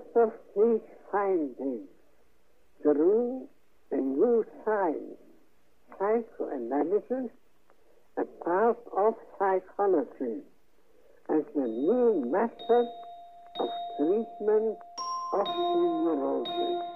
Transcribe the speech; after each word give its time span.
result 0.00 0.16
of 0.16 0.32
these 0.56 0.80
findings, 1.10 1.88
grew 2.82 3.46
a 3.90 3.96
new 3.96 4.44
science, 4.64 5.18
psychoanalysis, 5.98 7.30
a 8.16 8.24
part 8.44 8.78
of 8.96 9.14
psychology, 9.38 10.42
as 11.28 11.42
the 11.54 11.66
new 11.66 12.24
method 12.30 12.86
of 13.58 13.68
treatment 13.98 14.78
of 15.32 15.46
neurosis. 15.46 16.89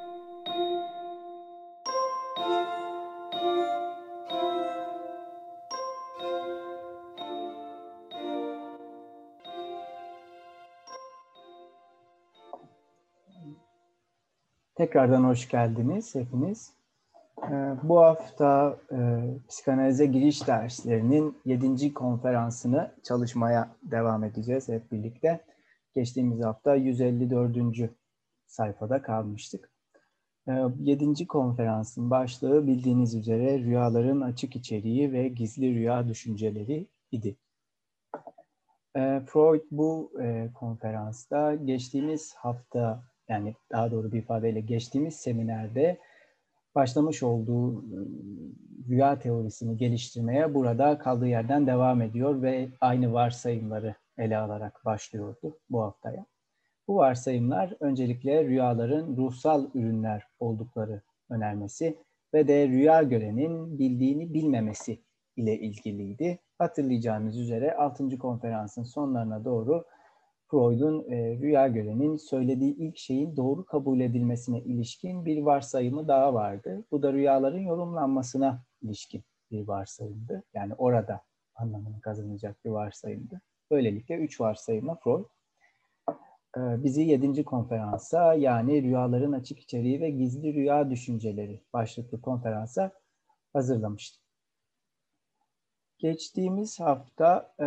Tekrardan 14.84 15.24
hoş 15.24 15.48
geldiniz 15.48 16.14
hepiniz. 16.14 16.72
Ee, 17.42 17.74
bu 17.82 18.00
hafta 18.00 18.78
e, 18.92 18.98
psikanalize 19.48 20.06
giriş 20.06 20.46
derslerinin 20.46 21.38
7. 21.44 21.94
konferansını 21.94 22.94
çalışmaya 23.02 23.76
devam 23.82 24.24
edeceğiz 24.24 24.68
hep 24.68 24.92
birlikte. 24.92 25.44
Geçtiğimiz 25.94 26.44
hafta 26.44 26.74
154. 26.74 27.90
sayfada 28.46 29.02
kalmıştık. 29.02 29.70
Ee, 30.48 30.52
7. 30.80 31.26
konferansın 31.26 32.10
başlığı 32.10 32.66
bildiğiniz 32.66 33.14
üzere 33.14 33.58
rüyaların 33.58 34.20
açık 34.20 34.56
içeriği 34.56 35.12
ve 35.12 35.28
gizli 35.28 35.74
rüya 35.74 36.08
düşünceleri 36.08 36.88
idi. 37.12 37.36
Ee, 38.96 39.22
Freud 39.26 39.64
bu 39.70 40.12
e, 40.22 40.50
konferansta 40.54 41.54
geçtiğimiz 41.54 42.34
hafta 42.34 43.13
yani 43.28 43.54
daha 43.72 43.90
doğru 43.90 44.12
bir 44.12 44.18
ifadeyle 44.18 44.60
geçtiğimiz 44.60 45.16
seminerde 45.16 45.98
başlamış 46.74 47.22
olduğu 47.22 47.78
ıı, 47.78 48.06
rüya 48.88 49.18
teorisini 49.18 49.76
geliştirmeye 49.76 50.54
burada 50.54 50.98
kaldığı 50.98 51.28
yerden 51.28 51.66
devam 51.66 52.02
ediyor 52.02 52.42
ve 52.42 52.68
aynı 52.80 53.12
varsayımları 53.12 53.94
ele 54.18 54.38
alarak 54.38 54.84
başlıyordu 54.84 55.58
bu 55.70 55.82
haftaya. 55.82 56.26
Bu 56.88 56.96
varsayımlar 56.96 57.76
öncelikle 57.80 58.44
rüyaların 58.44 59.16
ruhsal 59.16 59.66
ürünler 59.74 60.26
oldukları 60.40 61.02
önermesi 61.30 61.98
ve 62.34 62.48
de 62.48 62.68
rüya 62.68 63.02
görenin 63.02 63.78
bildiğini 63.78 64.34
bilmemesi 64.34 65.00
ile 65.36 65.58
ilgiliydi. 65.58 66.38
Hatırlayacağınız 66.58 67.38
üzere 67.38 67.74
6. 67.74 68.18
konferansın 68.18 68.82
sonlarına 68.82 69.44
doğru 69.44 69.84
Freud'un 70.54 71.10
e, 71.10 71.38
rüya 71.38 71.68
görenin 71.68 72.16
söylediği 72.16 72.76
ilk 72.76 72.98
şeyin 72.98 73.36
doğru 73.36 73.64
kabul 73.64 74.00
edilmesine 74.00 74.60
ilişkin 74.60 75.24
bir 75.24 75.42
varsayımı 75.42 76.08
daha 76.08 76.34
vardı. 76.34 76.84
Bu 76.90 77.02
da 77.02 77.12
rüyaların 77.12 77.58
yorumlanmasına 77.58 78.62
ilişkin 78.82 79.24
bir 79.50 79.68
varsayımdı. 79.68 80.42
Yani 80.54 80.74
orada 80.74 81.20
anlamını 81.54 82.00
kazanacak 82.00 82.64
bir 82.64 82.70
varsayımdı. 82.70 83.40
Böylelikle 83.70 84.16
üç 84.16 84.40
varsayımla 84.40 84.94
Freud 84.94 85.24
e, 86.56 86.60
bizi 86.84 87.02
yedinci 87.02 87.44
konferansa 87.44 88.34
yani 88.34 88.82
rüyaların 88.82 89.32
açık 89.32 89.58
içeriği 89.58 90.00
ve 90.00 90.10
gizli 90.10 90.54
rüya 90.54 90.90
düşünceleri 90.90 91.60
başlıklı 91.72 92.20
konferansa 92.20 92.92
hazırlamıştı. 93.52 94.23
Geçtiğimiz 95.98 96.80
hafta 96.80 97.54
e, 97.60 97.66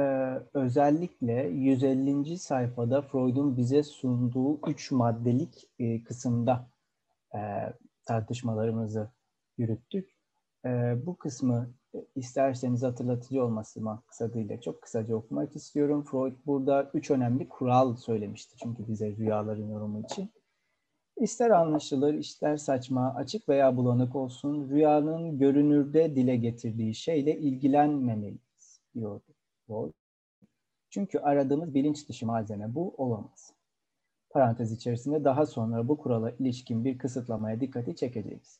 özellikle 0.54 1.48
150. 1.48 2.38
sayfada 2.38 3.02
Freud'un 3.02 3.58
bize 3.58 3.84
sunduğu 3.84 4.60
üç 4.68 4.92
maddelik 4.92 5.70
e, 5.80 6.04
kısımda 6.04 6.70
e, 7.36 7.40
tartışmalarımızı 8.06 9.12
yürüttük. 9.58 10.18
E, 10.66 10.70
bu 11.06 11.18
kısmı 11.18 11.74
e, 11.96 12.06
isterseniz 12.16 12.84
hatırlatıcı 12.84 13.44
olması 13.44 13.82
maksadıyla 13.82 14.62
çok 14.62 14.82
kısaca 14.82 15.16
okumak 15.16 15.56
istiyorum. 15.56 16.04
Freud 16.04 16.36
burada 16.46 16.92
üç 16.94 17.12
önemli 17.12 17.50
kural 17.50 17.96
söylemişti 17.96 18.56
çünkü 18.64 18.88
bize 18.88 19.16
rüyaların 19.18 19.70
yorumu 19.70 20.00
için. 20.00 20.32
İster 21.20 21.50
anlaşılır, 21.50 22.14
ister 22.14 22.58
saçma, 22.58 23.14
açık 23.16 23.50
veya 23.50 23.78
bulanık 23.78 24.16
olsun, 24.16 24.70
rüyanın 24.70 25.40
görünürde 25.40 26.16
dile 26.16 26.36
getirdiği 26.36 26.96
şeyle 26.96 27.38
ilgilenmemeliyiz 27.40 28.82
diyordu 28.96 29.34
Freud. 29.68 29.94
Çünkü 30.90 31.20
aradığımız 31.20 31.74
bilinç 31.74 32.10
dışı 32.10 32.26
malzeme 32.26 32.76
bu 32.76 32.94
olamaz. 32.98 33.54
Parantez 34.30 34.72
içerisinde 34.72 35.24
daha 35.24 35.46
sonra 35.46 35.88
bu 35.88 35.98
kurala 35.98 36.32
ilişkin 36.32 36.86
bir 36.86 36.98
kısıtlamaya 36.98 37.62
dikkati 37.62 37.96
çekeceğiz. 37.96 38.60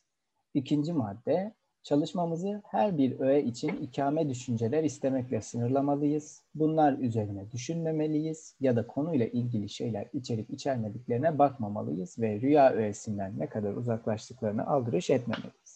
İkinci 0.54 0.94
madde, 0.94 1.54
Çalışmamızı 1.88 2.62
her 2.66 2.98
bir 2.98 3.20
öğe 3.20 3.44
için 3.44 3.68
ikame 3.68 4.30
düşünceler 4.30 4.84
istemekle 4.84 5.42
sınırlamalıyız. 5.42 6.44
Bunlar 6.56 6.98
üzerine 6.98 7.52
düşünmemeliyiz 7.52 8.56
ya 8.60 8.76
da 8.76 8.88
konuyla 8.88 9.26
ilgili 9.28 9.70
şeyler 9.70 10.08
içerip 10.14 10.50
içermediklerine 10.50 11.40
bakmamalıyız 11.40 12.20
ve 12.20 12.42
rüya 12.42 12.74
öğesinden 12.74 13.40
ne 13.40 13.50
kadar 13.50 13.74
uzaklaştıklarını 13.74 14.68
aldırış 14.68 15.10
etmemeliyiz. 15.10 15.67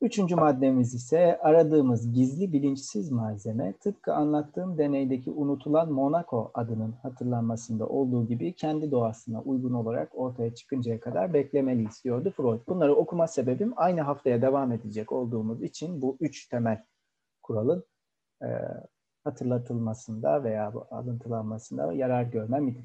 Üçüncü 0.00 0.34
maddemiz 0.34 0.94
ise 0.94 1.38
aradığımız 1.38 2.12
gizli 2.12 2.52
bilinçsiz 2.52 3.10
malzeme 3.10 3.72
tıpkı 3.72 4.14
anlattığım 4.14 4.78
deneydeki 4.78 5.30
unutulan 5.30 5.92
Monaco 5.92 6.50
adının 6.54 6.92
hatırlanmasında 6.92 7.86
olduğu 7.86 8.26
gibi 8.26 8.52
kendi 8.52 8.90
doğasına 8.90 9.42
uygun 9.42 9.72
olarak 9.72 10.18
ortaya 10.18 10.54
çıkıncaya 10.54 11.00
kadar 11.00 11.34
beklemeliyiz 11.34 12.04
diyordu 12.04 12.32
Freud. 12.36 12.60
Bunları 12.68 12.94
okuma 12.94 13.26
sebebim 13.26 13.72
aynı 13.76 14.00
haftaya 14.00 14.42
devam 14.42 14.72
edecek 14.72 15.12
olduğumuz 15.12 15.62
için 15.62 16.02
bu 16.02 16.16
üç 16.20 16.48
temel 16.48 16.84
kuralın 17.42 17.84
e, 18.42 18.48
hatırlatılmasında 19.24 20.44
veya 20.44 20.72
alıntılanmasında 20.90 21.92
yarar 21.92 22.22
görmem 22.22 22.68
idi. 22.68 22.84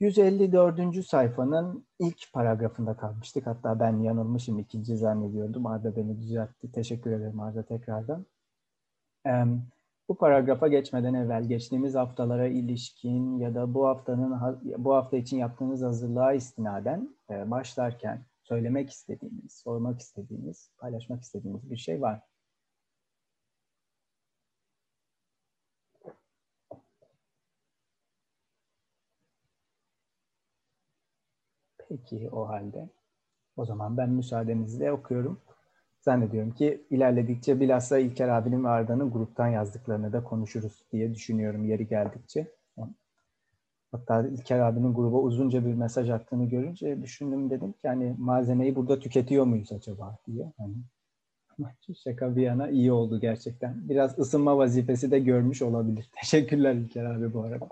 154. 0.00 1.06
sayfanın 1.06 1.86
ilk 1.98 2.32
paragrafında 2.32 2.96
kalmıştık. 2.96 3.46
Hatta 3.46 3.80
ben 3.80 3.98
yanılmışım 3.98 4.58
ikinci 4.58 4.96
zannediyordum. 4.96 5.66
Arda 5.66 5.96
beni 5.96 6.18
düzeltti. 6.18 6.72
Teşekkür 6.72 7.12
ederim 7.12 7.40
Arda 7.40 7.62
tekrardan. 7.62 8.26
bu 10.08 10.16
paragrafa 10.18 10.68
geçmeden 10.68 11.14
evvel 11.14 11.48
geçtiğimiz 11.48 11.94
haftalara 11.94 12.46
ilişkin 12.46 13.38
ya 13.38 13.54
da 13.54 13.74
bu 13.74 13.86
haftanın 13.86 14.60
bu 14.78 14.94
hafta 14.94 15.16
için 15.16 15.36
yaptığınız 15.38 15.82
hazırlığa 15.82 16.32
istinaden 16.32 17.16
e, 17.30 17.50
başlarken 17.50 18.26
söylemek 18.42 18.90
istediğiniz, 18.90 19.52
sormak 19.52 20.00
istediğiniz, 20.00 20.70
paylaşmak 20.78 21.22
istediğiniz 21.22 21.70
bir 21.70 21.76
şey 21.76 22.02
var. 22.02 22.20
Peki 31.88 32.28
o 32.32 32.48
halde. 32.48 32.88
O 33.56 33.64
zaman 33.64 33.96
ben 33.96 34.10
müsaadenizle 34.10 34.92
okuyorum. 34.92 35.40
Zannediyorum 36.00 36.50
ki 36.50 36.86
ilerledikçe 36.90 37.60
bilhassa 37.60 37.98
İlker 37.98 38.28
abinin 38.28 38.64
ve 38.64 38.68
Arda'nın 38.68 39.10
gruptan 39.10 39.48
yazdıklarını 39.48 40.12
da 40.12 40.24
konuşuruz 40.24 40.84
diye 40.92 41.14
düşünüyorum 41.14 41.64
yeri 41.64 41.88
geldikçe. 41.88 42.48
Hatta 43.92 44.26
İlker 44.28 44.58
abinin 44.58 44.94
gruba 44.94 45.16
uzunca 45.16 45.66
bir 45.66 45.74
mesaj 45.74 46.10
attığını 46.10 46.48
görünce 46.48 47.02
düşündüm 47.02 47.50
dedim 47.50 47.72
ki 47.72 47.88
hani 47.88 48.14
malzemeyi 48.18 48.76
burada 48.76 49.00
tüketiyor 49.00 49.44
muyuz 49.44 49.72
acaba 49.72 50.18
diye. 50.26 50.52
Hani 50.58 50.74
şaka 52.04 52.36
bir 52.36 52.42
yana 52.42 52.68
iyi 52.68 52.92
oldu 52.92 53.20
gerçekten. 53.20 53.88
Biraz 53.88 54.18
ısınma 54.18 54.58
vazifesi 54.58 55.10
de 55.10 55.18
görmüş 55.18 55.62
olabilir. 55.62 56.10
Teşekkürler 56.20 56.74
İlker 56.74 57.04
abi 57.04 57.34
bu 57.34 57.42
arada 57.42 57.68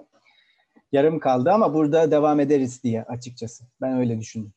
yarım 0.93 1.19
kaldı 1.19 1.51
ama 1.51 1.75
burada 1.75 2.11
devam 2.11 2.41
ederiz 2.41 2.83
diye 2.83 3.03
açıkçası. 3.03 3.65
Ben 3.81 3.99
öyle 3.99 4.19
düşündüm. 4.19 4.53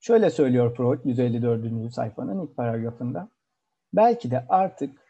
Şöyle 0.00 0.30
söylüyor 0.30 0.76
Freud 0.76 1.04
154. 1.04 1.92
sayfanın 1.94 2.46
ilk 2.46 2.56
paragrafında. 2.56 3.28
Belki 3.92 4.30
de 4.30 4.46
artık 4.48 5.00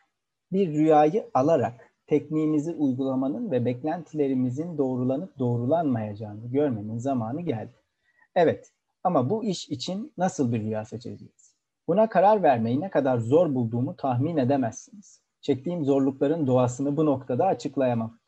bir 0.53 0.73
rüyayı 0.73 1.31
alarak 1.35 1.93
tekniğimizi 2.07 2.73
uygulamanın 2.73 3.51
ve 3.51 3.65
beklentilerimizin 3.65 4.79
doğrulanıp 4.79 5.39
doğrulanmayacağını 5.39 6.47
görmenin 6.53 6.99
zamanı 6.99 7.41
geldi. 7.41 7.75
Evet 8.35 8.73
ama 9.05 9.31
bu 9.31 9.45
iş 9.45 9.69
için 9.69 10.13
nasıl 10.19 10.53
bir 10.53 10.61
rüya 10.61 10.85
seçeceğiz? 10.85 11.55
Buna 11.89 12.09
karar 12.09 12.43
vermeyi 12.43 12.81
ne 12.81 12.91
kadar 12.91 13.19
zor 13.19 13.55
bulduğumu 13.55 13.97
tahmin 13.97 14.37
edemezsiniz. 14.37 15.21
Çektiğim 15.41 15.85
zorlukların 15.85 16.47
doğasını 16.47 16.97
bu 16.97 17.07
noktada 17.07 17.47
açıklayamam 17.47 18.19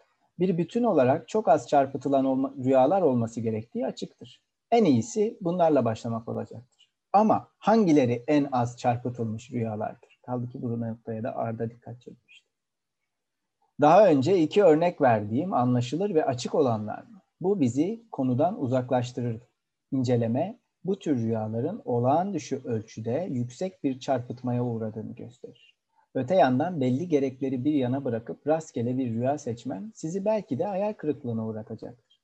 bir 0.42 0.58
bütün 0.58 0.82
olarak 0.82 1.28
çok 1.28 1.48
az 1.48 1.68
çarpıtılan 1.68 2.24
olma, 2.24 2.54
rüyalar 2.64 3.02
olması 3.02 3.40
gerektiği 3.40 3.86
açıktır. 3.86 4.42
En 4.70 4.84
iyisi 4.84 5.38
bunlarla 5.40 5.84
başlamak 5.84 6.28
olacaktır. 6.28 6.90
Ama 7.12 7.48
hangileri 7.58 8.24
en 8.28 8.48
az 8.52 8.76
çarpıtılmış 8.76 9.50
rüyalardır? 9.50 10.18
Kaldı 10.26 10.48
ki 10.48 10.62
bu 10.62 10.80
noktaya 10.80 11.22
da 11.22 11.36
Arda 11.36 11.70
dikkat 11.70 12.00
çekmişti. 12.00 12.48
Daha 13.80 14.08
önce 14.08 14.38
iki 14.38 14.64
örnek 14.64 15.00
verdiğim 15.00 15.54
anlaşılır 15.54 16.14
ve 16.14 16.24
açık 16.24 16.54
olanlar 16.54 17.02
mı? 17.02 17.22
Bu 17.40 17.60
bizi 17.60 18.02
konudan 18.12 18.60
uzaklaştırır. 18.60 19.42
İnceleme 19.92 20.58
bu 20.84 20.98
tür 20.98 21.16
rüyaların 21.16 21.82
olağan 21.84 22.34
dışı 22.34 22.64
ölçüde 22.64 23.28
yüksek 23.30 23.84
bir 23.84 24.00
çarpıtmaya 24.00 24.64
uğradığını 24.64 25.14
gösterir. 25.14 25.71
Öte 26.14 26.34
yandan 26.34 26.80
belli 26.80 27.08
gerekleri 27.08 27.64
bir 27.64 27.74
yana 27.74 28.04
bırakıp 28.04 28.46
rastgele 28.46 28.98
bir 28.98 29.10
rüya 29.10 29.38
seçmen 29.38 29.92
sizi 29.94 30.24
belki 30.24 30.58
de 30.58 30.64
hayal 30.64 30.92
kırıklığına 30.92 31.46
uğratacaktır. 31.46 32.22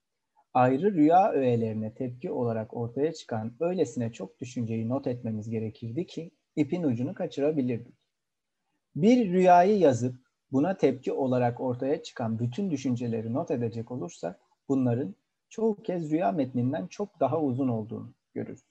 Ayrı 0.55 0.95
rüya 0.95 1.33
öğelerine 1.33 1.95
tepki 1.95 2.31
olarak 2.31 2.77
ortaya 2.77 3.13
çıkan 3.13 3.53
öylesine 3.61 4.13
çok 4.13 4.41
düşünceyi 4.41 4.89
not 4.89 5.07
etmemiz 5.07 5.51
gerekirdi 5.51 6.07
ki 6.07 6.31
ipin 6.57 6.83
ucunu 6.83 7.15
kaçırabilirdik. 7.15 7.95
Bir 8.97 9.33
rüyayı 9.33 9.79
yazıp 9.79 10.17
buna 10.53 10.77
tepki 10.77 11.13
olarak 11.13 11.61
ortaya 11.61 12.03
çıkan 12.03 12.39
bütün 12.39 12.71
düşünceleri 12.71 13.33
not 13.33 13.51
edecek 13.51 13.91
olursak 13.91 14.41
bunların 14.69 15.15
çoğu 15.49 15.83
kez 15.83 16.11
rüya 16.11 16.33
metninden 16.33 16.87
çok 16.87 17.21
daha 17.21 17.41
uzun 17.41 17.69
olduğunu 17.69 18.13
görürüz. 18.35 18.65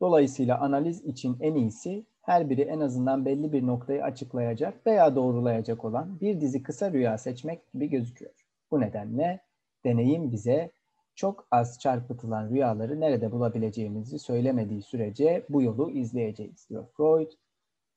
Dolayısıyla 0.00 0.58
analiz 0.58 1.04
için 1.04 1.36
en 1.40 1.54
iyisi 1.54 2.06
her 2.26 2.50
biri 2.50 2.62
en 2.62 2.80
azından 2.80 3.24
belli 3.24 3.52
bir 3.52 3.66
noktayı 3.66 4.04
açıklayacak 4.04 4.86
veya 4.86 5.16
doğrulayacak 5.16 5.84
olan 5.84 6.20
bir 6.20 6.40
dizi 6.40 6.62
kısa 6.62 6.92
rüya 6.92 7.18
seçmek 7.18 7.72
gibi 7.72 7.90
gözüküyor. 7.90 8.32
Bu 8.70 8.80
nedenle 8.80 9.40
deneyim 9.84 10.32
bize 10.32 10.70
çok 11.14 11.46
az 11.50 11.78
çarpıtılan 11.78 12.50
rüyaları 12.50 13.00
nerede 13.00 13.32
bulabileceğimizi 13.32 14.18
söylemediği 14.18 14.82
sürece 14.82 15.46
bu 15.48 15.62
yolu 15.62 15.90
izleyeceğiz 15.90 16.68
diyor 16.70 16.86
Freud. 16.96 17.32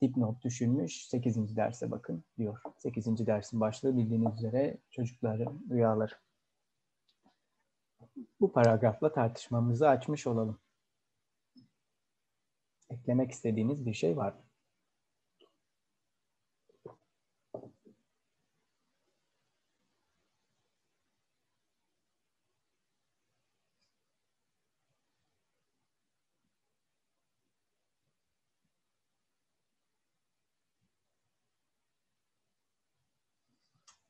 Dipnot 0.02 0.44
düşünmüş. 0.44 1.06
8. 1.06 1.56
derse 1.56 1.90
bakın 1.90 2.24
diyor. 2.38 2.62
8. 2.78 3.26
dersin 3.26 3.60
başlığı 3.60 3.96
bildiğiniz 3.96 4.38
üzere 4.38 4.76
çocukların 4.90 5.60
rüyaları. 5.70 6.14
Bu 8.40 8.52
paragrafla 8.52 9.12
tartışmamızı 9.12 9.88
açmış 9.88 10.26
olalım. 10.26 10.58
Eklemek 12.90 13.30
istediğiniz 13.30 13.86
bir 13.86 13.94
şey 13.94 14.16
var 14.16 14.32
mı? 14.32 14.42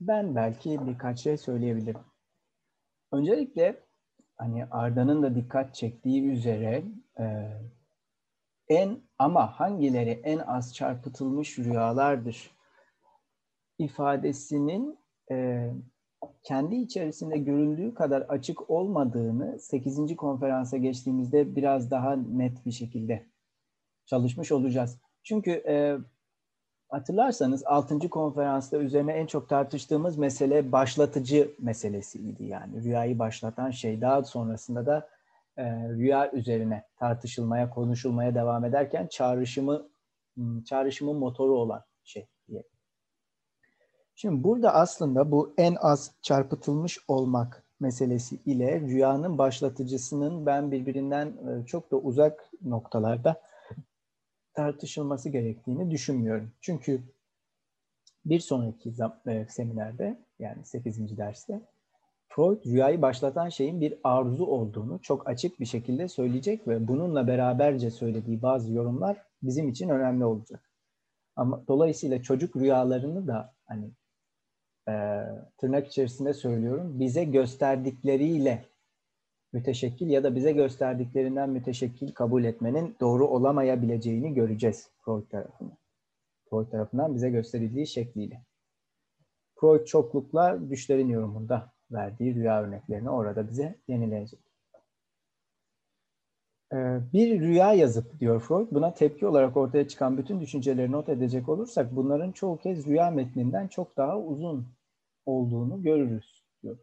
Ben 0.00 0.34
belki 0.34 0.86
birkaç 0.86 1.20
şey 1.20 1.36
söyleyebilirim. 1.36 2.00
Öncelikle 3.12 3.86
hani 4.36 4.64
Arda'nın 4.64 5.22
da 5.22 5.34
dikkat 5.34 5.74
çektiği 5.74 6.30
üzere 6.30 6.84
e, 7.20 7.24
en 8.70 8.98
ama 9.18 9.60
hangileri 9.60 10.10
en 10.10 10.38
az 10.38 10.74
çarpıtılmış 10.74 11.58
rüyalardır 11.58 12.50
ifadesinin 13.78 14.98
e, 15.30 15.70
kendi 16.42 16.76
içerisinde 16.76 17.38
görüldüğü 17.38 17.94
kadar 17.94 18.20
açık 18.20 18.70
olmadığını 18.70 19.58
8. 19.58 20.16
konferansa 20.16 20.76
geçtiğimizde 20.76 21.56
biraz 21.56 21.90
daha 21.90 22.16
net 22.16 22.66
bir 22.66 22.72
şekilde 22.72 23.26
çalışmış 24.06 24.52
olacağız. 24.52 24.98
Çünkü 25.22 25.50
e, 25.50 25.98
hatırlarsanız 26.88 27.64
6. 27.66 28.10
konferansta 28.10 28.76
üzerine 28.76 29.12
en 29.12 29.26
çok 29.26 29.48
tartıştığımız 29.48 30.18
mesele 30.18 30.72
başlatıcı 30.72 31.50
meselesiydi. 31.58 32.44
Yani 32.44 32.84
rüyayı 32.84 33.18
başlatan 33.18 33.70
şey 33.70 34.00
daha 34.00 34.24
sonrasında 34.24 34.86
da 34.86 35.08
e, 35.60 35.88
rüya 35.88 36.32
üzerine 36.32 36.84
tartışılmaya, 36.96 37.70
konuşulmaya 37.70 38.34
devam 38.34 38.64
ederken 38.64 39.06
çağrışımı 39.06 39.90
çağrışımın 40.64 41.16
motoru 41.16 41.58
olan 41.58 41.84
şey 42.04 42.28
diye. 42.48 42.62
Şimdi 44.14 44.44
burada 44.44 44.74
aslında 44.74 45.30
bu 45.32 45.54
en 45.58 45.76
az 45.80 46.12
çarpıtılmış 46.22 46.98
olmak 47.08 47.64
meselesi 47.80 48.36
ile 48.46 48.80
rüyanın 48.80 49.38
başlatıcısının 49.38 50.46
ben 50.46 50.72
birbirinden 50.72 51.26
e, 51.26 51.66
çok 51.66 51.90
da 51.90 51.96
uzak 51.96 52.50
noktalarda 52.62 53.42
tartışılması 54.54 55.28
gerektiğini 55.28 55.90
düşünmüyorum. 55.90 56.52
Çünkü 56.60 57.02
bir 58.24 58.40
sonraki 58.40 58.94
e, 59.26 59.46
seminerde 59.48 60.18
yani 60.38 60.64
8. 60.64 61.16
derste 61.16 61.60
Freud 62.40 62.66
rüyayı 62.66 63.02
başlatan 63.02 63.48
şeyin 63.48 63.80
bir 63.80 63.98
arzu 64.04 64.46
olduğunu 64.46 65.00
çok 65.02 65.28
açık 65.28 65.60
bir 65.60 65.64
şekilde 65.64 66.08
söyleyecek 66.08 66.68
ve 66.68 66.88
bununla 66.88 67.26
beraberce 67.26 67.90
söylediği 67.90 68.42
bazı 68.42 68.72
yorumlar 68.72 69.22
bizim 69.42 69.68
için 69.68 69.88
önemli 69.88 70.24
olacak. 70.24 70.70
Ama 71.36 71.64
dolayısıyla 71.68 72.22
çocuk 72.22 72.56
rüyalarını 72.56 73.26
da 73.26 73.54
hani 73.64 73.90
e, 74.88 74.92
tırnak 75.58 75.86
içerisinde 75.86 76.34
söylüyorum 76.34 77.00
bize 77.00 77.24
gösterdikleriyle 77.24 78.64
müteşekkil 79.52 80.10
ya 80.10 80.24
da 80.24 80.34
bize 80.36 80.52
gösterdiklerinden 80.52 81.50
müteşekkil 81.50 82.12
kabul 82.12 82.44
etmenin 82.44 82.96
doğru 83.00 83.28
olamayabileceğini 83.28 84.34
göreceğiz 84.34 84.90
Freud 85.04 85.28
tarafından. 85.28 85.78
Freud 86.50 86.70
tarafından 86.70 87.14
bize 87.14 87.30
gösterildiği 87.30 87.86
şekliyle. 87.86 88.44
Freud 89.60 89.84
çoklukla 89.84 90.70
düşlerin 90.70 91.08
yorumunda 91.08 91.72
verdiği 91.92 92.34
rüya 92.34 92.62
örneklerini 92.62 93.10
orada 93.10 93.48
bize 93.48 93.78
yenileyecek. 93.88 94.40
Ee, 96.72 97.00
bir 97.12 97.40
rüya 97.40 97.72
yazıp 97.72 98.20
diyor 98.20 98.40
Freud, 98.40 98.68
buna 98.70 98.94
tepki 98.94 99.26
olarak 99.26 99.56
ortaya 99.56 99.88
çıkan 99.88 100.18
bütün 100.18 100.40
düşünceleri 100.40 100.92
not 100.92 101.08
edecek 101.08 101.48
olursak 101.48 101.96
bunların 101.96 102.32
çoğu 102.32 102.58
kez 102.58 102.86
rüya 102.86 103.10
metninden 103.10 103.68
çok 103.68 103.96
daha 103.96 104.18
uzun 104.18 104.66
olduğunu 105.26 105.82
görürüz 105.82 106.44
diyor. 106.62 106.78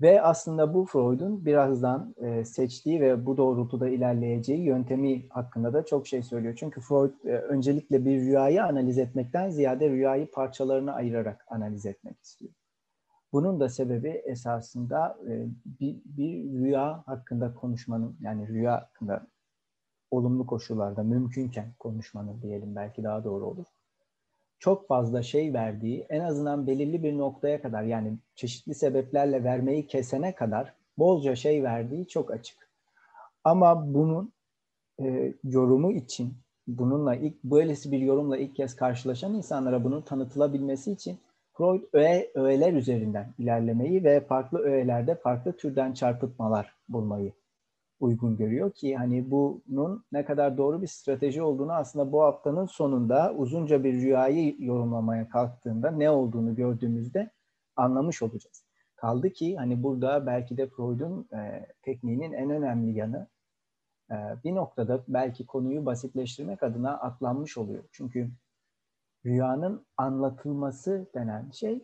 Ve 0.00 0.22
aslında 0.22 0.74
bu 0.74 0.84
Freud'un 0.84 1.44
birazdan 1.44 2.14
e, 2.18 2.44
seçtiği 2.44 3.00
ve 3.00 3.26
bu 3.26 3.36
doğrultuda 3.36 3.88
ilerleyeceği 3.88 4.60
yöntemi 4.64 5.28
hakkında 5.28 5.72
da 5.72 5.86
çok 5.86 6.06
şey 6.06 6.22
söylüyor. 6.22 6.56
Çünkü 6.58 6.80
Freud 6.80 7.24
e, 7.24 7.32
öncelikle 7.32 8.04
bir 8.04 8.20
rüyayı 8.20 8.64
analiz 8.64 8.98
etmekten 8.98 9.50
ziyade 9.50 9.90
rüyayı 9.90 10.30
parçalarına 10.30 10.92
ayırarak 10.92 11.46
analiz 11.48 11.86
etmek 11.86 12.20
istiyor. 12.22 12.52
Bunun 13.36 13.60
da 13.60 13.68
sebebi 13.68 14.08
esasında 14.08 15.18
e, 15.28 15.46
bir, 15.80 15.96
bir 16.04 16.52
rüya 16.52 17.02
hakkında 17.06 17.54
konuşmanın 17.54 18.16
yani 18.20 18.48
rüya 18.48 18.72
hakkında 18.72 19.26
olumlu 20.10 20.46
koşullarda 20.46 21.02
mümkünken 21.02 21.72
konuşmanın 21.78 22.42
diyelim 22.42 22.76
belki 22.76 23.04
daha 23.04 23.24
doğru 23.24 23.46
olur. 23.46 23.66
Çok 24.58 24.88
fazla 24.88 25.22
şey 25.22 25.54
verdiği 25.54 26.06
en 26.08 26.20
azından 26.20 26.66
belirli 26.66 27.02
bir 27.02 27.18
noktaya 27.18 27.62
kadar 27.62 27.82
yani 27.82 28.18
çeşitli 28.34 28.74
sebeplerle 28.74 29.44
vermeyi 29.44 29.86
kesene 29.86 30.34
kadar 30.34 30.72
bolca 30.98 31.36
şey 31.36 31.62
verdiği 31.62 32.08
çok 32.08 32.30
açık. 32.30 32.68
Ama 33.44 33.94
bunun 33.94 34.32
e, 35.00 35.34
yorumu 35.44 35.92
için 35.92 36.34
bununla 36.66 37.14
ilk 37.14 37.44
böylesi 37.44 37.92
bir 37.92 37.98
yorumla 37.98 38.36
ilk 38.36 38.56
kez 38.56 38.76
karşılaşan 38.76 39.34
insanlara 39.34 39.84
bunun 39.84 40.02
tanıtılabilmesi 40.02 40.92
için 40.92 41.18
Freud 41.56 41.82
öğe, 41.92 42.30
öğeler 42.34 42.72
üzerinden 42.72 43.34
ilerlemeyi 43.38 44.04
ve 44.04 44.20
farklı 44.20 44.58
öğelerde 44.58 45.14
farklı 45.14 45.56
türden 45.56 45.92
çarpıtmalar 45.92 46.76
bulmayı 46.88 47.32
uygun 48.00 48.36
görüyor 48.36 48.72
ki 48.72 48.96
hani 48.96 49.30
bunun 49.30 50.04
ne 50.12 50.24
kadar 50.24 50.56
doğru 50.56 50.82
bir 50.82 50.86
strateji 50.86 51.42
olduğunu 51.42 51.72
aslında 51.72 52.12
bu 52.12 52.22
haftanın 52.22 52.66
sonunda 52.66 53.34
uzunca 53.36 53.84
bir 53.84 53.92
rüyayı 53.92 54.56
yorumlamaya 54.58 55.28
kalktığında 55.28 55.90
ne 55.90 56.10
olduğunu 56.10 56.54
gördüğümüzde 56.54 57.30
anlamış 57.76 58.22
olacağız. 58.22 58.64
Kaldı 58.96 59.30
ki 59.30 59.56
hani 59.56 59.82
burada 59.82 60.26
belki 60.26 60.56
de 60.56 60.66
Freud'un 60.66 61.28
e, 61.32 61.66
tekniğinin 61.82 62.32
en 62.32 62.50
önemli 62.50 62.98
yanı 62.98 63.26
e, 64.10 64.14
bir 64.44 64.54
noktada 64.54 65.04
belki 65.08 65.46
konuyu 65.46 65.86
basitleştirmek 65.86 66.62
adına 66.62 66.98
atlanmış 66.98 67.58
oluyor. 67.58 67.84
Çünkü 67.92 68.30
rüyanın 69.26 69.86
anlatılması 69.96 71.06
denen 71.14 71.50
şey 71.50 71.74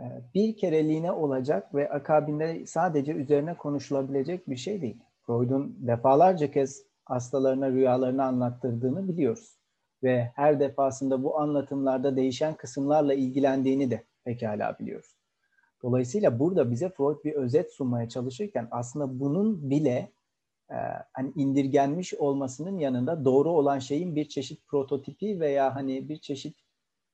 e, 0.00 0.04
bir 0.34 0.56
kereliğine 0.56 1.12
olacak 1.12 1.74
ve 1.74 1.90
akabinde 1.90 2.66
sadece 2.66 3.12
üzerine 3.12 3.56
konuşulabilecek 3.56 4.48
bir 4.48 4.56
şey 4.56 4.82
değil. 4.82 5.02
Freud'un 5.26 5.76
defalarca 5.80 6.50
kez 6.50 6.86
hastalarına 7.04 7.70
rüyalarını 7.70 8.24
anlattırdığını 8.24 9.08
biliyoruz. 9.08 9.58
Ve 10.02 10.30
her 10.34 10.60
defasında 10.60 11.22
bu 11.22 11.38
anlatımlarda 11.38 12.16
değişen 12.16 12.54
kısımlarla 12.54 13.14
ilgilendiğini 13.14 13.90
de 13.90 14.04
pekala 14.24 14.78
biliyoruz. 14.78 15.16
Dolayısıyla 15.82 16.38
burada 16.38 16.70
bize 16.70 16.88
Freud 16.88 17.24
bir 17.24 17.32
özet 17.32 17.72
sunmaya 17.72 18.08
çalışırken 18.08 18.68
aslında 18.70 19.20
bunun 19.20 19.70
bile 19.70 20.12
hani 21.12 21.32
indirgenmiş 21.36 22.14
olmasının 22.14 22.78
yanında 22.78 23.24
doğru 23.24 23.50
olan 23.50 23.78
şeyin 23.78 24.16
bir 24.16 24.28
çeşit 24.28 24.66
prototipi 24.66 25.40
veya 25.40 25.74
hani 25.74 26.08
bir 26.08 26.16
çeşit 26.16 26.58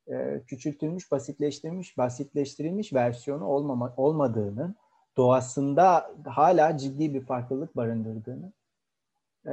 e, 0.08 0.42
küçültülmüş, 0.46 1.10
basitleştirilmiş, 1.10 1.98
basitleştirilmiş 1.98 2.92
versiyonu 2.92 3.44
olmama, 3.44 3.94
olmadığını 3.96 4.74
doğasında 5.16 6.14
hala 6.26 6.76
ciddi 6.76 7.14
bir 7.14 7.20
farklılık 7.20 7.76
barındırdığını 7.76 8.52
e, 9.46 9.52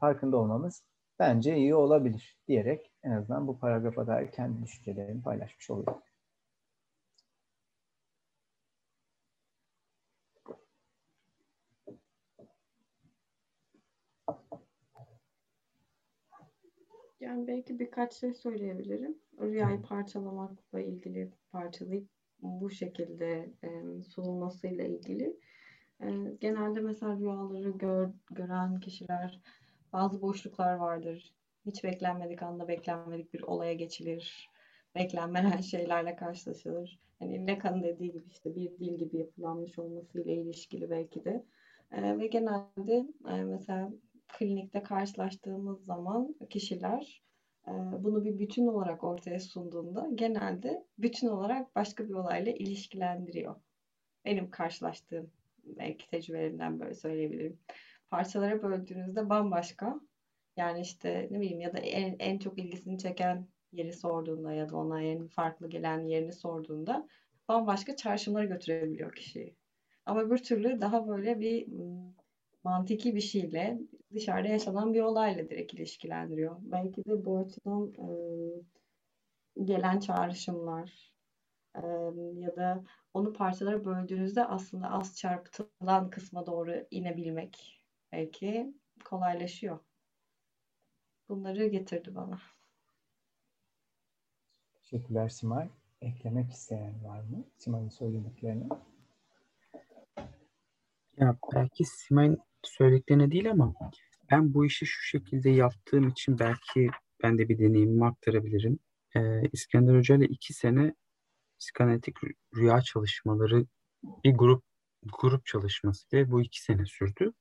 farkında 0.00 0.36
olmamız 0.36 0.82
bence 1.18 1.56
iyi 1.56 1.74
olabilir 1.74 2.38
diyerek 2.48 2.92
en 3.02 3.10
azından 3.10 3.46
bu 3.46 3.58
paragrafa 3.58 4.06
dair 4.06 4.30
kendi 4.30 4.62
düşüncelerimi 4.62 5.22
paylaşmış 5.22 5.70
oluyorum. 5.70 6.02
Yani 17.24 17.46
belki 17.46 17.78
birkaç 17.78 18.12
şey 18.12 18.34
söyleyebilirim. 18.34 19.18
Rüyayı 19.40 19.82
parçalamakla 19.82 20.80
ilgili 20.80 21.30
parçalayıp 21.52 22.08
bu 22.42 22.70
şekilde 22.70 23.50
e, 23.62 24.02
sunulmasıyla 24.02 24.84
ilgili. 24.84 25.36
E, 26.00 26.06
genelde 26.40 26.80
mesela 26.80 27.16
rüyaları 27.16 27.70
gör, 27.70 28.08
gören 28.30 28.80
kişiler 28.80 29.40
bazı 29.92 30.22
boşluklar 30.22 30.74
vardır. 30.74 31.34
Hiç 31.66 31.84
beklenmedik 31.84 32.42
anda 32.42 32.68
beklenmedik 32.68 33.34
bir 33.34 33.42
olaya 33.42 33.72
geçilir. 33.72 34.50
Beklenmeyen 34.94 35.56
şeylerle 35.60 36.16
karşılaşılır. 36.16 37.00
Hani 37.18 37.46
Lacan'ın 37.46 37.82
dediği 37.82 38.12
gibi 38.12 38.28
işte 38.28 38.54
bir 38.56 38.78
dil 38.78 38.98
gibi 38.98 39.18
yapılanmış 39.18 39.78
olmasıyla 39.78 40.32
ilişkili 40.32 40.90
belki 40.90 41.24
de. 41.24 41.44
E, 41.92 42.18
ve 42.18 42.26
genelde 42.26 43.06
e, 43.28 43.44
mesela 43.44 43.90
klinikte 44.28 44.82
karşılaştığımız 44.82 45.84
zaman 45.84 46.34
kişiler 46.50 47.22
e, 47.68 47.72
bunu 47.72 48.24
bir 48.24 48.38
bütün 48.38 48.66
olarak 48.66 49.04
ortaya 49.04 49.40
sunduğunda 49.40 50.08
genelde 50.14 50.84
bütün 50.98 51.28
olarak 51.28 51.76
başka 51.76 52.08
bir 52.08 52.14
olayla 52.14 52.52
ilişkilendiriyor. 52.52 53.54
Benim 54.24 54.50
karşılaştığım 54.50 55.30
belki 55.64 56.10
tecrübelerimden 56.10 56.80
böyle 56.80 56.94
söyleyebilirim. 56.94 57.58
Parçalara 58.10 58.62
böldüğünüzde 58.62 59.28
bambaşka. 59.28 60.00
Yani 60.56 60.80
işte 60.80 61.28
ne 61.30 61.40
bileyim 61.40 61.60
ya 61.60 61.72
da 61.72 61.78
en, 61.78 62.16
en 62.18 62.38
çok 62.38 62.58
ilgisini 62.58 62.98
çeken 62.98 63.48
yeri 63.72 63.92
sorduğunda 63.92 64.52
ya 64.52 64.68
da 64.68 64.76
ona 64.76 65.02
en 65.02 65.26
farklı 65.26 65.68
gelen 65.68 66.04
yerini 66.04 66.32
sorduğunda 66.32 67.08
bambaşka 67.48 67.96
çarşımlara 67.96 68.44
götürebiliyor 68.44 69.14
kişiyi. 69.14 69.56
Ama 70.06 70.30
bir 70.30 70.38
türlü 70.38 70.80
daha 70.80 71.08
böyle 71.08 71.40
bir 71.40 71.66
mantiki 72.64 73.14
bir 73.14 73.20
şeyle 73.20 73.78
dışarıda 74.14 74.48
yaşanan 74.48 74.94
bir 74.94 75.00
olayla 75.00 75.50
direkt 75.50 75.74
ilişkilendiriyor. 75.74 76.56
Belki 76.60 77.04
de 77.04 77.24
bu 77.24 77.38
açıdan 77.38 77.92
e, 77.92 78.06
gelen 79.64 80.00
çağrışımlar 80.00 81.12
e, 81.74 81.86
ya 82.34 82.56
da 82.56 82.84
onu 83.14 83.32
parçalara 83.32 83.84
böldüğünüzde 83.84 84.44
aslında 84.44 84.90
az 84.90 85.16
çarpıtılan 85.16 86.10
kısma 86.10 86.46
doğru 86.46 86.86
inebilmek 86.90 87.84
belki 88.12 88.74
kolaylaşıyor. 89.04 89.78
Bunları 91.28 91.66
getirdi 91.66 92.14
bana. 92.14 92.38
Teşekkürler 94.74 95.28
Simay. 95.28 95.68
Eklemek 96.00 96.50
isteyen 96.50 97.04
var 97.04 97.20
mı? 97.20 97.44
Simay'ın 97.56 97.88
söylediklerine. 97.88 98.68
Ya 101.18 101.36
belki 101.54 101.84
Simay'ın 101.84 102.38
söylediklerine 102.62 103.30
değil 103.30 103.50
ama 103.50 103.74
ben 104.30 104.54
bu 104.54 104.66
işi 104.66 104.86
şu 104.86 105.02
şekilde 105.02 105.50
yaptığım 105.50 106.08
için 106.08 106.38
belki 106.38 106.88
ben 107.22 107.38
de 107.38 107.48
bir 107.48 107.58
deneyimimi 107.58 108.06
aktarabilirim. 108.06 108.78
Ee, 109.16 109.42
İskender 109.52 109.96
Hoca 109.98 110.16
ile 110.16 110.24
iki 110.24 110.54
sene 110.54 110.94
psikanalitik 111.60 112.16
rüya 112.56 112.80
çalışmaları 112.80 113.66
bir 114.24 114.34
grup 114.34 114.64
grup 115.20 115.46
çalışması 115.46 116.06
ve 116.12 116.30
bu 116.30 116.42
iki 116.42 116.62
sene 116.62 116.86
sürdü. 116.86 117.32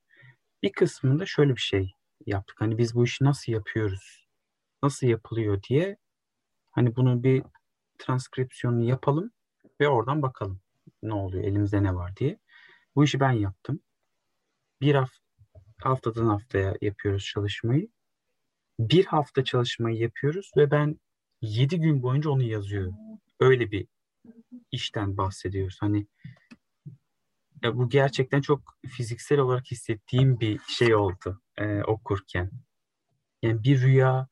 Bir 0.64 0.72
kısmında 0.72 1.26
şöyle 1.26 1.56
bir 1.56 1.62
şey 1.62 1.92
yaptık. 2.26 2.62
Hani 2.62 2.78
biz 2.78 2.96
bu 2.96 3.04
işi 3.04 3.24
nasıl 3.24 3.52
yapıyoruz? 3.52 4.28
Nasıl 4.84 5.08
yapılıyor 5.08 5.64
diye 5.70 5.98
hani 6.72 6.96
bunun 6.96 7.24
bir 7.24 7.44
transkripsiyonunu 7.98 8.84
yapalım 8.84 9.32
ve 9.82 9.88
oradan 9.90 10.22
bakalım 10.22 10.60
ne 11.04 11.14
oluyor, 11.14 11.44
elimizde 11.44 11.84
ne 11.84 11.96
var 11.96 12.16
diye. 12.18 12.40
Bu 12.96 13.04
işi 13.04 13.20
ben 13.20 13.32
yaptım. 13.32 13.80
Bir 14.82 14.96
hafta 14.96 15.24
haftadan 15.82 16.26
haftaya 16.26 16.76
yapıyoruz 16.82 17.26
çalışmayı. 17.26 17.90
Bir 18.80 19.06
hafta 19.06 19.44
çalışmayı 19.44 19.98
yapıyoruz 19.98 20.52
ve 20.58 20.72
ben 20.72 21.00
yedi 21.42 21.80
gün 21.80 22.04
boyunca 22.04 22.30
onu 22.30 22.44
yazıyorum. 22.44 22.96
Öyle 23.40 23.72
bir 23.72 23.88
işten 24.72 25.18
bahsediyoruz. 25.18 25.78
Hani 25.80 26.08
ya 27.64 27.78
bu 27.78 27.90
gerçekten 27.90 28.42
çok 28.42 28.78
fiziksel 28.88 29.40
olarak 29.40 29.72
hissettiğim 29.72 30.40
bir 30.40 30.60
şey 30.68 30.96
oldu 30.96 31.42
e, 31.58 31.84
okurken. 31.84 32.52
Yani 33.42 33.64
bir 33.64 33.82
rüya 33.82 34.28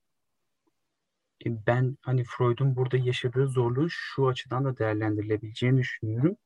e, 1.45 1.65
ben 1.67 1.97
hani 2.01 2.23
Freud'un 2.23 2.75
burada 2.75 2.97
yaşadığı 2.97 3.47
zorluğu 3.47 3.89
şu 3.89 4.27
açıdan 4.27 4.65
da 4.65 4.77
değerlendirilebileceğini 4.77 5.77
düşünüyorum. 5.77 6.37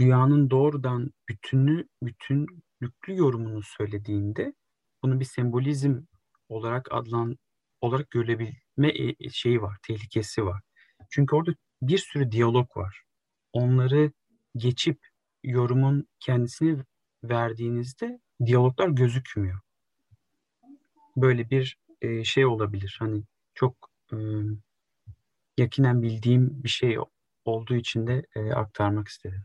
Rüyanın 0.00 0.50
doğrudan 0.50 1.10
bütünü 1.28 1.88
bütünlüklü 2.02 3.16
yorumunu 3.16 3.62
söylediğinde 3.62 4.54
bunu 5.02 5.20
bir 5.20 5.24
sembolizm 5.24 6.00
olarak 6.48 6.88
adlan 6.90 7.38
olarak 7.80 8.10
görülebilme 8.10 9.14
e, 9.18 9.30
şeyi 9.30 9.62
var, 9.62 9.76
tehlikesi 9.82 10.46
var. 10.46 10.62
Çünkü 11.10 11.36
orada 11.36 11.54
bir 11.82 11.98
sürü 11.98 12.32
diyalog 12.32 12.76
var. 12.76 13.02
Onları 13.52 14.12
geçip 14.56 14.98
yorumun 15.42 16.08
kendisini 16.20 16.84
verdiğinizde 17.24 18.20
diyaloglar 18.46 18.88
gözükmüyor. 18.88 19.60
Böyle 21.16 21.50
bir 21.50 21.78
e, 22.00 22.24
şey 22.24 22.46
olabilir. 22.46 22.96
Hani 22.98 23.22
çok 23.54 23.90
e, 24.12 24.16
yakinen 25.58 26.02
bildiğim 26.02 26.64
bir 26.64 26.68
şey 26.68 26.98
olduğu 27.44 27.74
için 27.74 28.06
de 28.06 28.26
e, 28.36 28.52
aktarmak 28.52 29.08
istedim. 29.08 29.44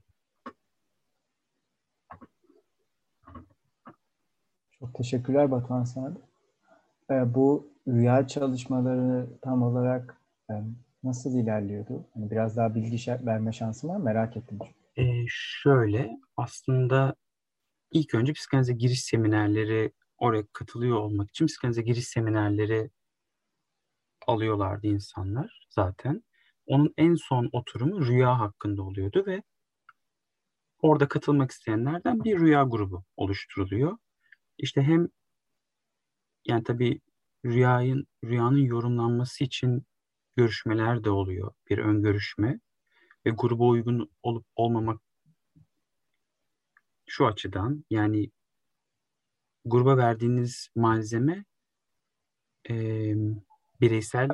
Çok 4.79 4.95
teşekkürler 4.95 5.51
Batuhan 5.51 5.83
sana. 5.83 6.13
E, 7.11 7.33
bu 7.33 7.67
rüya 7.87 8.27
çalışmaları 8.27 9.27
tam 9.41 9.63
olarak 9.63 10.17
e, 10.49 10.53
nasıl 11.03 11.37
ilerliyordu? 11.37 12.05
Hani 12.13 12.31
biraz 12.31 12.57
daha 12.57 12.75
bilgi 12.75 13.11
verme 13.25 13.51
şansım 13.51 13.89
var 13.89 13.97
merak 13.97 14.37
ettim. 14.37 14.59
E, 14.97 15.03
şöyle 15.27 16.09
aslında 16.37 17.15
ilk 17.91 18.15
önce 18.15 18.33
psikanalize 18.33 18.73
giriş 18.73 19.03
seminerleri 19.03 19.91
oraya 20.17 20.43
katılıyor 20.53 20.97
olmak 20.97 21.29
için 21.29 21.45
psikanalize 21.45 21.81
giriş 21.81 22.07
seminerleri 22.07 22.89
alıyorlardı 24.27 24.87
insanlar 24.87 25.67
zaten. 25.69 26.23
Onun 26.67 26.93
en 26.97 27.15
son 27.15 27.49
oturumu 27.51 28.05
rüya 28.05 28.39
hakkında 28.39 28.83
oluyordu 28.83 29.23
ve 29.27 29.43
orada 30.81 31.07
katılmak 31.07 31.51
isteyenlerden 31.51 32.23
bir 32.23 32.39
rüya 32.39 32.63
grubu 32.63 33.03
oluşturuluyor. 33.17 33.97
İşte 34.59 34.81
hem 34.81 35.07
yani 36.45 36.63
tabii 36.63 37.01
rüyanın 37.45 38.07
rüyanın 38.23 38.57
yorumlanması 38.57 39.43
için 39.43 39.85
görüşmeler 40.35 41.03
de 41.03 41.09
oluyor. 41.09 41.53
Bir 41.69 41.77
ön 41.77 42.03
görüşme 42.03 42.59
ve 43.25 43.29
gruba 43.29 43.63
uygun 43.63 44.11
olup 44.23 44.45
olmamak 44.55 45.01
şu 47.05 47.25
açıdan 47.25 47.85
yani 47.89 48.31
gruba 49.65 49.97
verdiğiniz 49.97 50.69
malzeme 50.75 51.45
e, 52.69 52.73
bireysel 53.81 54.27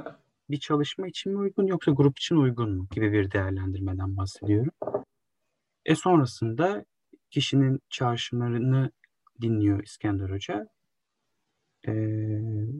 bir 0.50 0.60
çalışma 0.60 1.08
için 1.08 1.32
mi 1.32 1.38
uygun 1.38 1.67
yoksa 1.67 1.91
grup 1.91 2.17
için 2.17 2.36
uygun 2.36 2.77
mu 2.77 2.88
gibi 2.91 3.12
bir 3.12 3.32
değerlendirmeden 3.32 4.17
bahsediyorum. 4.17 4.72
E 5.86 5.96
sonrasında 5.96 6.86
kişinin 7.32 7.79
çağrışımlarını 7.89 8.91
dinliyor 9.42 9.84
İskender 9.84 10.30
Hoca 10.30 10.70
e, 11.88 11.94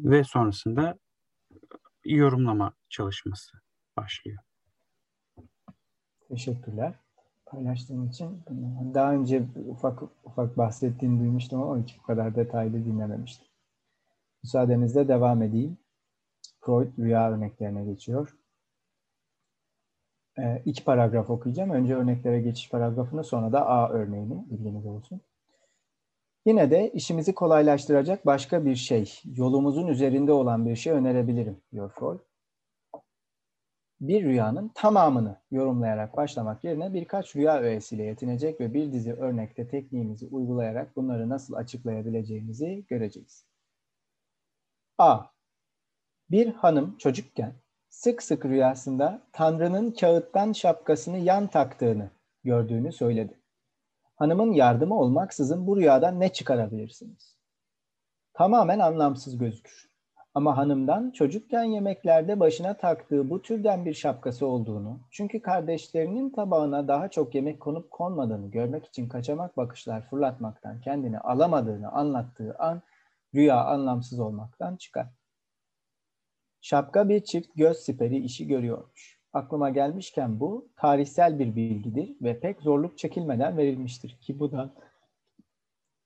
ve 0.04 0.24
sonrasında 0.24 1.00
yorumlama 2.06 2.74
çalışması 2.90 3.58
başlıyor. 3.98 4.38
Teşekkürler 6.30 7.06
paylaştığın 7.46 8.08
için. 8.08 8.44
Daha 8.94 9.14
önce 9.14 9.46
ufak 9.68 10.04
ufak 10.24 10.58
bahsettiğini 10.58 11.20
duymuştum 11.20 11.64
ama 11.64 11.84
hiç 11.84 12.00
bu 12.00 12.04
kadar 12.04 12.36
detaylı 12.36 12.86
dinlememiştim. 12.86 13.48
Müsaadenizle 14.44 15.08
devam 15.08 15.42
edeyim. 15.42 15.78
Freud 16.62 16.98
rüya 16.98 17.32
örneklerine 17.32 17.86
geçiyor. 17.86 18.38
Ee, 20.40 20.62
iki 20.66 20.84
paragraf 20.84 21.30
okuyacağım. 21.30 21.70
Önce 21.70 21.96
örneklere 21.96 22.42
geçiş 22.42 22.70
paragrafını 22.70 23.24
sonra 23.24 23.52
da 23.52 23.68
A 23.68 23.90
örneğini 23.90 24.46
bilginiz 24.50 24.86
olsun. 24.86 25.22
Yine 26.46 26.72
de 26.72 26.92
işimizi 26.92 27.36
kolaylaştıracak 27.36 28.26
başka 28.26 28.66
bir 28.66 28.76
şey, 28.76 29.22
yolumuzun 29.26 29.88
üzerinde 29.88 30.32
olan 30.32 30.66
bir 30.66 30.76
şey 30.76 30.94
önerebilirim, 30.94 31.62
diyor 31.72 31.92
Freud. 32.00 32.20
bir 34.02 34.24
rüyanın 34.24 34.72
tamamını 34.76 35.42
yorumlayarak 35.52 36.18
başlamak 36.18 36.64
yerine 36.64 36.94
birkaç 36.94 37.36
rüya 37.36 37.60
öğesiyle 37.60 38.04
yetinecek 38.04 38.62
ve 38.62 38.74
bir 38.74 38.92
dizi 38.92 39.14
örnekte 39.14 39.68
tekniğimizi 39.68 40.28
uygulayarak 40.28 40.96
bunları 40.96 41.30
nasıl 41.30 41.54
açıklayabileceğimizi 41.54 42.86
göreceğiz. 42.88 43.46
A. 44.98 45.20
Bir 46.32 46.54
hanım 46.54 46.98
çocukken 46.98 47.54
sık 47.90 48.24
sık 48.24 48.46
rüyasında 48.46 49.22
Tanrı'nın 49.32 49.92
kağıttan 49.92 50.54
şapkasını 50.54 51.18
yan 51.18 51.48
taktığını 51.48 52.10
gördüğünü 52.44 52.92
söyledi. 52.92 53.40
Hanımın 54.16 54.52
yardımı 54.54 55.00
olmaksızın 55.00 55.68
bu 55.68 55.78
rüyadan 55.78 56.20
ne 56.20 56.34
çıkarabilirsiniz? 56.34 57.36
Tamamen 58.34 58.80
anlamsız 58.80 59.38
gözükür. 59.38 59.90
Ama 60.34 60.58
hanımdan 60.58 61.12
çocukken 61.12 61.64
yemeklerde 61.64 62.40
başına 62.40 62.78
taktığı 62.78 63.30
bu 63.30 63.42
türden 63.42 63.86
bir 63.86 63.94
şapkası 63.94 64.48
olduğunu, 64.48 65.00
çünkü 65.12 65.42
kardeşlerinin 65.42 66.30
tabağına 66.30 66.88
daha 66.88 67.10
çok 67.10 67.36
yemek 67.36 67.60
konup 67.60 67.92
konmadığını 67.92 68.52
görmek 68.52 68.86
için 68.86 69.08
kaçamak 69.10 69.58
bakışlar 69.58 70.10
fırlatmaktan 70.10 70.82
kendini 70.82 71.20
alamadığını 71.20 71.92
anlattığı 71.92 72.56
an 72.60 72.82
rüya 73.36 73.66
anlamsız 73.66 74.20
olmaktan 74.20 74.76
çıkar. 74.76 75.08
Şapka 76.62 77.10
bir 77.10 77.24
çift 77.24 77.56
göz 77.56 77.78
siperi 77.78 78.18
işi 78.18 78.48
görüyormuş. 78.48 79.15
Aklıma 79.36 79.70
gelmişken 79.70 80.40
bu 80.40 80.68
tarihsel 80.76 81.40
bir 81.40 81.56
bilgidir 81.56 82.16
ve 82.22 82.40
pek 82.40 82.62
zorluk 82.62 82.98
çekilmeden 82.98 83.58
verilmiştir 83.58 84.18
ki 84.22 84.40
bu 84.40 84.52
da 84.52 84.74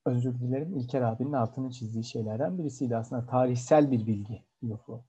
özür 0.05 0.39
dilerim 0.39 0.77
İlker 0.77 1.01
abinin 1.01 1.33
altını 1.33 1.71
çizdiği 1.71 2.03
şeylerden 2.03 2.57
birisiydi 2.57 2.97
aslında 2.97 3.25
tarihsel 3.25 3.91
bir 3.91 4.07
bilgi 4.07 4.43
UFO. 4.61 5.01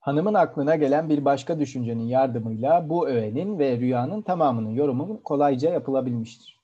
Hanımın 0.00 0.34
aklına 0.34 0.76
gelen 0.76 1.08
bir 1.08 1.24
başka 1.24 1.58
düşüncenin 1.58 2.04
yardımıyla 2.04 2.88
bu 2.88 3.08
öğenin 3.08 3.58
ve 3.58 3.78
rüyanın 3.78 4.22
tamamının 4.22 4.70
yorumu 4.70 5.22
kolayca 5.22 5.70
yapılabilmiştir. 5.70 6.60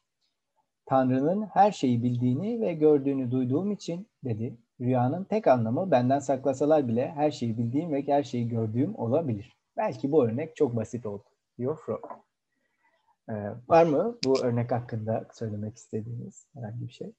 Tanrı'nın 0.87 1.43
her 1.43 1.73
şeyi 1.73 2.03
bildiğini 2.03 2.61
ve 2.61 2.75
gördüğünü 2.75 3.31
duyduğum 3.31 3.71
için 3.71 4.09
dedi. 4.25 4.57
Rüyanın 4.80 5.25
tek 5.25 5.47
anlamı 5.47 5.90
benden 5.90 6.18
saklasalar 6.18 6.88
bile 6.88 7.12
her 7.12 7.30
şeyi 7.30 7.59
bildiğim 7.59 7.92
ve 7.92 8.02
her 8.06 8.23
şeyi 8.23 8.49
gördüğüm 8.49 8.95
olabilir. 8.95 9.56
Belki 9.76 10.12
bu 10.12 10.26
örnek 10.26 10.56
çok 10.56 10.76
basit 10.76 11.06
oldu, 11.06 11.25
diyor 11.59 11.78
Freud. 11.87 12.04
Ee, 13.28 13.52
var 13.68 13.85
mı 13.85 14.18
bu 14.25 14.45
örnek 14.45 14.73
hakkında 14.73 15.26
söylemek 15.33 15.76
istediğiniz 15.76 16.47
herhangi 16.54 16.88
bir 16.88 16.92
şey? 16.92 17.12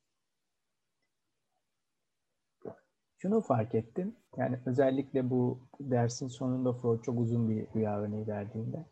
Şunu 3.18 3.42
fark 3.42 3.76
ettim. 3.76 4.16
Yani 4.38 4.60
özellikle 4.66 5.30
bu 5.30 5.60
dersin 5.80 6.28
sonunda 6.28 6.74
Freud 6.74 7.02
çok 7.02 7.20
uzun 7.20 7.50
bir 7.50 7.68
rüya 7.76 8.00
örneği 8.00 8.28
verdiğinde 8.28 8.86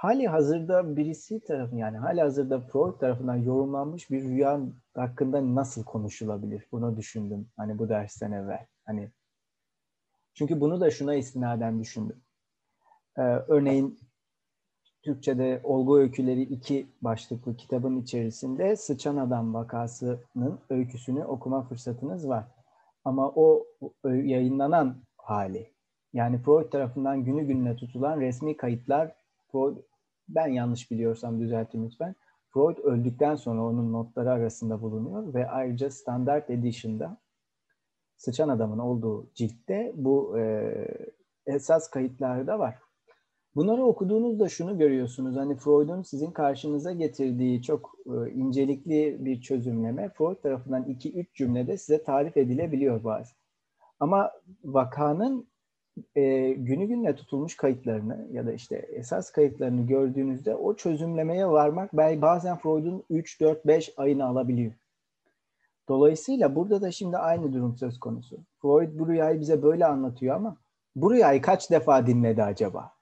hali 0.00 0.28
hazırda 0.28 0.96
birisi 0.96 1.40
tarafından 1.40 1.78
yani 1.78 1.98
hali 1.98 2.20
hazırda 2.20 2.60
Freud 2.60 2.98
tarafından 2.98 3.36
yorumlanmış 3.36 4.10
bir 4.10 4.22
rüya 4.22 4.60
hakkında 4.94 5.54
nasıl 5.54 5.84
konuşulabilir? 5.84 6.66
Bunu 6.72 6.96
düşündüm 6.96 7.48
hani 7.56 7.78
bu 7.78 7.88
dersten 7.88 8.32
evvel. 8.32 8.66
Hani 8.84 9.10
çünkü 10.34 10.60
bunu 10.60 10.80
da 10.80 10.90
şuna 10.90 11.14
istinaden 11.14 11.80
düşündüm. 11.80 12.22
Ee, 13.18 13.22
örneğin 13.22 13.98
Türkçe'de 15.02 15.60
Olgu 15.64 15.98
Öyküleri 15.98 16.42
2 16.42 16.86
başlıklı 17.02 17.56
kitabın 17.56 17.96
içerisinde 17.96 18.76
Sıçan 18.76 19.16
Adam 19.16 19.54
vakasının 19.54 20.58
öyküsünü 20.70 21.24
okuma 21.24 21.62
fırsatınız 21.62 22.28
var. 22.28 22.44
Ama 23.04 23.28
o 23.28 23.66
yayınlanan 24.04 24.96
hali 25.16 25.72
yani 26.12 26.38
Freud 26.38 26.70
tarafından 26.70 27.24
günü 27.24 27.46
gününe 27.46 27.76
tutulan 27.76 28.20
resmi 28.20 28.56
kayıtlar 28.56 29.12
Freud 29.52 29.76
ben 30.34 30.48
yanlış 30.48 30.90
biliyorsam 30.90 31.40
düzeltin 31.40 31.86
lütfen. 31.86 32.14
Freud 32.48 32.78
öldükten 32.78 33.34
sonra 33.34 33.64
onun 33.64 33.92
notları 33.92 34.30
arasında 34.30 34.82
bulunuyor 34.82 35.34
ve 35.34 35.48
ayrıca 35.48 35.90
Standard 35.90 36.48
Edition'da 36.48 37.20
Sıçan 38.16 38.48
Adam'ın 38.48 38.78
olduğu 38.78 39.30
ciltte 39.34 39.92
bu 39.94 40.38
e, 40.38 40.74
esas 41.46 41.90
kayıtları 41.90 42.46
da 42.46 42.58
var. 42.58 42.78
Bunları 43.54 43.84
okuduğunuzda 43.84 44.48
şunu 44.48 44.78
görüyorsunuz. 44.78 45.36
Hani 45.36 45.56
Freud'un 45.56 46.02
sizin 46.02 46.30
karşınıza 46.30 46.92
getirdiği 46.92 47.62
çok 47.62 47.94
e, 48.06 48.30
incelikli 48.30 49.16
bir 49.24 49.40
çözümleme 49.40 50.08
Freud 50.08 50.42
tarafından 50.42 50.84
2-3 50.84 51.26
cümlede 51.34 51.78
size 51.78 52.02
tarif 52.02 52.36
edilebiliyor 52.36 53.04
bazen. 53.04 53.36
Ama 54.00 54.32
vakanın 54.64 55.49
e, 56.16 56.52
günü 56.52 56.86
gününe 56.86 57.16
tutulmuş 57.16 57.56
kayıtlarını 57.56 58.28
ya 58.32 58.46
da 58.46 58.52
işte 58.52 58.76
esas 58.76 59.32
kayıtlarını 59.32 59.86
gördüğünüzde 59.86 60.54
o 60.54 60.76
çözümlemeye 60.76 61.46
varmak 61.46 61.92
bazen 61.92 62.56
Freud'un 62.56 63.04
3, 63.10 63.40
4, 63.40 63.66
5 63.66 63.92
ayını 63.96 64.26
alabiliyor. 64.26 64.72
Dolayısıyla 65.88 66.54
burada 66.54 66.82
da 66.82 66.90
şimdi 66.90 67.16
aynı 67.16 67.52
durum 67.52 67.76
söz 67.76 68.00
konusu. 68.00 68.38
Freud 68.62 68.98
bu 68.98 69.08
rüyayı 69.08 69.40
bize 69.40 69.62
böyle 69.62 69.86
anlatıyor 69.86 70.36
ama 70.36 70.56
bu 70.96 71.12
rüyayı 71.12 71.42
kaç 71.42 71.70
defa 71.70 72.06
dinledi 72.06 72.42
acaba? 72.42 72.92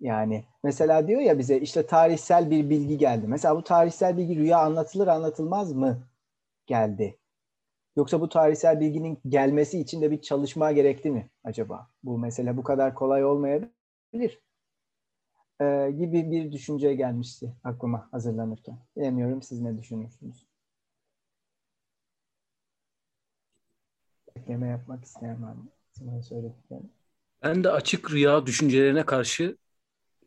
Yani 0.00 0.44
mesela 0.62 1.08
diyor 1.08 1.20
ya 1.20 1.38
bize 1.38 1.58
işte 1.58 1.86
tarihsel 1.86 2.50
bir 2.50 2.70
bilgi 2.70 2.98
geldi. 2.98 3.26
Mesela 3.28 3.56
bu 3.56 3.62
tarihsel 3.62 4.16
bilgi 4.16 4.36
rüya 4.36 4.58
anlatılır 4.58 5.06
anlatılmaz 5.06 5.72
mı 5.72 5.98
geldi? 6.66 7.18
Yoksa 7.96 8.20
bu 8.20 8.28
tarihsel 8.28 8.80
bilginin 8.80 9.18
gelmesi 9.28 9.80
için 9.80 10.02
de 10.02 10.10
bir 10.10 10.20
çalışma 10.22 10.72
gerekti 10.72 11.10
mi 11.10 11.30
acaba? 11.44 11.90
Bu 12.02 12.18
mesele 12.18 12.56
bu 12.56 12.62
kadar 12.64 12.94
kolay 12.94 13.24
olmayabilir. 13.24 14.40
Ee, 15.60 15.90
gibi 15.98 16.30
bir 16.30 16.52
düşünce 16.52 16.94
gelmişti 16.94 17.52
aklıma 17.64 18.08
hazırlanırken. 18.12 18.78
Bilemiyorum 18.96 19.42
siz 19.42 19.60
ne 19.60 19.78
düşünürsünüz? 19.78 20.46
Ekleme 24.36 24.68
yapmak 24.68 25.04
isteyen. 25.04 25.38
Ben 27.42 27.64
de 27.64 27.70
açık 27.70 28.10
rüya 28.10 28.46
düşüncelerine 28.46 29.06
karşı 29.06 29.56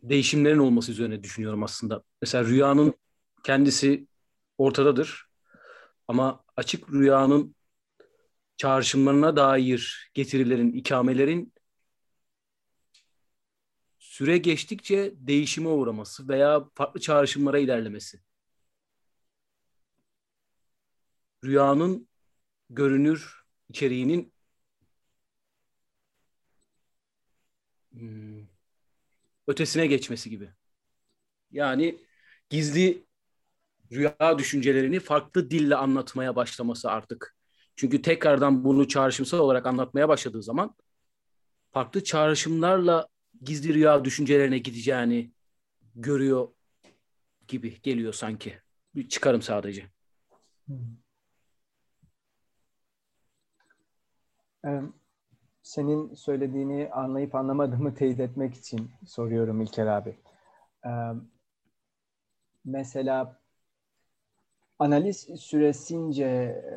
değişimlerin 0.03 0.60
olması 0.60 0.91
üzerine 0.91 1.23
düşünüyorum 1.23 1.63
aslında. 1.63 2.03
Mesela 2.21 2.45
rüyanın 2.45 2.93
kendisi 3.43 4.08
ortadadır. 4.58 5.29
Ama 6.08 6.43
açık 6.58 6.91
rüyanın 6.93 7.55
çağrışımlarına 8.60 9.36
dair 9.36 10.12
getirilerin, 10.13 10.72
ikamelerin 10.74 11.54
süre 14.00 14.38
geçtikçe 14.38 15.13
değişime 15.15 15.69
uğraması 15.69 16.28
veya 16.30 16.69
farklı 16.76 17.00
çağrışımlara 17.02 17.60
ilerlemesi. 17.60 18.19
Rüyanın 21.43 22.08
görünür 22.69 23.43
içeriğinin 23.69 24.34
hmm, 27.93 28.48
ötesine 29.48 29.88
geçmesi 29.88 30.30
gibi. 30.30 30.50
Yani 31.52 32.00
gizli 32.50 33.06
rüya 33.91 34.38
düşüncelerini 34.39 35.00
farklı 35.00 35.52
dille 35.52 35.76
anlatmaya 35.76 36.36
başlaması 36.36 36.91
artık. 36.91 37.38
Çünkü 37.80 38.02
tekrardan 38.02 38.63
bunu 38.63 38.88
çağrışımsal 38.88 39.39
olarak 39.39 39.65
anlatmaya 39.65 40.10
başladığı 40.10 40.44
zaman 40.44 40.76
farklı 41.72 42.04
çağrışımlarla 42.04 43.08
gizli 43.42 43.74
rüya 43.74 44.06
düşüncelerine 44.06 44.58
gideceğini 44.58 45.32
görüyor 45.96 46.48
gibi 47.48 47.82
geliyor 47.82 48.13
sanki. 48.13 48.60
Bir 48.96 49.10
çıkarım 49.10 49.42
sadece. 49.42 49.86
Senin 55.63 56.13
söylediğini 56.15 56.89
anlayıp 56.92 57.36
anlamadığımı 57.36 57.96
teyit 57.96 58.20
etmek 58.20 58.56
için 58.56 58.92
soruyorum 59.08 59.62
İlker 59.62 59.88
abi. 59.88 60.15
Mesela 62.65 63.38
analiz 64.80 65.28
süresince 65.38 66.26
e, 66.26 66.76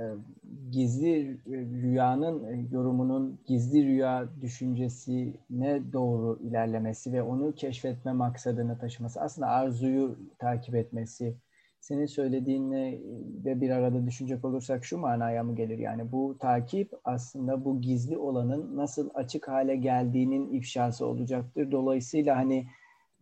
gizli 0.71 1.41
rüyanın 1.83 2.45
e, 2.45 2.67
yorumunun 2.71 3.41
gizli 3.47 3.87
rüya 3.87 4.29
düşüncesine 4.41 5.93
doğru 5.93 6.39
ilerlemesi 6.43 7.13
ve 7.13 7.23
onu 7.23 7.55
keşfetme 7.55 8.13
maksadını 8.13 8.79
taşıması 8.79 9.21
aslında 9.21 9.49
arzuyu 9.49 10.19
takip 10.39 10.75
etmesi 10.75 11.37
senin 11.81 12.07
söylediğinle 12.07 13.01
de 13.45 13.61
bir 13.61 13.71
arada 13.71 14.07
düşünecek 14.07 14.45
olursak 14.45 14.85
şu 14.85 14.99
manaya 14.99 15.43
mı 15.45 15.57
gelir? 15.57 15.79
Yani 15.79 16.13
bu 16.13 16.37
takip 16.41 16.93
aslında 17.05 17.65
bu 17.65 17.81
gizli 17.81 18.19
olanın 18.19 18.77
nasıl 18.77 19.11
açık 19.15 19.49
hale 19.49 19.77
geldiğinin 19.77 20.53
ifşası 20.53 21.07
olacaktır. 21.07 21.71
Dolayısıyla 21.71 22.37
hani 22.37 22.67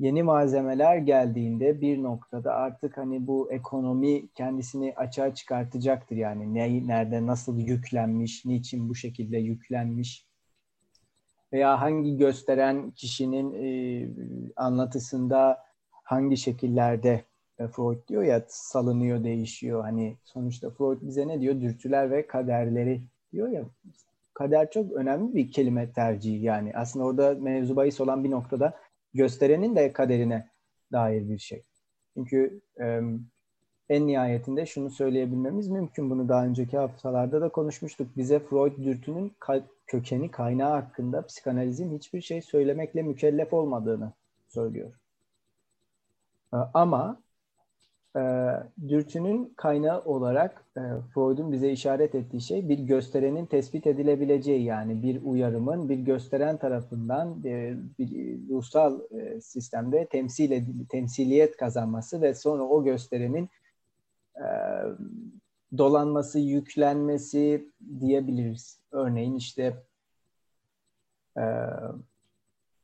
yeni 0.01 0.23
malzemeler 0.23 0.97
geldiğinde 0.97 1.81
bir 1.81 2.03
noktada 2.03 2.55
artık 2.55 2.97
hani 2.97 3.27
bu 3.27 3.53
ekonomi 3.53 4.29
kendisini 4.29 4.95
açığa 4.97 5.35
çıkartacaktır. 5.35 6.17
Yani 6.17 6.55
ne, 6.55 6.87
nerede 6.87 7.27
nasıl 7.27 7.59
yüklenmiş, 7.59 8.45
niçin 8.45 8.89
bu 8.89 8.95
şekilde 8.95 9.39
yüklenmiş. 9.39 10.27
veya 11.53 11.81
hangi 11.81 12.17
gösteren 12.17 12.91
kişinin 12.91 13.55
e, 13.55 14.09
anlatısında 14.57 15.59
hangi 15.91 16.37
şekillerde 16.37 17.25
e, 17.59 17.69
Freud 17.69 18.09
diyor 18.09 18.23
ya 18.23 18.45
salınıyor, 18.49 19.25
değişiyor. 19.25 19.83
Hani 19.83 20.17
sonuçta 20.25 20.71
Freud 20.71 20.99
bize 21.03 21.29
ne 21.29 21.41
diyor? 21.41 21.61
Dürtüler 21.61 22.11
ve 22.11 22.27
kaderleri 22.27 23.03
diyor 23.33 23.49
ya. 23.49 23.65
Kader 24.35 24.71
çok 24.71 24.93
önemli 24.93 25.35
bir 25.35 25.53
kelime 25.53 25.93
tercihi 25.93 26.45
yani. 26.45 26.73
Aslında 26.75 27.05
orada 27.05 27.35
mevzu 27.35 27.77
bahis 27.77 28.01
olan 28.01 28.25
bir 28.25 28.31
noktada 28.31 28.75
gösterenin 29.15 29.77
de 29.77 29.93
kaderine 29.93 30.49
dair 30.93 31.29
bir 31.29 31.39
şey. 31.39 31.63
Çünkü 32.15 32.61
e, 32.81 33.01
en 33.89 34.07
nihayetinde 34.07 34.67
şunu 34.67 34.91
söyleyebilmemiz 34.91 35.69
mümkün. 35.69 36.11
Bunu 36.11 36.29
daha 36.29 36.45
önceki 36.45 36.79
haftalarda 36.79 37.41
da 37.41 37.49
konuşmuştuk. 37.49 38.17
Bize 38.17 38.39
Freud 38.39 38.85
dürtünün 38.85 39.33
ka- 39.41 39.63
kökeni, 39.87 40.31
kaynağı 40.31 40.71
hakkında 40.71 41.27
psikanalizin 41.27 41.99
hiçbir 41.99 42.21
şey 42.21 42.43
söylemekle 42.43 43.03
mükellef 43.03 43.53
olmadığını 43.53 44.13
söylüyor. 44.49 44.93
Ama 46.53 47.23
e, 48.17 48.23
dürtünün 48.89 49.55
kaynağı 49.57 50.03
olarak 50.05 50.65
e, 50.77 50.81
Freud'un 51.15 51.53
bize 51.53 51.71
işaret 51.71 52.15
ettiği 52.15 52.41
şey 52.41 52.69
bir 52.69 52.79
gösterenin 52.79 53.47
tespit 53.47 53.87
edilebileceği 53.87 54.65
yani 54.65 55.03
bir 55.03 55.23
uyarımın 55.23 55.89
bir 55.89 55.99
gösteren 55.99 56.57
tarafından 56.57 57.45
e, 57.45 57.77
bir 57.99 58.39
ruhsal 58.49 59.01
e, 59.11 59.41
sistemde 59.41 60.07
temsil 60.07 60.51
edil, 60.51 60.87
temsiliyet 60.89 61.57
kazanması 61.57 62.23
ve 62.23 62.35
sonra 62.35 62.63
o 62.63 62.85
gösterenin 62.85 63.49
e, 64.37 64.47
dolanması, 65.79 66.39
yüklenmesi 66.39 67.69
diyebiliriz. 68.01 68.81
Örneğin 68.93 69.37
işte 69.37 69.77
e, 71.37 71.45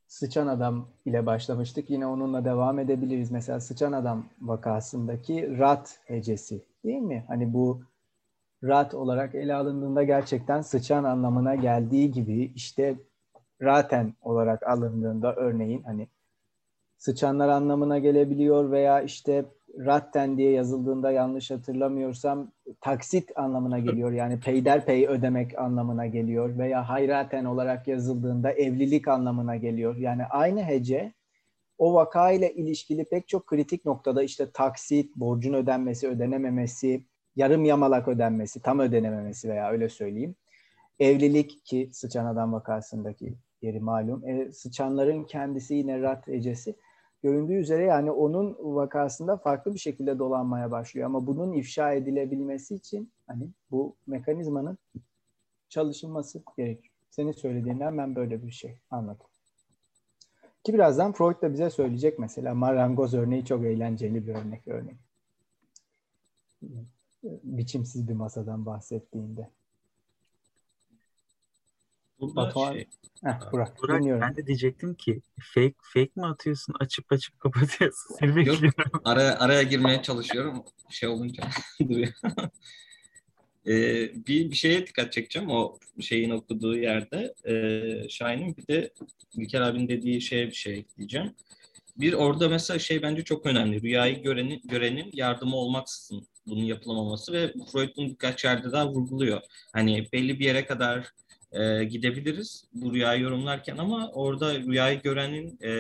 Sıçan 0.07 0.47
Adam 0.47 0.89
ile 1.05 1.27
başlamıştık. 1.27 1.91
Yine 1.91 2.07
onunla 2.07 2.45
devam 2.45 2.79
edebiliriz. 2.79 3.31
Mesela 3.31 3.61
Sıçan 3.61 3.93
Adam 3.93 4.27
vakasındaki 4.41 5.59
rat 5.59 6.01
hecesi 6.05 6.65
değil 6.85 7.01
mi? 7.01 7.25
Hani 7.29 7.53
bu 7.53 7.83
rat 8.65 8.95
olarak 8.95 9.35
ele 9.35 9.55
alındığında 9.55 10.03
gerçekten 10.03 10.61
sıçan 10.61 11.05
anlamına 11.05 11.55
geldiği 11.55 12.13
gibi 12.13 12.53
işte 12.55 12.97
raten 13.63 14.15
olarak 14.23 14.63
alındığında 14.63 15.35
örneğin 15.35 15.83
hani 15.83 16.09
sıçanlar 16.99 17.49
anlamına 17.49 17.99
gelebiliyor 17.99 18.71
veya 18.71 19.01
işte 19.03 19.45
ratten 19.79 20.39
diye 20.39 20.51
yazıldığında 20.51 21.11
yanlış 21.11 21.51
hatırlamıyorsam 21.51 22.53
taksit 22.81 23.39
anlamına 23.39 23.79
geliyor. 23.79 24.13
Yani 24.13 24.41
peyderpey 24.41 25.07
ödemek 25.07 25.59
anlamına 25.59 26.07
geliyor 26.07 26.59
veya 26.59 26.89
hayraten 26.89 27.45
olarak 27.45 27.89
yazıldığında 27.89 28.53
evlilik 28.53 29.09
anlamına 29.09 29.57
geliyor. 29.57 29.97
Yani 29.97 30.25
aynı 30.25 30.63
hece 30.63 31.13
o 31.79 31.95
vaka 31.95 32.33
ile 32.33 32.55
ilişkili 32.55 33.05
pek 33.05 33.29
çok 33.29 33.47
kritik 33.47 33.85
noktada 33.85 34.23
işte 34.23 34.51
taksit, 34.51 35.17
borcun 35.17 35.55
ödenmesi, 35.55 36.09
ödenememesi, 36.09 37.05
yarım 37.37 37.65
yamalak 37.65 38.09
ödenmesi, 38.09 38.63
tam 38.63 38.79
ödenememesi 38.79 39.49
veya 39.49 39.71
öyle 39.71 39.89
söyleyeyim. 39.89 40.35
Evlilik 40.99 41.65
ki 41.65 41.91
sıçan 41.93 42.27
adam 42.27 42.53
vakasındaki 42.53 43.35
yeri 43.63 43.81
malum. 43.81 44.29
E, 44.29 44.53
sıçanların 44.53 45.25
kendisi 45.25 45.75
yine 45.75 46.03
rat 46.03 46.29
ecesi 46.29 46.75
göründüğü 47.23 47.55
üzere 47.55 47.85
yani 47.85 48.11
onun 48.11 48.57
vakasında 48.61 49.37
farklı 49.37 49.75
bir 49.75 49.79
şekilde 49.79 50.19
dolanmaya 50.19 50.71
başlıyor. 50.71 51.07
Ama 51.07 51.27
bunun 51.27 51.53
ifşa 51.53 51.93
edilebilmesi 51.93 52.75
için 52.75 53.13
hani 53.27 53.49
bu 53.71 53.97
mekanizmanın 54.07 54.79
çalışılması 55.69 56.43
gerekiyor. 56.57 56.95
Senin 57.11 57.33
söylediğinden 57.33 57.99
ben 57.99 58.17
böyle 58.17 58.47
bir 58.47 58.51
şey 58.51 58.79
anladım. 58.91 59.27
Ki 60.65 60.75
birazdan 60.75 61.13
Freud 61.13 61.43
da 61.43 61.53
bize 61.53 61.71
söyleyecek 61.71 62.19
mesela 62.19 62.55
marangoz 62.55 63.15
örneği 63.15 63.45
çok 63.45 63.65
eğlenceli 63.65 64.27
bir 64.27 64.35
örnek 64.35 64.69
örneğin. 64.69 64.99
Biçimsiz 67.23 68.09
bir 68.09 68.15
masadan 68.15 68.67
bahsettiğinde. 68.67 69.51
Batuhan, 72.21 72.73
şey, 72.73 72.87
Heh, 73.25 73.53
Burak, 73.53 73.83
Burak 73.83 74.01
dinliyorum. 74.01 74.21
ben 74.23 74.37
de 74.37 74.47
diyecektim 74.47 74.95
ki 74.95 75.23
fake 75.55 75.75
fake 75.95 76.11
mi 76.17 76.27
atıyorsun 76.27 76.75
açıp 76.81 77.13
açıp 77.13 77.41
kapatıyorsun 77.41 78.17
seni 78.19 78.29
Yok. 78.29 78.37
bekliyorum. 78.37 79.01
Araya, 79.05 79.39
araya 79.39 79.63
girmeye 79.63 80.03
çalışıyorum. 80.03 80.65
Şey 80.91 81.09
olunca 81.09 81.45
duruyor. 81.89 82.13
Ee, 83.67 84.27
bir, 84.27 84.51
bir 84.51 84.57
şeye 84.57 84.87
dikkat 84.87 85.13
çekeceğim 85.13 85.51
o 85.51 85.79
şeyin 86.01 86.31
okuduğu 86.31 86.77
yerde. 86.77 87.35
Ee, 87.49 88.09
Şahin'in 88.09 88.57
bir 88.57 88.67
de 88.67 88.93
İlker 89.33 89.61
abinin 89.61 89.89
dediği 89.89 90.21
şeye 90.21 90.47
bir 90.47 90.55
şey 90.55 90.79
ekleyeceğim. 90.79 91.35
Bir 91.97 92.13
orada 92.13 92.49
mesela 92.49 92.79
şey 92.79 93.03
bence 93.03 93.25
çok 93.25 93.47
önemli. 93.47 93.83
Rüyayı 93.83 94.23
görenin, 94.23 94.61
görenin 94.65 95.11
yardımı 95.13 95.57
olmaksızın 95.57 96.27
bunun 96.47 96.65
yapılamaması 96.65 97.33
ve 97.33 97.53
Freud 97.73 97.97
bunu 97.97 98.09
birkaç 98.11 98.45
yerde 98.45 98.73
daha 98.73 98.89
vurguluyor. 98.89 99.41
Hani 99.73 100.09
belli 100.13 100.39
bir 100.41 100.45
yere 100.45 100.67
kadar 100.67 101.13
e, 101.53 101.85
gidebiliriz 101.85 102.65
bu 102.75 102.95
rüyayı 102.95 103.23
yorumlarken 103.23 103.77
ama 103.77 104.11
orada 104.11 104.59
rüyayı 104.59 105.03
görenin 105.03 105.59
e, 105.63 105.73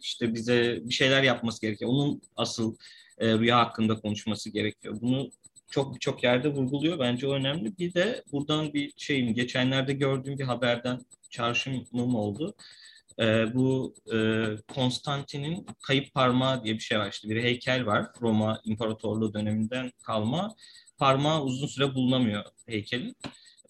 işte 0.00 0.34
bize 0.34 0.80
bir 0.84 0.94
şeyler 0.94 1.22
yapması 1.22 1.60
gerekiyor. 1.60 1.90
Onun 1.90 2.22
asıl 2.36 2.76
e, 3.18 3.38
rüya 3.38 3.58
hakkında 3.58 4.00
konuşması 4.00 4.50
gerekiyor. 4.50 4.98
Bunu 5.00 5.30
çok 5.70 5.94
birçok 5.94 6.24
yerde 6.24 6.48
vurguluyor. 6.48 6.98
Bence 6.98 7.26
o 7.28 7.34
önemli. 7.34 7.78
Bir 7.78 7.94
de 7.94 8.24
buradan 8.32 8.72
bir 8.72 8.92
şeyim 8.96 9.34
geçenlerde 9.34 9.92
gördüğüm 9.92 10.38
bir 10.38 10.44
haberden 10.44 11.00
çağrışımım 11.30 12.14
oldu. 12.14 12.54
Ee, 13.20 13.54
bu 13.54 13.94
e, 14.12 14.16
Konstantin'in 14.74 15.66
kayıp 15.82 16.14
parmağı 16.14 16.64
diye 16.64 16.74
bir 16.74 16.80
şey 16.80 16.98
var. 16.98 17.10
İşte 17.12 17.28
bir 17.28 17.42
heykel 17.42 17.86
var. 17.86 18.06
Roma 18.20 18.60
İmparatorluğu 18.64 19.34
döneminden 19.34 19.92
kalma. 20.02 20.54
Parmağı 20.98 21.42
uzun 21.42 21.66
süre 21.66 21.94
bulunamıyor 21.94 22.44
heykelin. 22.66 23.16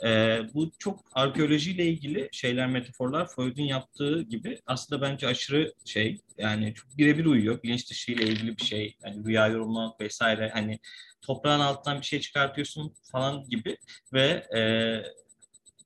Ee, 0.04 0.40
bu 0.54 0.70
çok 0.78 1.04
arkeolojiyle 1.12 1.87
ilgili 1.87 2.28
şeyler, 2.32 2.66
metaforlar 2.66 3.28
Freud'un 3.28 3.62
yaptığı 3.62 4.22
gibi 4.22 4.61
aslında 4.66 5.02
bence 5.02 5.26
aşırı 5.26 5.72
şey 5.84 6.20
yani 6.38 6.74
çok 6.74 6.98
birebir 6.98 7.24
uyuyor. 7.24 7.62
Bilinç 7.62 7.90
dışı 7.90 8.12
ile 8.12 8.24
ilgili 8.24 8.56
bir 8.56 8.64
şey. 8.64 8.96
Yani 9.04 9.24
rüya 9.24 9.46
yorumlamak 9.46 10.00
vesaire 10.00 10.50
hani 10.54 10.78
toprağın 11.22 11.61
altından 11.61 12.00
bir 12.00 12.06
şey 12.06 12.20
çıkartıyorsun 12.20 12.94
falan 13.12 13.48
gibi 13.48 13.76
ve 14.12 14.46
e, 14.56 14.62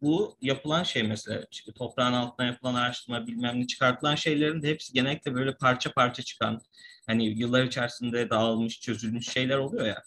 bu 0.02 0.36
yapılan 0.40 0.82
şey 0.82 1.02
mesela 1.02 1.44
işte 1.50 1.72
toprağın 1.72 2.12
altından 2.12 2.46
yapılan 2.48 2.74
araştırma 2.74 3.26
bilmem 3.26 3.60
ne 3.60 3.66
çıkartılan 3.66 4.14
şeylerin 4.14 4.62
de 4.62 4.68
hepsi 4.68 4.92
genellikle 4.92 5.34
böyle 5.34 5.54
parça 5.54 5.92
parça 5.92 6.22
çıkan 6.22 6.60
hani 7.06 7.26
yıllar 7.26 7.64
içerisinde 7.64 8.30
dağılmış 8.30 8.80
çözülmüş 8.80 9.28
şeyler 9.28 9.58
oluyor 9.58 9.86
ya. 9.86 10.02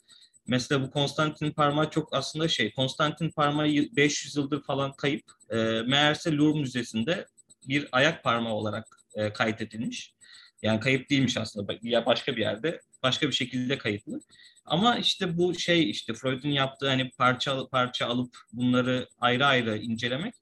Mesela 0.48 0.84
bu 0.84 0.92
Konstantin 0.92 1.52
parmağı 1.52 1.90
çok 1.90 2.14
aslında 2.14 2.48
şey 2.48 2.74
Konstantin 2.74 3.30
parmağı 3.30 3.68
500 3.68 4.36
yıldır 4.36 4.64
falan 4.64 4.94
kayıp 4.94 5.32
e, 5.50 5.56
meğerse 5.82 6.32
Louvre 6.32 6.60
Müzesi'nde 6.60 7.26
bir 7.68 7.88
ayak 7.92 8.24
parmağı 8.24 8.54
olarak 8.54 9.00
e, 9.16 9.34
kaydedilmiş. 9.34 10.14
Yani 10.62 10.80
kayıp 10.80 11.10
değilmiş 11.10 11.38
aslında 11.38 11.74
ya 11.82 12.06
başka 12.06 12.36
bir 12.36 12.42
yerde 12.42 12.82
başka 13.04 13.28
bir 13.28 13.34
şekilde 13.34 13.78
kayıtlı. 13.78 14.20
Ama 14.66 14.98
işte 14.98 15.38
bu 15.38 15.60
şey 15.60 15.90
işte 15.90 16.14
Freud'un 16.14 16.50
yaptığı 16.50 16.88
hani 16.88 17.12
parça 17.18 17.68
parça 17.68 18.08
alıp 18.08 18.38
bunları 18.54 19.10
ayrı 19.20 19.46
ayrı 19.46 19.78
incelemek 19.78 20.34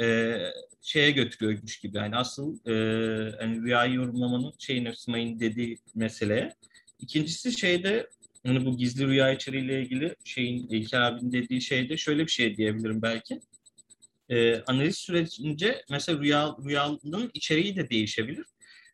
e, 0.00 0.36
şeye 0.82 1.10
götürüyormuş 1.10 1.80
gibi. 1.80 1.96
Yani 1.96 2.16
asıl 2.16 2.68
e, 2.68 2.72
hani 3.40 3.62
rüyayı 3.62 3.94
yorumlamanın 3.94 4.52
şeyin 4.58 4.92
Simay'ın 4.92 5.40
dediği 5.40 5.78
meseleye. 5.94 6.54
İkincisi 6.98 7.58
şeyde 7.58 8.08
hani 8.46 8.66
bu 8.66 8.76
gizli 8.76 9.06
rüya 9.06 9.32
içeriğiyle 9.32 9.82
ilgili 9.82 10.16
şeyin 10.24 10.68
İlker 10.68 11.00
abinin 11.00 11.32
dediği 11.32 11.60
şeyde 11.60 11.96
şöyle 11.96 12.26
bir 12.26 12.30
şey 12.30 12.56
diyebilirim 12.56 13.02
belki. 13.02 13.40
E, 14.28 14.62
analiz 14.62 14.98
sürecince 14.98 15.84
mesela 15.90 16.20
rüya, 16.20 16.56
rüyanın 16.64 17.30
içeriği 17.34 17.76
de 17.76 17.90
değişebilir. 17.90 18.46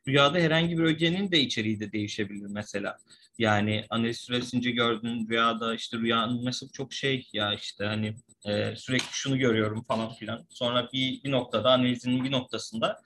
Rüyada 0.09 0.39
herhangi 0.39 0.79
bir 0.79 0.83
ögenin 0.83 1.33
de 1.33 1.41
içeriği 1.41 1.81
de 1.81 1.93
değişebilir 1.93 2.47
mesela. 2.47 2.97
Yani 3.39 3.85
analiz 3.91 4.19
süresince 4.19 4.71
gördüğün 4.71 5.29
rüyada 5.29 5.75
işte 5.75 5.99
rüyanın 5.99 6.45
mesela 6.45 6.71
çok 6.73 6.93
şey 6.93 7.29
ya 7.33 7.55
işte 7.55 7.85
hani 7.85 8.15
e, 8.47 8.77
sürekli 8.77 9.13
şunu 9.13 9.39
görüyorum 9.39 9.83
falan 9.83 10.15
filan. 10.15 10.47
Sonra 10.51 10.89
bir, 10.93 11.23
bir 11.25 11.31
noktada 11.31 11.71
analizinin 11.71 12.25
bir 12.25 12.33
noktasında 12.33 13.01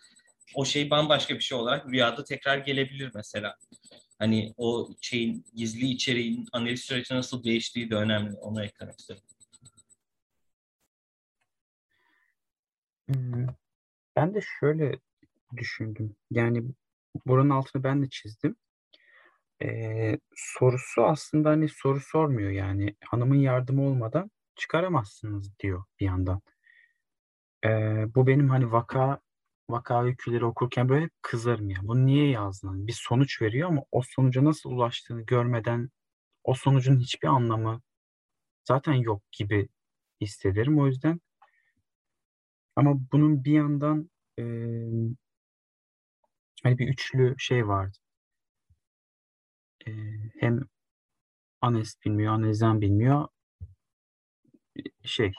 o 0.55 0.65
şey 0.65 0.91
bambaşka 0.91 1.35
bir 1.35 1.41
şey 1.41 1.59
olarak 1.59 1.91
rüyada 1.91 2.25
tekrar 2.25 2.59
gelebilir 2.59 3.11
mesela. 3.15 3.57
Hani 4.19 4.55
o 4.57 4.91
şeyin 5.01 5.45
gizli 5.55 5.87
içeriğin 5.87 6.47
analiz 6.53 6.81
süreci 6.81 7.15
nasıl 7.15 7.45
değiştiği 7.45 7.91
de 7.91 7.95
önemli. 7.95 8.37
Onu 8.37 8.65
eklemek 8.65 9.01
istedim. 9.01 9.23
Hmm, 13.09 13.47
Ben 14.17 14.35
de 14.35 14.41
şöyle 14.61 14.99
düşündüm. 15.57 16.17
Yani 16.31 16.65
buranın 17.27 17.51
altını 17.51 17.85
ben 17.85 18.03
de 18.03 18.09
çizdim. 18.09 18.57
Ee, 19.63 20.19
sorusu 20.37 21.05
aslında 21.05 21.51
hani 21.51 21.69
soru 21.69 22.01
sormuyor 22.01 22.51
yani 22.51 22.97
hanımın 23.05 23.37
yardımı 23.37 23.83
olmadan 23.83 24.31
çıkaramazsınız 24.57 25.59
diyor 25.59 25.85
bir 26.01 26.07
yandan. 26.07 26.43
Ee, 27.65 28.15
bu 28.15 28.27
benim 28.27 28.49
hani 28.49 28.73
vaka 28.73 29.21
vaka 29.71 30.05
öyküleri 30.05 30.45
okurken 30.45 30.89
böyle 30.89 31.11
kızarım 31.23 31.71
ya. 31.71 31.79
Bunu 31.83 32.07
niye 32.07 32.31
yazdın? 32.31 32.69
Hani 32.69 32.87
bir 32.87 32.93
sonuç 32.93 33.43
veriyor 33.43 33.69
ama 33.69 33.85
o 33.93 34.03
sonuca 34.03 34.45
nasıl 34.45 34.71
ulaştığını 34.71 35.23
görmeden 35.23 35.91
o 36.45 36.55
sonucun 36.55 37.01
hiçbir 37.01 37.29
anlamı 37.29 37.83
zaten 38.65 38.95
yok 38.95 39.23
gibi 39.33 39.69
hissederim. 40.21 40.79
O 40.81 40.87
yüzden 40.87 41.21
ama 42.77 42.95
bunun 43.13 43.45
bir 43.45 43.53
yandan 43.53 44.11
e, 44.39 44.43
hani 46.63 46.79
bir 46.79 46.89
üçlü 46.89 47.35
şey 47.39 47.69
vardı. 47.69 47.99
E, 49.87 49.91
hem 50.41 50.61
anest 51.61 52.05
bilmiyor, 52.05 52.33
analizan 52.35 52.81
bilmiyor. 52.81 53.29
Şey 55.05 55.33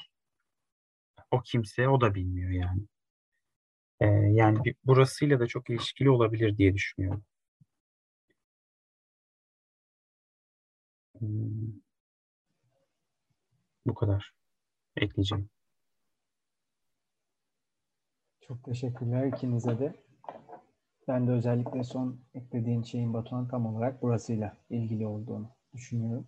o 1.31 1.41
kimse 1.41 1.89
o 1.89 2.01
da 2.01 2.15
bilmiyor 2.15 2.51
yani. 2.51 2.87
E, 3.99 4.05
yani 4.07 4.63
bir, 4.65 4.75
burasıyla 4.85 5.39
da 5.39 5.47
çok 5.47 5.69
ilişkili 5.69 6.09
olabilir 6.09 6.57
diye 6.57 6.73
düşünüyorum. 6.73 7.23
Hmm. 11.19 11.81
Bu 13.85 13.93
kadar. 13.93 14.33
Ekleyeceğim. 14.97 15.49
Çok 18.41 18.63
teşekkürler 18.63 19.27
ikinize 19.27 19.79
de. 19.79 19.95
Ben 21.07 21.27
de 21.27 21.31
özellikle 21.31 21.83
son 21.83 22.19
eklediğin 22.33 22.83
şeyin 22.83 23.13
Batuhan 23.13 23.47
tam 23.47 23.65
olarak 23.65 24.01
burasıyla 24.01 24.57
ilgili 24.69 25.07
olduğunu 25.07 25.49
düşünüyorum. 25.73 26.27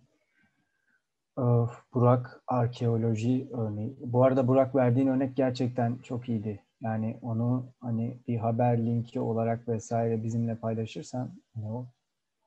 Burak 1.94 2.42
arkeoloji 2.46 3.48
örneği. 3.52 3.96
Bu 4.00 4.24
arada 4.24 4.48
Burak 4.48 4.74
verdiğin 4.74 5.06
örnek 5.06 5.36
gerçekten 5.36 5.98
çok 5.98 6.28
iyiydi. 6.28 6.64
Yani 6.82 7.18
onu 7.22 7.72
hani 7.80 8.18
bir 8.28 8.36
haber 8.36 8.86
linki 8.86 9.20
olarak 9.20 9.68
vesaire 9.68 10.24
bizimle 10.24 10.56
paylaşırsan 10.56 11.30
hani 11.54 11.70
o 11.72 11.86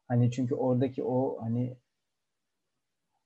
hani 0.07 0.31
çünkü 0.31 0.55
oradaki 0.55 1.03
o 1.03 1.41
hani 1.41 1.77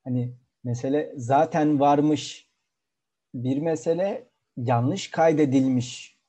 hani 0.04 0.34
mesele 0.63 1.13
zaten 1.15 1.80
varmış. 1.80 2.50
Bir 3.34 3.62
mesele 3.62 4.28
yanlış 4.58 5.12
kaydedilmiş. 5.12 6.20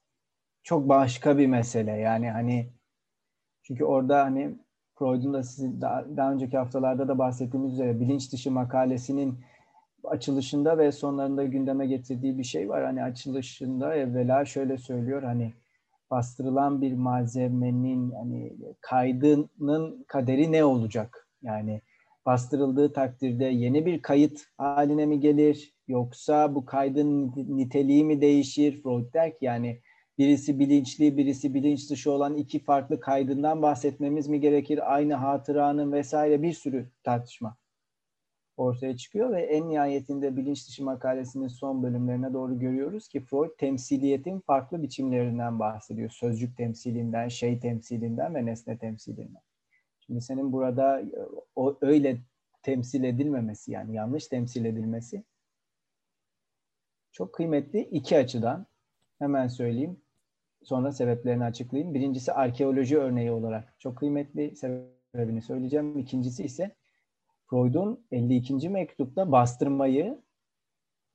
Çok 0.63 0.89
başka 0.89 1.39
bir 1.39 1.47
mesele. 1.47 1.93
Yani 1.93 2.31
hani 2.31 2.73
çünkü 3.63 3.85
orada 3.85 4.25
hani 4.25 4.59
Freud'un 4.95 5.35
da 5.35 5.43
sizin 5.43 5.81
daha, 5.81 6.17
daha 6.17 6.33
önceki 6.33 6.59
haftalarda 6.59 7.09
da 7.09 7.19
bahsettiğimiz 7.19 7.73
üzere 7.73 8.01
bilinç 8.01 8.33
dışı 8.33 8.51
makalesinin 8.51 9.45
açılışında 10.11 10.79
ve 10.79 10.93
sonlarında 10.93 11.45
gündeme 11.45 11.87
getirdiği 11.87 12.39
bir 12.39 12.45
şey 12.45 12.69
var. 12.69 12.85
Hani 12.85 13.03
açılışında 13.03 13.95
evvela 13.95 14.45
şöyle 14.45 14.79
söylüyor 14.79 15.23
hani 15.23 15.55
bastırılan 16.11 16.83
bir 16.83 16.93
malzemenin 16.93 18.11
hani 18.11 18.53
kaydının 18.81 20.05
kaderi 20.09 20.53
ne 20.53 20.65
olacak? 20.65 21.29
Yani 21.43 21.83
bastırıldığı 22.27 22.93
takdirde 22.93 23.45
yeni 23.45 23.87
bir 23.87 24.03
kayıt 24.03 24.45
haline 24.59 25.07
mi 25.07 25.21
gelir 25.21 25.75
yoksa 25.89 26.55
bu 26.55 26.67
kaydın 26.67 27.33
niteliği 27.37 28.05
mi 28.05 28.21
değişir? 28.21 28.83
Freud 28.83 29.15
der 29.15 29.31
ki 29.31 29.45
yani 29.45 29.81
birisi 30.19 30.59
bilinçli, 30.59 31.17
birisi 31.17 31.55
bilinç 31.55 31.91
dışı 31.91 32.11
olan 32.11 32.35
iki 32.35 32.59
farklı 32.59 33.01
kaydından 33.01 33.63
bahsetmemiz 33.63 34.29
mi 34.29 34.41
gerekir? 34.41 34.95
Aynı 34.95 35.15
hatıranın 35.15 35.93
vesaire 35.93 36.43
bir 36.43 36.53
sürü 36.53 36.91
tartışma 37.05 37.57
ortaya 38.57 38.97
çıkıyor 38.97 39.33
ve 39.33 39.43
en 39.43 39.69
nihayetinde 39.69 40.37
bilinç 40.37 40.69
dışı 40.69 40.85
makalesinin 40.85 41.49
son 41.49 41.83
bölümlerine 41.83 42.33
doğru 42.33 42.59
görüyoruz 42.59 43.09
ki 43.09 43.21
Freud 43.21 43.51
temsiliyetin 43.59 44.41
farklı 44.41 44.83
biçimlerinden 44.83 45.59
bahsediyor. 45.59 46.11
Sözcük 46.11 46.57
temsilinden, 46.57 47.29
şey 47.29 47.61
temsilinden 47.61 48.35
ve 48.35 48.47
nesne 48.47 48.79
temsilinden. 48.79 49.43
Şimdi 50.01 50.21
senin 50.21 50.53
burada 50.53 51.01
e, 51.01 51.07
o 51.57 51.79
öyle 51.81 52.19
temsil 52.63 53.05
edilmemesi 53.05 53.73
yani 53.73 53.95
yanlış 53.95 54.27
temsil 54.27 54.65
edilmesi 54.65 55.25
çok 57.13 57.33
kıymetli 57.33 57.81
iki 57.81 58.19
açıdan. 58.19 58.67
Hemen 59.19 59.49
söyleyeyim. 59.49 60.01
Sonra 60.63 60.93
sebeplerini 60.93 61.45
açıklayayım. 61.45 61.95
Birincisi 61.95 62.33
arkeoloji 62.33 62.99
örneği 62.99 63.31
olarak 63.31 63.75
çok 63.79 63.99
kıymetli 63.99 64.57
sebebini 64.57 65.43
söyleyeceğim. 65.43 65.99
İkincisi 65.99 66.45
ise 66.45 66.75
Freud'un 67.51 68.07
52. 68.11 68.69
mektupta 68.69 69.33
bastırmayı 69.33 70.23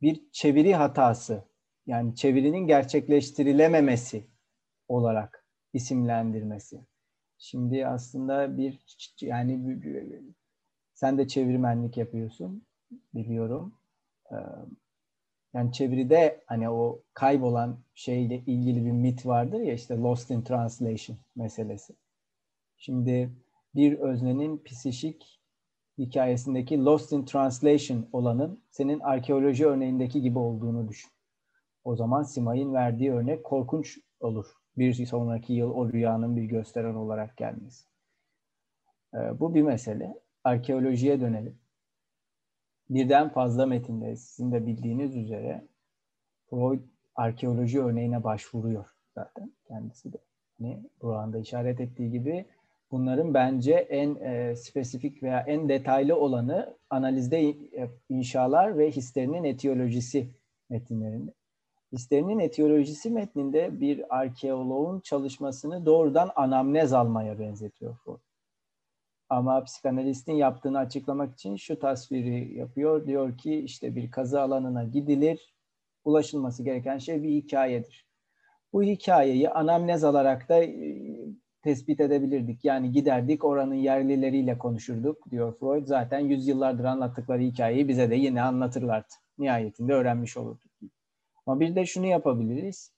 bir 0.02 0.32
çeviri 0.32 0.76
hatası 0.76 1.44
yani 1.88 2.16
çevirinin 2.16 2.68
gerçekleştirilememesi 2.68 4.28
olarak 4.88 5.46
isimlendirmesi. 5.74 6.86
Şimdi 7.38 7.88
aslında 7.88 8.58
bir 8.58 8.86
yani 9.22 9.84
sen 10.94 11.18
de 11.18 11.28
çevirmenlik 11.28 11.98
yapıyorsun 11.98 12.66
biliyorum. 13.14 13.74
Yani 15.54 15.72
çeviride 15.72 16.44
hani 16.46 16.70
o 16.70 17.04
kaybolan 17.14 17.80
şeyle 17.94 18.36
ilgili 18.36 18.86
bir 18.86 18.92
mit 18.92 19.26
vardır 19.26 19.60
ya 19.60 19.74
işte 19.74 19.98
lost 19.98 20.32
in 20.32 20.42
translation 20.42 21.18
meselesi. 21.36 21.94
Şimdi 22.78 23.32
bir 23.76 24.00
öznenin 24.00 24.64
psişik 24.64 25.41
hikayesindeki 25.98 26.86
lost 26.86 27.12
in 27.12 27.26
translation 27.26 28.08
olanın 28.12 28.64
senin 28.70 29.00
arkeoloji 29.00 29.68
örneğindeki 29.68 30.22
gibi 30.22 30.40
olduğunu 30.40 30.88
düşün. 30.88 31.12
O 31.84 31.96
zaman 31.96 32.24
Simay'ın 32.24 32.74
verdiği 32.74 33.12
örnek 33.12 33.44
korkunç 33.44 34.00
olur. 34.20 34.46
Bir 34.78 35.06
sonraki 35.06 35.54
yıl 35.54 35.72
o 35.72 35.92
rüyanın 35.92 36.36
bir 36.36 36.44
gösteren 36.44 36.96
olarak 36.96 37.38
gelmesi. 37.38 37.86
Ee, 39.14 39.40
bu 39.40 39.56
bir 39.56 39.62
mesele. 39.62 40.14
Arkeolojiye 40.44 41.22
dönelim 41.22 41.62
birden 42.92 43.30
fazla 43.30 43.66
metinde 43.66 44.16
sizin 44.16 44.52
de 44.52 44.68
bildiğiniz 44.68 45.16
üzere 45.16 45.68
Freud 46.50 46.82
arkeoloji 47.16 47.82
örneğine 47.82 48.24
başvuruyor 48.24 48.86
zaten 49.16 49.52
kendisi 49.68 50.14
de. 50.14 50.18
Hani 50.58 50.84
da 51.34 51.40
işaret 51.40 51.80
ettiği 51.80 52.12
gibi 52.12 52.46
bunların 52.92 53.34
bence 53.34 53.74
en 53.74 54.16
e, 54.16 54.56
spesifik 54.56 55.24
veya 55.24 55.40
en 55.40 55.70
detaylı 55.70 56.16
olanı 56.16 56.78
analizde 56.90 57.56
inşalar 58.10 58.78
ve 58.78 58.92
hislerinin 58.92 59.44
etiyolojisi 59.44 60.30
metinlerinde. 60.70 61.34
Hislerinin 61.92 62.40
etiyolojisi 62.40 63.10
metninde 63.10 63.82
bir 63.82 64.18
arkeoloğun 64.20 65.00
çalışmasını 65.00 65.86
doğrudan 65.86 66.32
anamnez 66.36 66.94
almaya 66.94 67.40
benzetiyor 67.40 67.98
Freud. 67.98 68.20
Ama 69.30 69.64
psikanalistin 69.64 70.34
yaptığını 70.34 70.80
açıklamak 70.80 71.34
için 71.34 71.56
şu 71.56 71.80
tasviri 71.80 72.58
yapıyor. 72.58 73.08
Diyor 73.08 73.38
ki 73.38 73.56
işte 73.56 73.96
bir 73.96 74.12
kazı 74.12 74.42
alanına 74.42 74.84
gidilir. 74.84 75.54
Ulaşılması 76.04 76.64
gereken 76.64 76.98
şey 76.98 77.24
bir 77.24 77.30
hikayedir. 77.30 78.08
Bu 78.74 78.84
hikayeyi 78.84 79.50
anamnez 79.50 80.04
alarak 80.04 80.50
da 80.50 80.64
e, 80.64 81.08
tespit 81.62 82.00
edebilirdik. 82.00 82.66
Yani 82.66 82.92
giderdik 82.92 83.46
oranın 83.46 83.76
yerlileriyle 83.76 84.58
konuşurduk 84.58 85.32
diyor 85.32 85.60
Freud. 85.60 85.88
Zaten 85.88 86.20
yüzyıllardır 86.20 86.84
anlattıkları 86.84 87.42
hikayeyi 87.42 87.88
bize 87.88 88.10
de 88.10 88.16
yine 88.16 88.42
anlatırlardı. 88.42 89.08
Nihayetinde 89.38 89.94
öğrenmiş 89.94 90.38
olurduk. 90.38 90.72
Ama 91.46 91.60
bir 91.60 91.76
de 91.76 91.86
şunu 91.86 92.06
yapabiliriz. 92.06 92.94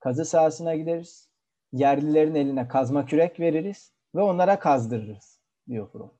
Kazı 0.00 0.24
sahasına 0.24 0.74
gideriz. 0.74 1.28
Yerlilerin 1.72 2.34
eline 2.34 2.68
kazma 2.68 3.06
kürek 3.06 3.40
veririz 3.40 3.92
ve 4.14 4.20
onlara 4.20 4.58
kazdırırız 4.58 5.40
diyor 5.68 5.90
Freud. 5.92 6.10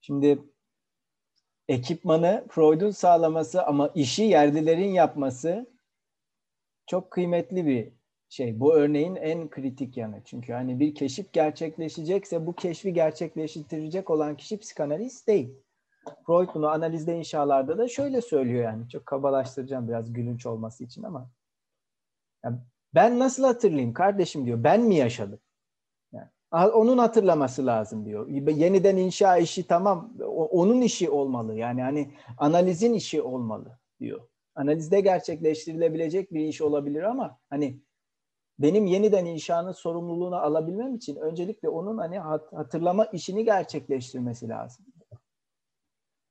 Şimdi 0.00 0.38
ekipmanı 1.68 2.44
Freud'un 2.50 2.90
sağlaması 2.90 3.62
ama 3.62 3.90
işi 3.94 4.22
yerlilerin 4.22 4.90
yapması 4.92 5.72
çok 6.86 7.10
kıymetli 7.10 7.66
bir 7.66 7.92
şey. 8.32 8.60
Bu 8.60 8.74
örneğin 8.74 9.16
en 9.16 9.50
kritik 9.50 9.96
yanı. 9.96 10.20
Çünkü 10.24 10.52
hani 10.52 10.80
bir 10.80 10.94
keşif 10.94 11.32
gerçekleşecekse 11.32 12.46
bu 12.46 12.52
keşfi 12.52 12.92
gerçekleştirecek 12.92 14.10
olan 14.10 14.36
kişi 14.36 14.58
psikanalist 14.58 15.28
değil. 15.28 15.54
Freud 16.26 16.48
bunu 16.54 16.68
analizde 16.68 17.18
inşalarda 17.18 17.78
da 17.78 17.88
şöyle 17.88 18.20
söylüyor 18.20 18.64
yani. 18.64 18.88
Çok 18.88 19.06
kabalaştıracağım 19.06 19.88
biraz 19.88 20.12
gülünç 20.12 20.46
olması 20.46 20.84
için 20.84 21.02
ama. 21.02 21.30
Yani 22.44 22.58
ben 22.94 23.18
nasıl 23.18 23.44
hatırlayayım 23.44 23.92
kardeşim 23.92 24.46
diyor. 24.46 24.64
Ben 24.64 24.80
mi 24.80 24.94
yaşadım? 24.94 25.38
onun 26.52 26.98
hatırlaması 26.98 27.66
lazım 27.66 28.04
diyor. 28.04 28.28
Yeniden 28.28 28.96
inşa 28.96 29.36
işi 29.36 29.66
tamam 29.66 30.14
onun 30.50 30.80
işi 30.80 31.10
olmalı. 31.10 31.54
Yani 31.54 31.82
hani 31.82 32.14
analizin 32.38 32.94
işi 32.94 33.22
olmalı 33.22 33.78
diyor. 34.00 34.20
Analizde 34.54 35.00
gerçekleştirilebilecek 35.00 36.32
bir 36.32 36.40
iş 36.40 36.60
olabilir 36.60 37.02
ama 37.02 37.38
hani 37.50 37.80
benim 38.58 38.86
yeniden 38.86 39.24
inşanın 39.24 39.72
sorumluluğunu 39.72 40.36
alabilmem 40.36 40.94
için 40.94 41.16
öncelikle 41.16 41.68
onun 41.68 41.98
hani 41.98 42.18
hatırlama 42.52 43.04
işini 43.04 43.44
gerçekleştirmesi 43.44 44.48
lazım. 44.48 44.86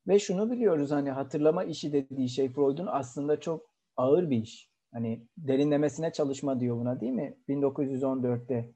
Ve 0.07 0.19
şunu 0.19 0.51
biliyoruz 0.51 0.91
hani 0.91 1.11
hatırlama 1.11 1.63
işi 1.63 1.93
dediği 1.93 2.29
şey 2.29 2.49
Freud'un 2.49 2.87
aslında 2.87 3.39
çok 3.39 3.65
ağır 3.97 4.29
bir 4.29 4.37
iş. 4.37 4.71
Hani 4.93 5.27
derinlemesine 5.37 6.13
çalışma 6.13 6.59
diyor 6.59 6.77
buna 6.77 7.01
değil 7.01 7.11
mi? 7.11 7.37
1914'te. 7.49 8.73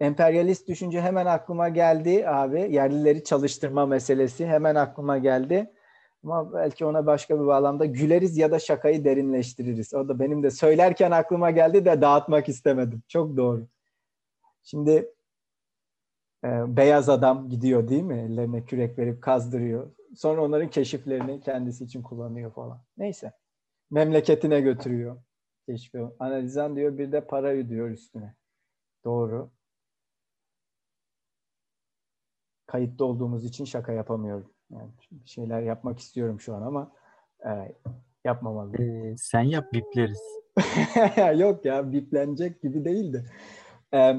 Emperyalist 0.00 0.68
düşünce 0.68 1.00
hemen 1.00 1.26
aklıma 1.26 1.68
geldi 1.68 2.28
abi. 2.28 2.60
Yerlileri 2.74 3.24
çalıştırma 3.24 3.86
meselesi 3.86 4.46
hemen 4.46 4.74
aklıma 4.74 5.18
geldi. 5.18 5.72
Ama 6.24 6.52
belki 6.52 6.84
ona 6.84 7.06
başka 7.06 7.40
bir 7.40 7.46
bağlamda 7.46 7.86
güleriz 7.86 8.36
ya 8.36 8.50
da 8.50 8.58
şakayı 8.58 9.04
derinleştiririz. 9.04 9.94
O 9.94 10.08
da 10.08 10.18
benim 10.18 10.42
de 10.42 10.50
söylerken 10.50 11.10
aklıma 11.10 11.50
geldi 11.50 11.84
de 11.84 12.00
dağıtmak 12.00 12.48
istemedim. 12.48 13.02
Çok 13.08 13.36
doğru. 13.36 13.66
Şimdi 14.62 15.14
e, 16.44 16.76
beyaz 16.76 17.08
adam 17.08 17.48
gidiyor 17.48 17.88
değil 17.88 18.02
mi? 18.02 18.18
Ellerine 18.18 18.64
kürek 18.64 18.98
verip 18.98 19.22
kazdırıyor. 19.22 19.92
Sonra 20.16 20.42
onların 20.44 20.70
keşiflerini 20.70 21.40
kendisi 21.40 21.84
için 21.84 22.02
kullanıyor 22.02 22.52
falan. 22.52 22.80
Neyse. 22.96 23.32
Memleketine 23.90 24.60
götürüyor. 24.60 25.22
Keşfi. 25.66 26.06
Analizan 26.18 26.76
diyor 26.76 26.98
bir 26.98 27.12
de 27.12 27.26
para 27.26 27.48
ödüyor 27.48 27.90
üstüne. 27.90 28.34
Doğru. 29.04 29.50
Kayıtlı 32.66 33.04
olduğumuz 33.04 33.44
için 33.44 33.64
şaka 33.64 33.92
yapamıyorum. 33.92 34.52
Yani 34.70 34.90
bir 35.10 35.28
şeyler 35.28 35.62
yapmak 35.62 35.98
istiyorum 35.98 36.40
şu 36.40 36.54
an 36.54 36.62
ama 36.62 36.92
e, 37.44 37.50
yapmamalıyım. 38.24 39.06
Ee, 39.06 39.16
sen 39.16 39.42
yap 39.42 39.72
bipleriz. 39.72 40.22
Yok 41.40 41.64
ya 41.64 41.92
biplenecek 41.92 42.62
gibi 42.62 42.84
değildi. 42.84 43.30
Ee, 43.94 44.16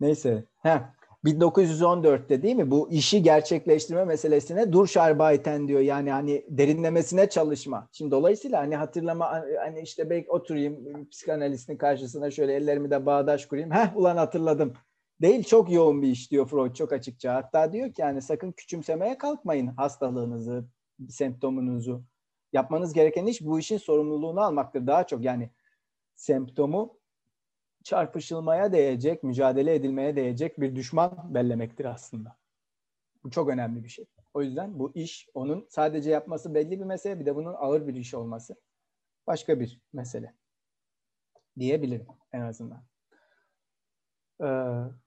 neyse. 0.00 0.44
Heh. 0.62 0.78
1914'te 1.24 2.42
değil 2.42 2.56
mi? 2.56 2.70
Bu 2.70 2.90
işi 2.90 3.22
gerçekleştirme 3.22 4.04
meselesine 4.04 4.72
Durcharbeiten 4.72 5.68
diyor. 5.68 5.80
Yani 5.80 6.10
hani 6.10 6.44
derinlemesine 6.48 7.28
çalışma. 7.28 7.88
Şimdi 7.92 8.10
dolayısıyla 8.10 8.60
hani 8.60 8.76
hatırlama 8.76 9.44
hani 9.64 9.80
işte 9.80 10.10
belki 10.10 10.30
oturayım 10.30 11.06
psikanalistin 11.10 11.76
karşısına 11.76 12.30
şöyle 12.30 12.54
ellerimi 12.54 12.90
de 12.90 13.06
bağdaş 13.06 13.46
kurayım. 13.46 13.70
Heh 13.70 13.96
ulan 13.96 14.16
hatırladım. 14.16 14.72
Değil 15.24 15.44
çok 15.44 15.70
yoğun 15.70 16.02
bir 16.02 16.08
iş 16.08 16.30
diyor 16.30 16.46
Freud 16.46 16.74
çok 16.74 16.92
açıkça. 16.92 17.34
Hatta 17.34 17.72
diyor 17.72 17.92
ki 17.92 18.00
yani 18.00 18.22
sakın 18.22 18.52
küçümsemeye 18.52 19.18
kalkmayın 19.18 19.66
hastalığınızı, 19.66 20.68
semptomunuzu. 21.08 22.04
Yapmanız 22.52 22.92
gereken 22.92 23.26
iş 23.26 23.40
bu 23.40 23.58
işin 23.58 23.78
sorumluluğunu 23.78 24.40
almaktır 24.40 24.86
daha 24.86 25.06
çok. 25.06 25.24
Yani 25.24 25.50
semptomu 26.14 26.98
çarpışılmaya 27.84 28.72
değecek, 28.72 29.22
mücadele 29.22 29.74
edilmeye 29.74 30.16
değecek 30.16 30.60
bir 30.60 30.76
düşman 30.76 31.34
bellemektir 31.34 31.84
aslında. 31.84 32.36
Bu 33.24 33.30
çok 33.30 33.48
önemli 33.48 33.84
bir 33.84 33.88
şey. 33.88 34.06
O 34.34 34.42
yüzden 34.42 34.78
bu 34.78 34.92
iş 34.94 35.28
onun 35.34 35.66
sadece 35.70 36.10
yapması 36.10 36.54
belli 36.54 36.80
bir 36.80 36.84
mesele 36.84 37.20
bir 37.20 37.26
de 37.26 37.36
bunun 37.36 37.54
ağır 37.54 37.86
bir 37.86 37.94
iş 37.94 38.14
olması 38.14 38.56
başka 39.26 39.60
bir 39.60 39.80
mesele 39.92 40.34
diyebilirim 41.58 42.06
en 42.32 42.40
azından. 42.40 42.84
Ee, 44.42 45.03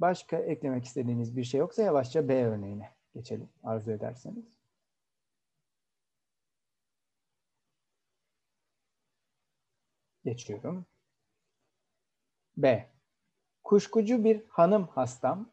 başka 0.00 0.36
eklemek 0.36 0.84
istediğiniz 0.84 1.36
bir 1.36 1.44
şey 1.44 1.60
yoksa 1.60 1.82
yavaşça 1.82 2.28
B 2.28 2.44
örneğine 2.44 2.90
geçelim 3.14 3.48
arzu 3.62 3.92
ederseniz. 3.92 4.60
Geçiyorum. 10.24 10.86
B. 12.56 12.90
Kuşkucu 13.64 14.24
bir 14.24 14.42
hanım 14.48 14.86
hastam 14.86 15.52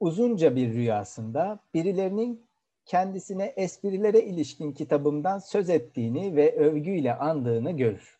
uzunca 0.00 0.56
bir 0.56 0.72
rüyasında 0.72 1.60
birilerinin 1.74 2.48
kendisine 2.84 3.44
esprilere 3.44 4.20
ilişkin 4.20 4.72
kitabımdan 4.72 5.38
söz 5.38 5.70
ettiğini 5.70 6.36
ve 6.36 6.56
övgüyle 6.56 7.14
andığını 7.14 7.70
görür. 7.70 8.18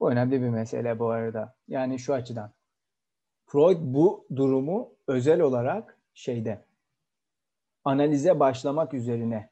Bu 0.00 0.10
önemli 0.10 0.42
bir 0.42 0.48
mesele 0.48 0.98
bu 0.98 1.10
arada. 1.10 1.56
Yani 1.68 1.98
şu 1.98 2.14
açıdan. 2.14 2.55
Freud 3.46 3.78
bu 3.80 4.26
durumu 4.36 4.92
özel 5.06 5.40
olarak 5.40 5.98
şeyde 6.14 6.64
analize 7.84 8.40
başlamak 8.40 8.94
üzerine 8.94 9.50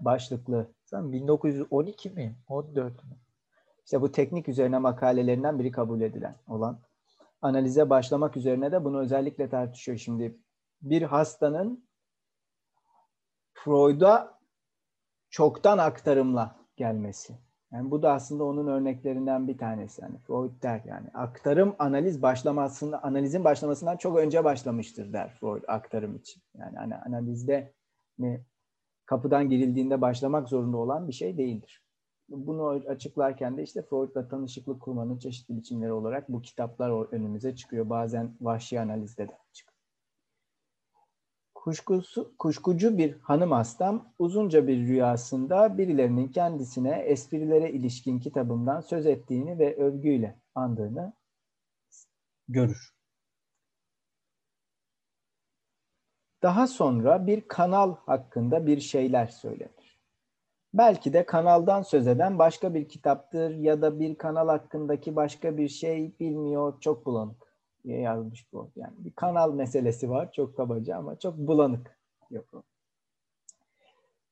başlıklı. 0.00 0.74
1912 0.92 2.10
mi? 2.10 2.36
14 2.48 3.04
mi? 3.04 3.18
İşte 3.84 4.00
bu 4.00 4.12
teknik 4.12 4.48
üzerine 4.48 4.78
makalelerinden 4.78 5.58
biri 5.58 5.70
kabul 5.70 6.00
edilen 6.00 6.36
olan. 6.48 6.80
Analize 7.42 7.90
başlamak 7.90 8.36
üzerine 8.36 8.72
de 8.72 8.84
bunu 8.84 9.00
özellikle 9.00 9.48
tartışıyor 9.48 9.98
şimdi. 9.98 10.38
Bir 10.82 11.02
hastanın 11.02 11.88
Freud'a 13.52 14.38
çoktan 15.30 15.78
aktarımla 15.78 16.56
gelmesi. 16.76 17.38
Yani 17.74 17.90
bu 17.90 18.02
da 18.02 18.12
aslında 18.12 18.44
onun 18.44 18.66
örneklerinden 18.66 19.48
bir 19.48 19.58
tanesi. 19.58 20.02
Yani 20.02 20.18
Freud 20.18 20.62
der 20.62 20.82
yani 20.86 21.08
aktarım 21.14 21.74
analiz 21.78 22.22
başlamasında 22.22 23.02
analizin 23.02 23.44
başlamasından 23.44 23.96
çok 23.96 24.18
önce 24.18 24.44
başlamıştır 24.44 25.12
der 25.12 25.34
Freud 25.40 25.62
aktarım 25.68 26.16
için. 26.16 26.42
Yani 26.58 26.76
hani 26.76 26.96
analizde 26.96 27.72
ne 28.18 28.44
kapıdan 29.06 29.48
girildiğinde 29.48 30.00
başlamak 30.00 30.48
zorunda 30.48 30.76
olan 30.76 31.08
bir 31.08 31.12
şey 31.12 31.38
değildir. 31.38 31.84
Bunu 32.28 32.66
açıklarken 32.66 33.56
de 33.56 33.62
işte 33.62 33.82
Freud'la 33.82 34.28
tanışıklık 34.28 34.82
kurmanın 34.82 35.18
çeşitli 35.18 35.56
biçimleri 35.56 35.92
olarak 35.92 36.28
bu 36.28 36.42
kitaplar 36.42 37.12
önümüze 37.12 37.56
çıkıyor. 37.56 37.90
Bazen 37.90 38.36
vahşi 38.40 38.80
analizde 38.80 39.28
de 39.28 39.38
çıkıyor. 39.52 39.73
Kuşkusu, 41.64 42.34
kuşkucu 42.38 42.98
bir 42.98 43.20
hanım 43.20 43.52
hastam 43.52 44.12
uzunca 44.18 44.66
bir 44.66 44.76
rüyasında 44.76 45.78
birilerinin 45.78 46.28
kendisine 46.28 46.98
esprilere 46.98 47.70
ilişkin 47.70 48.20
kitabımdan 48.20 48.80
söz 48.80 49.06
ettiğini 49.06 49.58
ve 49.58 49.76
övgüyle 49.76 50.40
andığını 50.54 51.12
görür. 52.48 52.94
Daha 56.42 56.66
sonra 56.66 57.26
bir 57.26 57.48
kanal 57.48 57.94
hakkında 58.06 58.66
bir 58.66 58.80
şeyler 58.80 59.26
söylenir. 59.26 60.00
Belki 60.74 61.12
de 61.12 61.26
kanaldan 61.26 61.82
söz 61.82 62.06
eden 62.06 62.38
başka 62.38 62.74
bir 62.74 62.88
kitaptır 62.88 63.54
ya 63.54 63.82
da 63.82 64.00
bir 64.00 64.14
kanal 64.14 64.48
hakkındaki 64.48 65.16
başka 65.16 65.56
bir 65.56 65.68
şey 65.68 66.18
bilmiyor, 66.20 66.80
çok 66.80 67.06
bulanık 67.06 67.53
diye 67.84 68.00
yazmış 68.00 68.52
bu. 68.52 68.70
Yani 68.76 68.94
bir 68.98 69.12
kanal 69.12 69.54
meselesi 69.54 70.10
var 70.10 70.32
çok 70.32 70.56
kabaca 70.56 70.96
ama 70.96 71.18
çok 71.18 71.38
bulanık 71.38 71.98
yok. 72.30 72.64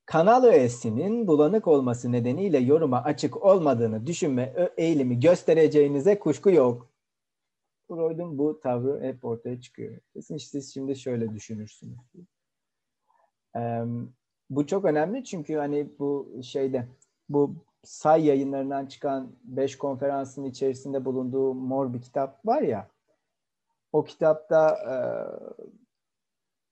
Kanal 0.06 0.44
öğesinin 0.44 1.26
bulanık 1.26 1.68
olması 1.68 2.12
nedeniyle 2.12 2.58
yoruma 2.58 3.02
açık 3.02 3.44
olmadığını 3.44 4.06
düşünme 4.06 4.70
eğilimi 4.76 5.20
göstereceğinize 5.20 6.18
kuşku 6.18 6.50
yok. 6.50 6.88
Freud'un 7.88 8.38
bu 8.38 8.60
tavrı 8.60 9.02
hep 9.02 9.24
ortaya 9.24 9.60
çıkıyor. 9.60 9.98
Kesin 10.12 10.36
siz 10.36 10.74
şimdi 10.74 10.96
şöyle 10.96 11.34
düşünürsünüz. 11.34 11.98
Ee, 13.56 13.82
bu 14.50 14.66
çok 14.66 14.84
önemli 14.84 15.24
çünkü 15.24 15.54
hani 15.54 15.88
bu 15.98 16.40
şeyde 16.42 16.88
bu 17.28 17.54
say 17.84 18.26
yayınlarından 18.26 18.86
çıkan 18.86 19.32
5 19.44 19.78
konferansın 19.78 20.44
içerisinde 20.44 21.04
bulunduğu 21.04 21.54
mor 21.54 21.94
bir 21.94 22.02
kitap 22.02 22.46
var 22.46 22.62
ya 22.62 22.88
o 23.92 24.04
kitapta 24.04 24.76
e, 24.88 24.94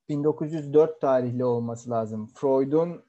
1904 0.09 1.00
tarihli 1.00 1.44
olması 1.44 1.90
lazım. 1.90 2.26
Freud'un 2.35 3.02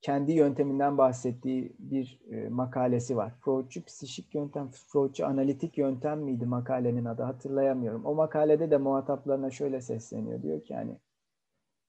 kendi 0.00 0.32
yönteminden 0.32 0.98
bahsettiği 0.98 1.76
bir 1.78 2.20
e, 2.30 2.48
makalesi 2.48 3.16
var. 3.16 3.34
Freudçu 3.40 3.84
psikik 3.84 4.34
yöntem, 4.34 4.70
Freudçu 4.70 5.26
analitik 5.26 5.78
yöntem 5.78 6.20
miydi 6.20 6.46
makalenin 6.46 7.04
adı 7.04 7.22
hatırlayamıyorum. 7.22 8.04
O 8.04 8.14
makalede 8.14 8.70
de 8.70 8.76
muhataplarına 8.76 9.50
şöyle 9.50 9.80
sesleniyor. 9.80 10.42
Diyor 10.42 10.62
ki 10.62 10.72
yani 10.72 10.98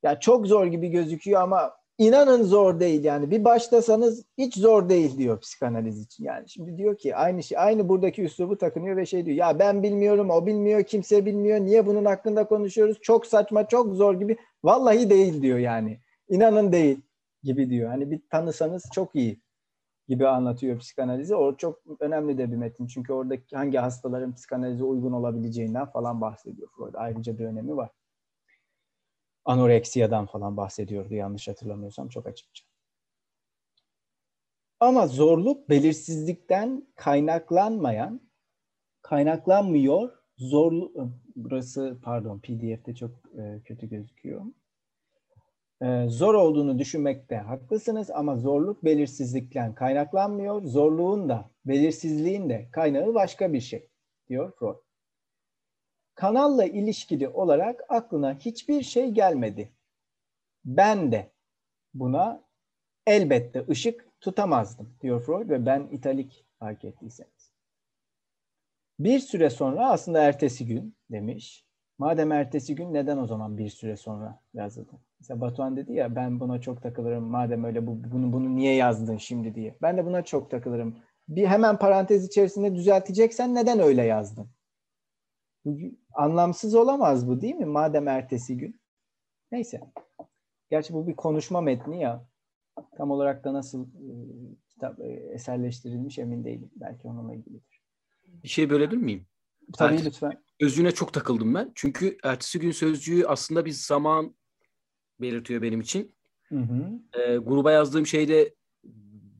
ya 0.04 0.20
çok 0.20 0.48
zor 0.48 0.66
gibi 0.66 0.90
gözüküyor 0.90 1.42
ama 1.42 1.83
inanın 1.98 2.44
zor 2.44 2.80
değil 2.80 3.04
yani. 3.04 3.32
Bir 3.32 3.44
başlasanız 3.44 4.26
hiç 4.38 4.58
zor 4.58 4.90
değil 4.90 5.18
diyor 5.18 5.40
psikanaliz 5.40 6.02
için. 6.02 6.24
Yani 6.24 6.50
şimdi 6.50 6.78
diyor 6.78 6.98
ki 6.98 7.16
aynı 7.16 7.44
şey 7.44 7.58
aynı 7.58 7.90
buradaki 7.90 8.24
üslubu 8.24 8.58
takınıyor 8.58 8.98
ve 8.98 9.06
şey 9.06 9.26
diyor. 9.26 9.38
Ya 9.38 9.60
ben 9.60 9.84
bilmiyorum, 9.84 10.30
o 10.30 10.46
bilmiyor, 10.46 10.84
kimse 10.84 11.26
bilmiyor. 11.26 11.60
Niye 11.60 11.86
bunun 11.86 12.06
hakkında 12.06 12.48
konuşuyoruz? 12.48 12.98
Çok 13.02 13.26
saçma, 13.26 13.68
çok 13.68 13.96
zor 13.96 14.20
gibi. 14.20 14.38
Vallahi 14.64 15.10
değil 15.10 15.42
diyor 15.42 15.58
yani. 15.60 16.00
İnanın 16.30 16.72
değil 16.72 17.02
gibi 17.44 17.70
diyor. 17.70 17.90
Hani 17.90 18.12
bir 18.12 18.22
tanısanız 18.32 18.84
çok 18.94 19.16
iyi 19.16 19.42
gibi 20.08 20.28
anlatıyor 20.28 20.80
psikanalizi. 20.80 21.36
O 21.36 21.56
çok 21.58 21.80
önemli 22.00 22.38
de 22.38 22.52
bir 22.52 22.56
metin. 22.56 22.88
Çünkü 22.88 23.14
orada 23.14 23.36
hangi 23.54 23.78
hastaların 23.78 24.34
psikanalize 24.34 24.84
uygun 24.84 25.12
olabileceğinden 25.12 25.86
falan 25.86 26.22
bahsediyor 26.22 26.68
Freud. 26.78 26.94
Ayrıca 26.94 27.40
bir 27.40 27.46
önemi 27.46 27.76
var 27.78 27.90
anoreksiyadan 29.46 30.26
falan 30.26 30.58
bahsediyordu 30.58 31.14
yanlış 31.14 31.48
hatırlamıyorsam 31.48 32.10
çok 32.10 32.28
açıkça. 32.28 32.66
Ama 34.80 35.08
zorluk 35.08 35.70
belirsizlikten 35.70 36.88
kaynaklanmayan, 36.96 38.22
kaynaklanmıyor, 39.02 40.12
zorlu 40.38 41.12
burası 41.36 41.98
pardon 42.04 42.40
PDF'de 42.40 42.96
çok 42.96 43.12
e, 43.38 43.62
kötü 43.66 43.90
gözüküyor. 43.90 44.46
Ee, 45.84 46.06
zor 46.10 46.34
olduğunu 46.34 46.80
düşünmekte 46.80 47.36
haklısınız 47.36 48.12
ama 48.12 48.38
zorluk 48.38 48.86
belirsizlikten 48.86 49.76
kaynaklanmıyor. 49.76 50.64
Zorluğun 50.64 51.30
da 51.30 51.50
belirsizliğin 51.66 52.50
de 52.50 52.68
kaynağı 52.72 53.14
başka 53.14 53.54
bir 53.54 53.62
şey 53.62 53.90
diyor 54.30 54.52
Freud. 54.60 54.76
Kanalla 56.16 56.66
ilişkili 56.66 57.28
olarak 57.28 57.82
aklına 57.90 58.36
hiçbir 58.40 58.84
şey 58.84 59.12
gelmedi. 59.12 59.72
Ben 60.66 61.12
de 61.12 61.32
buna 61.94 62.44
elbette 63.08 63.66
ışık 63.70 64.22
tutamazdım 64.22 64.96
diyor 65.02 65.22
Freud 65.22 65.50
ve 65.50 65.66
ben 65.66 65.88
italik 65.92 66.46
fark 66.60 66.86
ettiyseniz. 66.86 67.54
Bir 69.00 69.20
süre 69.20 69.50
sonra 69.50 69.90
aslında 69.90 70.24
ertesi 70.24 70.66
gün 70.66 70.96
demiş. 71.12 71.66
Madem 71.98 72.32
ertesi 72.32 72.76
gün 72.76 72.94
neden 72.94 73.18
o 73.18 73.28
zaman 73.28 73.58
bir 73.58 73.70
süre 73.70 73.98
sonra 73.98 74.40
yazıldın? 74.54 75.00
Mesela 75.20 75.42
Batuhan 75.42 75.78
dedi 75.78 75.94
ya 75.94 76.16
ben 76.16 76.40
buna 76.40 76.62
çok 76.62 76.84
takılırım. 76.84 77.24
Madem 77.24 77.64
öyle 77.64 77.88
bu, 77.88 78.04
bunu 78.12 78.34
bunu 78.34 78.56
niye 78.56 78.76
yazdın 78.76 79.18
şimdi 79.18 79.56
diye. 79.56 79.76
Ben 79.82 79.98
de 79.98 80.06
buna 80.06 80.22
çok 80.22 80.52
takılırım. 80.52 80.98
Bir 81.28 81.48
hemen 81.48 81.78
parantez 81.78 82.26
içerisinde 82.26 82.76
düzelteceksen 82.76 83.56
neden 83.56 83.80
öyle 83.80 84.04
yazdın? 84.04 84.50
Anlamsız 86.14 86.76
olamaz 86.76 87.28
bu 87.28 87.42
değil 87.42 87.56
mi? 87.56 87.66
Madem 87.66 88.08
ertesi 88.08 88.58
gün. 88.58 88.82
Neyse. 89.52 89.82
Gerçi 90.70 90.94
bu 90.94 91.08
bir 91.08 91.16
konuşma 91.16 91.62
metni 91.62 92.02
ya. 92.02 92.28
Tam 92.98 93.12
olarak 93.12 93.44
da 93.44 93.54
nasıl 93.54 93.88
e, 93.88 94.14
kitap 94.70 95.00
e, 95.00 95.04
eserleştirilmiş 95.34 96.20
emin 96.20 96.44
değilim. 96.46 96.72
Belki 96.76 97.08
onunla 97.08 97.36
ilgilidir. 97.36 97.82
Bir 98.28 98.48
şey 98.48 98.70
bölebilir 98.70 98.98
miyim? 99.02 99.26
Tabii 99.78 99.94
Ertesi- 99.94 100.06
lütfen. 100.06 100.44
Özüne 100.62 100.92
çok 100.92 101.14
takıldım 101.14 101.54
ben. 101.56 101.72
Çünkü 101.76 102.18
ertesi 102.24 102.60
gün 102.60 102.72
sözcüğü 102.72 103.26
aslında 103.26 103.66
bir 103.66 103.72
zaman 103.72 104.36
belirtiyor 105.22 105.62
benim 105.62 105.82
için. 105.82 106.16
Hı 106.44 106.60
hı. 106.60 107.00
Ee, 107.14 107.38
gruba 107.38 107.72
yazdığım 107.72 108.06
şeyde 108.08 108.56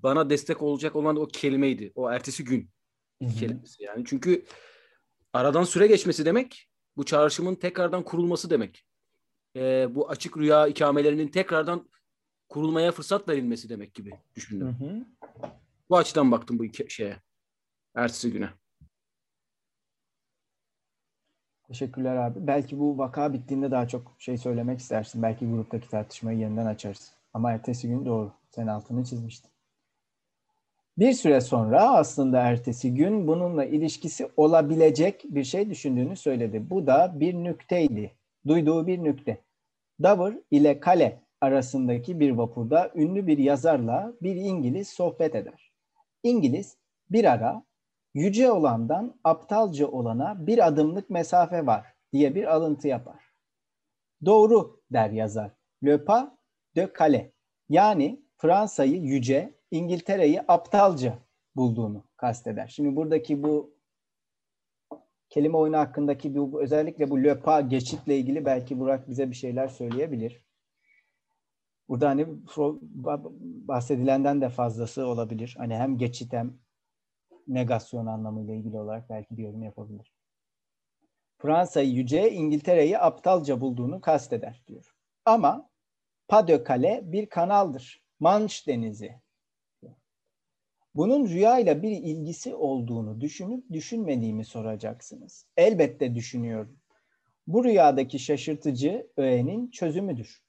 bana 0.04 0.30
destek 0.30 0.62
olacak 0.62 0.96
olan 0.96 1.16
o 1.16 1.28
kelimeydi. 1.28 1.92
O 1.96 2.12
ertesi 2.12 2.44
gün 2.44 2.70
Hı 3.22 3.26
hı. 3.26 3.36
kelimesi 3.40 3.84
yani. 3.84 4.04
Çünkü 4.06 4.46
aradan 5.34 5.64
süre 5.64 5.88
geçmesi 5.88 6.26
demek 6.26 6.70
bu 6.98 7.06
çağrışımın 7.06 7.56
tekrardan 7.56 8.04
kurulması 8.04 8.50
demek. 8.50 8.86
Ee, 9.56 9.96
bu 9.96 10.10
açık 10.10 10.38
rüya 10.38 10.68
ikamelerinin 10.68 11.28
tekrardan 11.28 11.90
kurulmaya 12.50 12.92
fırsat 12.92 13.30
verilmesi 13.30 13.70
demek 13.70 13.94
gibi 13.94 14.12
Hı 14.12 14.18
düşündüm. 14.36 14.68
hı. 14.68 15.06
Bu 15.90 15.98
açıdan 15.98 16.32
baktım 16.32 16.60
bu 16.60 16.66
iki 16.66 16.90
şeye. 16.90 17.22
Ertesi 17.96 18.32
güne. 18.32 18.50
Teşekkürler 21.68 22.16
abi. 22.16 22.48
Belki 22.48 22.80
bu 22.80 22.98
vaka 22.98 23.34
bittiğinde 23.34 23.72
daha 23.72 23.88
çok 23.88 24.16
şey 24.20 24.38
söylemek 24.38 24.80
istersin. 24.80 25.22
Belki 25.24 25.46
gruptaki 25.46 25.90
tartışmayı 25.90 26.40
yeniden 26.40 26.66
açarız. 26.66 27.14
Ama 27.34 27.52
ertesi 27.52 27.88
gün 27.88 28.06
doğru. 28.06 28.34
Sen 28.52 28.68
altını 28.68 29.06
çizmiştin. 29.06 29.52
Bir 30.98 31.14
süre 31.14 31.42
sonra 31.42 31.90
aslında 31.90 32.40
ertesi 32.40 32.94
gün 32.94 33.28
bununla 33.28 33.66
ilişkisi 33.66 34.30
olabilecek 34.38 35.24
bir 35.24 35.44
şey 35.44 35.70
düşündüğünü 35.70 36.16
söyledi. 36.16 36.70
Bu 36.70 36.88
da 36.88 37.12
bir 37.16 37.34
nükteydi. 37.34 38.12
Duyduğu 38.48 38.88
bir 38.88 39.04
nükte. 39.04 39.38
Dover 40.04 40.34
ile 40.52 40.80
Kale 40.80 41.24
arasındaki 41.42 42.20
bir 42.20 42.32
vapurda 42.32 42.92
ünlü 42.96 43.28
bir 43.28 43.38
yazarla 43.38 44.14
bir 44.22 44.36
İngiliz 44.36 44.88
sohbet 44.88 45.36
eder. 45.36 45.72
İngiliz 46.24 46.78
bir 47.10 47.26
ara 47.26 47.64
yüce 48.14 48.52
olandan 48.52 49.20
aptalca 49.24 49.88
olana 49.88 50.48
bir 50.48 50.68
adımlık 50.68 51.10
mesafe 51.10 51.66
var 51.66 51.86
diye 52.14 52.36
bir 52.36 52.54
alıntı 52.56 52.88
yapar. 52.88 53.24
Doğru 54.26 54.82
der 54.92 55.10
yazar. 55.10 55.52
Le 55.86 56.06
pas 56.06 56.30
de 56.76 56.90
Calais. 57.00 57.32
Yani 57.70 58.24
Fransa'yı 58.38 59.02
yüce, 59.02 59.54
İngiltere'yi 59.74 60.42
aptalca 60.48 61.20
bulduğunu 61.56 62.04
kasteder. 62.18 62.68
Şimdi 62.68 62.96
buradaki 62.96 63.44
bu 63.44 63.74
kelime 65.30 65.58
oyunu 65.58 65.78
hakkındaki 65.78 66.36
bu 66.36 66.62
özellikle 66.62 67.10
bu 67.10 67.24
le 67.24 67.40
pas 67.40 67.70
geçitle 67.70 68.18
ilgili 68.18 68.46
belki 68.46 68.80
Burak 68.80 69.10
bize 69.10 69.30
bir 69.30 69.36
şeyler 69.36 69.68
söyleyebilir. 69.68 70.44
Burada 71.90 72.10
hani 72.10 72.28
bahsedilenden 73.68 74.42
de 74.42 74.50
fazlası 74.50 75.08
olabilir. 75.08 75.56
Hani 75.58 75.76
hem 75.76 75.98
geçit 75.98 76.34
hem 76.34 76.54
negasyon 77.48 78.06
anlamıyla 78.06 78.54
ilgili 78.54 78.78
olarak 78.78 79.10
belki 79.10 79.38
bir 79.38 79.44
yorum 79.44 79.64
yapabilir. 79.64 80.14
Fransa'yı 81.38 81.90
yüce, 81.90 82.32
İngiltere'yi 82.32 83.00
aptalca 83.00 83.62
bulduğunu 83.62 84.02
kasteder 84.02 84.64
diyor. 84.68 84.96
Ama 85.26 85.70
Pas 86.28 86.48
bir 87.04 87.26
kanaldır. 87.26 88.04
Manş 88.20 88.68
denizi. 88.68 89.23
Bunun 90.96 91.28
rüyayla 91.28 91.82
bir 91.82 91.92
ilgisi 91.92 92.56
olduğunu 92.56 93.22
düşünüp 93.22 93.72
düşünmediğimi 93.72 94.46
soracaksınız. 94.46 95.46
Elbette 95.58 96.16
düşünüyorum. 96.16 96.80
Bu 97.48 97.64
rüyadaki 97.64 98.20
şaşırtıcı 98.20 99.08
öğenin 99.18 99.72
çözümüdür. 99.72 100.44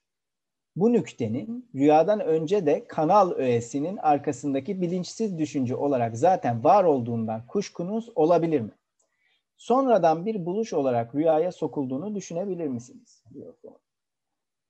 Bu 0.76 0.92
nüktenin 0.92 1.70
rüyadan 1.74 2.20
önce 2.20 2.66
de 2.66 2.86
kanal 2.86 3.30
öğesinin 3.30 3.96
arkasındaki 3.96 4.80
bilinçsiz 4.80 5.38
düşünce 5.38 5.76
olarak 5.76 6.18
zaten 6.18 6.64
var 6.64 6.84
olduğundan 6.84 7.46
kuşkunuz 7.46 8.08
olabilir 8.14 8.60
mi? 8.60 8.72
Sonradan 9.56 10.26
bir 10.26 10.46
buluş 10.46 10.72
olarak 10.72 11.14
rüyaya 11.14 11.52
sokulduğunu 11.52 12.14
düşünebilir 12.14 12.68
misiniz? 12.68 13.24
diyor. 13.34 13.54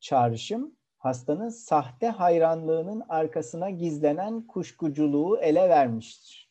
Çağrışım 0.01 0.77
hastanın 1.05 1.49
sahte 1.49 2.09
hayranlığının 2.09 3.03
arkasına 3.09 3.71
gizlenen 3.71 4.47
kuşkuculuğu 4.47 5.39
ele 5.39 5.69
vermiştir. 5.69 6.51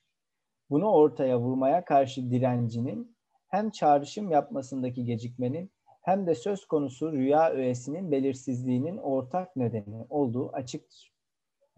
Bunu 0.70 0.92
ortaya 0.92 1.40
vurmaya 1.40 1.86
karşı 1.86 2.32
direncinin 2.32 3.18
hem 3.48 3.70
çağrışım 3.70 4.32
yapmasındaki 4.32 5.06
gecikmenin 5.06 5.72
hem 6.02 6.28
de 6.28 6.36
söz 6.36 6.66
konusu 6.66 7.12
rüya 7.12 7.50
öğesinin 7.52 8.12
belirsizliğinin 8.12 8.98
ortak 8.98 9.56
nedeni 9.56 10.06
olduğu 10.10 10.50
açıktır. 10.50 11.14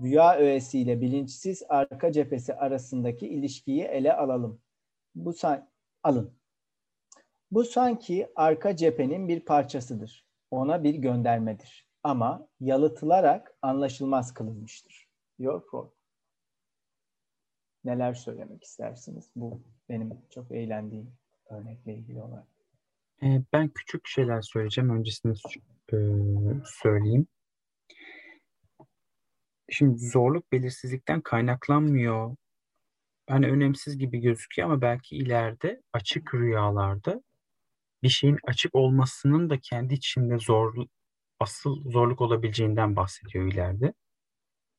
Rüya 0.02 0.36
öğesiyle 0.38 1.02
bilinçsiz 1.02 1.64
arka 1.70 2.12
cephesi 2.12 2.56
arasındaki 2.56 3.28
ilişkiyi 3.28 3.84
ele 3.84 4.14
alalım. 4.14 4.62
Bu 5.16 5.34
san 5.34 5.70
alın. 6.04 6.34
Bu 7.52 7.64
sanki 7.64 8.28
arka 8.36 8.76
cephenin 8.76 9.28
bir 9.28 9.40
parçasıdır. 9.40 10.26
Ona 10.52 10.84
bir 10.84 10.96
göndermedir. 10.96 11.85
Ama 12.06 12.48
yalıtılarak 12.60 13.56
anlaşılmaz 13.62 14.34
kılınmıştır. 14.34 15.08
Diyor 15.40 15.64
Freud. 15.72 15.92
Neler 17.84 18.14
söylemek 18.14 18.64
istersiniz? 18.64 19.30
Bu 19.36 19.62
benim 19.90 20.22
çok 20.30 20.52
eğlendiğim 20.52 21.12
örnekle 21.50 21.94
ilgili 21.94 22.22
olarak. 22.22 22.48
Ee, 23.24 23.42
ben 23.54 23.70
küçük 23.70 24.08
şeyler 24.08 24.42
söyleyeceğim. 24.42 24.90
Öncesinde 24.90 25.34
e, 25.94 25.98
söyleyeyim. 26.66 27.28
Şimdi 29.70 29.98
zorluk 29.98 30.52
belirsizlikten 30.52 31.22
kaynaklanmıyor. 31.22 32.36
Hani 33.30 33.48
önemsiz 33.48 33.98
gibi 33.98 34.20
gözüküyor 34.20 34.70
ama 34.70 34.82
belki 34.82 35.16
ileride 35.16 35.82
açık 35.94 36.34
rüyalarda 36.34 37.24
bir 38.04 38.10
şeyin 38.10 38.38
açık 38.44 38.76
olmasının 38.76 39.50
da 39.50 39.60
kendi 39.60 39.94
içinde 39.94 40.38
zor, 40.40 40.76
asıl 41.40 41.92
zorluk 41.92 42.22
olabileceğinden 42.22 42.96
bahsediyor 42.96 43.46
ileride. 43.54 43.94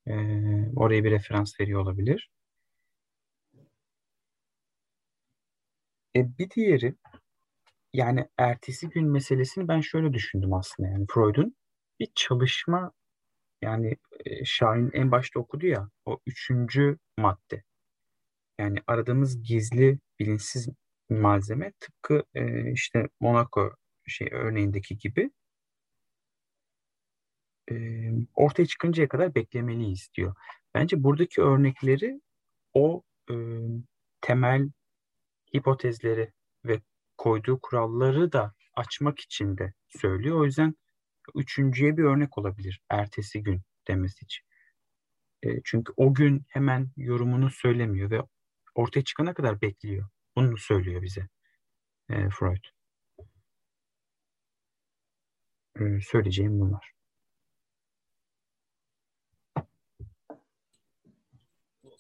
Ee, 0.07 0.73
oraya 0.77 1.05
bir 1.05 1.11
referans 1.11 1.61
veriyor 1.61 1.81
olabilir. 1.81 2.31
E, 6.17 6.39
bir 6.39 6.51
diğeri 6.51 6.95
yani 7.93 8.29
ertesi 8.39 8.89
gün 8.89 9.09
meselesini 9.11 9.69
ben 9.69 9.81
şöyle 9.81 10.13
düşündüm 10.13 10.55
aslında 10.55 10.89
yani 10.89 11.07
Freud'un 11.11 11.57
bir 12.01 12.09
çalışma 12.15 12.93
yani 13.63 13.97
e, 14.25 14.45
Şahin 14.45 14.91
en 14.93 15.11
başta 15.11 15.41
okudu 15.41 15.67
ya 15.67 15.91
o 16.05 16.21
üçüncü 16.27 16.99
madde. 17.19 17.63
Yani 18.59 18.79
aradığımız 18.87 19.43
gizli 19.43 19.99
bilinçsiz 20.21 20.69
malzeme 21.11 21.73
tıpkı 21.81 22.25
e, 22.35 22.73
işte 22.73 23.09
Monaco 23.21 23.71
şey 24.07 24.29
örneğindeki 24.33 24.99
gibi 24.99 25.31
e, 27.71 27.75
ortaya 28.35 28.67
çıkıncaya 28.67 29.09
kadar 29.09 29.35
beklemeliyiz 29.35 30.09
diyor. 30.15 30.35
Bence 30.75 31.03
buradaki 31.03 31.43
örnekleri 31.43 32.21
o 32.75 33.03
e, 33.31 33.35
temel 34.21 34.71
hipotezleri 35.57 36.33
ve 36.65 36.81
koyduğu 37.19 37.61
kuralları 37.61 38.33
da 38.33 38.55
açmak 38.75 39.21
için 39.21 39.59
de 39.59 39.73
söylüyor. 39.89 40.41
O 40.41 40.45
yüzden 40.45 40.75
üçüncüye 41.35 41.97
bir 41.97 42.05
örnek 42.05 42.39
olabilir 42.39 42.81
ertesi 42.91 43.43
gün 43.43 43.61
demesi 43.89 44.25
için. 44.25 44.45
E, 45.43 45.49
çünkü 45.65 45.93
o 45.97 46.15
gün 46.15 46.45
hemen 46.49 46.91
yorumunu 46.97 47.51
söylemiyor 47.51 48.11
ve 48.11 48.23
ortaya 48.75 49.05
çıkana 49.05 49.35
kadar 49.35 49.61
bekliyor. 49.61 50.09
Bunu 50.37 50.59
söylüyor 50.59 51.03
bize 51.03 51.29
e, 52.11 52.31
Freud. 52.31 52.65
E, 55.81 56.01
söyleyeceğim 56.01 56.61
bunlar. 56.61 56.96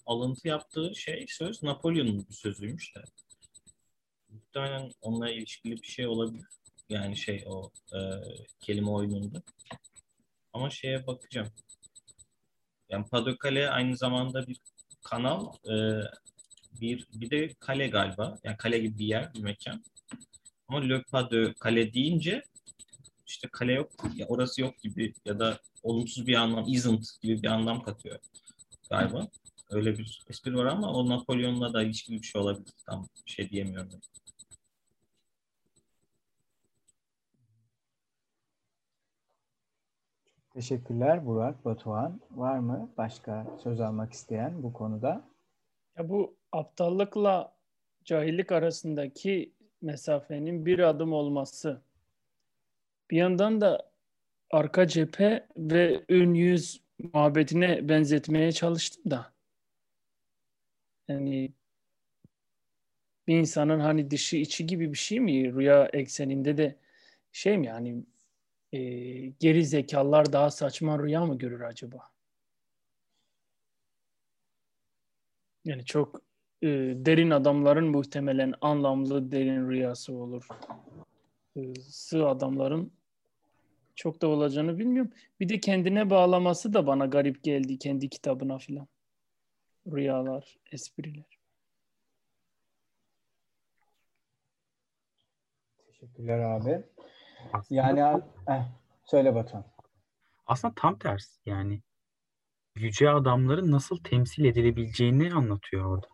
Alıntı 0.06 0.48
yaptığı 0.48 0.94
şey 0.94 1.26
söz 1.28 1.62
Napolyon'un 1.62 2.26
bir 2.28 2.34
sözüymüş 2.34 2.96
de. 2.96 3.04
Muhtemelen 4.28 4.92
onunla 5.00 5.30
ilişkili 5.30 5.82
bir 5.82 5.86
şey 5.86 6.06
olabilir. 6.06 6.46
Yani 6.88 7.16
şey 7.16 7.44
o 7.46 7.70
e, 7.92 7.98
kelime 8.60 8.90
oyununda. 8.90 9.42
Ama 10.52 10.70
şeye 10.70 11.06
bakacağım. 11.06 11.48
Yani 12.88 13.06
Padokkale 13.06 13.70
aynı 13.70 13.96
zamanda 13.96 14.46
bir 14.46 14.56
kanal, 15.04 15.52
e, 15.70 16.00
bir 16.80 17.06
bir 17.14 17.30
de 17.30 17.54
kale 17.54 17.88
galiba. 17.88 18.38
Yani 18.44 18.56
kale 18.56 18.78
gibi 18.78 18.98
bir 18.98 19.06
yer, 19.06 19.34
bir 19.34 19.40
mekan. 19.40 19.84
Ama 20.68 20.80
Le 20.80 21.02
Pas 21.02 21.30
de 21.30 21.54
Kale 21.60 21.92
deyince 21.92 22.42
işte 23.26 23.48
kale 23.52 23.72
yok, 23.72 23.90
ya 24.14 24.26
orası 24.26 24.60
yok 24.60 24.78
gibi 24.78 25.12
ya 25.24 25.38
da 25.38 25.60
olumsuz 25.82 26.26
bir 26.26 26.34
anlam, 26.34 26.64
isn't 26.68 27.20
gibi 27.22 27.42
bir 27.42 27.48
anlam 27.48 27.82
katıyor 27.82 28.18
galiba. 28.90 29.28
Öyle 29.70 29.98
bir 29.98 30.24
espri 30.28 30.56
var 30.56 30.64
ama 30.64 30.92
o 30.92 31.08
Napolyon'la 31.08 31.72
da 31.72 31.82
ilişkili 31.82 32.22
bir 32.22 32.26
şey 32.26 32.40
olabilir. 32.40 32.74
Tam 32.86 33.08
bir 33.26 33.30
şey 33.30 33.50
diyemiyorum. 33.50 34.00
Teşekkürler 40.54 41.26
Burak, 41.26 41.64
Batuhan. 41.64 42.20
Var 42.30 42.58
mı 42.58 42.90
başka 42.96 43.46
söz 43.62 43.80
almak 43.80 44.12
isteyen 44.12 44.62
bu 44.62 44.72
konuda? 44.72 45.28
Ya 45.98 46.08
bu 46.08 46.36
aptallıkla 46.52 47.52
cahillik 48.04 48.52
arasındaki 48.52 49.52
mesafenin 49.82 50.66
bir 50.66 50.78
adım 50.78 51.12
olması. 51.12 51.82
Bir 53.10 53.16
yandan 53.16 53.60
da 53.60 53.90
arka 54.50 54.86
cephe 54.86 55.46
ve 55.56 56.04
ön 56.08 56.34
yüz 56.34 56.82
muhabbetine 57.12 57.88
benzetmeye 57.88 58.52
çalıştım 58.52 59.10
da. 59.10 59.35
Yani 61.08 61.52
bir 63.26 63.38
insanın 63.38 63.80
hani 63.80 64.10
dışı 64.10 64.36
içi 64.36 64.66
gibi 64.66 64.92
bir 64.92 64.98
şey 64.98 65.20
mi? 65.20 65.54
Rüya 65.54 65.88
ekseninde 65.92 66.56
de 66.56 66.76
şey 67.32 67.58
mi 67.58 67.66
yani 67.66 68.04
e, 68.72 68.80
geri 69.26 69.64
zekalar 69.64 70.32
daha 70.32 70.50
saçma 70.50 70.98
rüya 70.98 71.26
mı 71.26 71.38
görür 71.38 71.60
acaba? 71.60 72.08
Yani 75.64 75.84
çok 75.84 76.20
e, 76.62 76.68
derin 76.96 77.30
adamların 77.30 77.86
muhtemelen 77.86 78.54
anlamlı 78.60 79.30
derin 79.30 79.70
rüyası 79.70 80.12
olur. 80.14 80.48
E, 81.56 81.74
sığ 81.74 82.26
adamların 82.26 82.92
çok 83.94 84.22
da 84.22 84.28
olacağını 84.28 84.78
bilmiyorum. 84.78 85.12
Bir 85.40 85.48
de 85.48 85.60
kendine 85.60 86.10
bağlaması 86.10 86.72
da 86.74 86.86
bana 86.86 87.06
garip 87.06 87.42
geldi 87.44 87.78
kendi 87.78 88.08
kitabına 88.08 88.58
filan. 88.58 88.88
Rüyalar, 89.92 90.56
espriler. 90.72 91.38
Teşekkürler 95.86 96.38
abi. 96.38 96.84
Aslında, 97.52 97.80
Yani 97.80 98.22
eh, 98.48 98.66
söyle 99.04 99.34
Batuhan. 99.34 99.64
aslında 100.46 100.74
tam 100.76 100.98
tersi 100.98 101.40
yani 101.46 101.82
yüce 102.76 103.10
adamların 103.10 103.70
nasıl 103.70 103.96
temsil 104.02 104.44
edilebileceğini 104.44 105.34
anlatıyor 105.34 105.84
orada. 105.84 106.06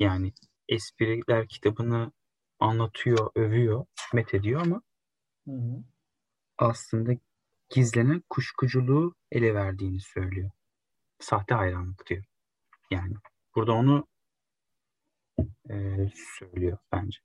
Yani 0.00 0.32
espriler 0.68 1.48
kitabını 1.48 2.12
anlatıyor, 2.58 3.30
övüyor, 3.34 3.86
met 4.14 4.34
ediyor 4.34 4.60
ama 4.60 4.82
Hı 5.44 5.50
hı. 5.52 5.84
aslında 6.58 7.12
gizlenen 7.70 8.22
kuşkuculuğu 8.30 9.14
ele 9.32 9.54
verdiğini 9.54 10.00
söylüyor. 10.00 10.50
Sahte 11.18 11.54
hayranlık 11.54 12.06
diyor. 12.06 12.24
Yani 12.90 13.14
burada 13.54 13.72
onu 13.72 14.06
e, 15.70 15.74
söylüyor 16.38 16.78
bence. 16.92 17.18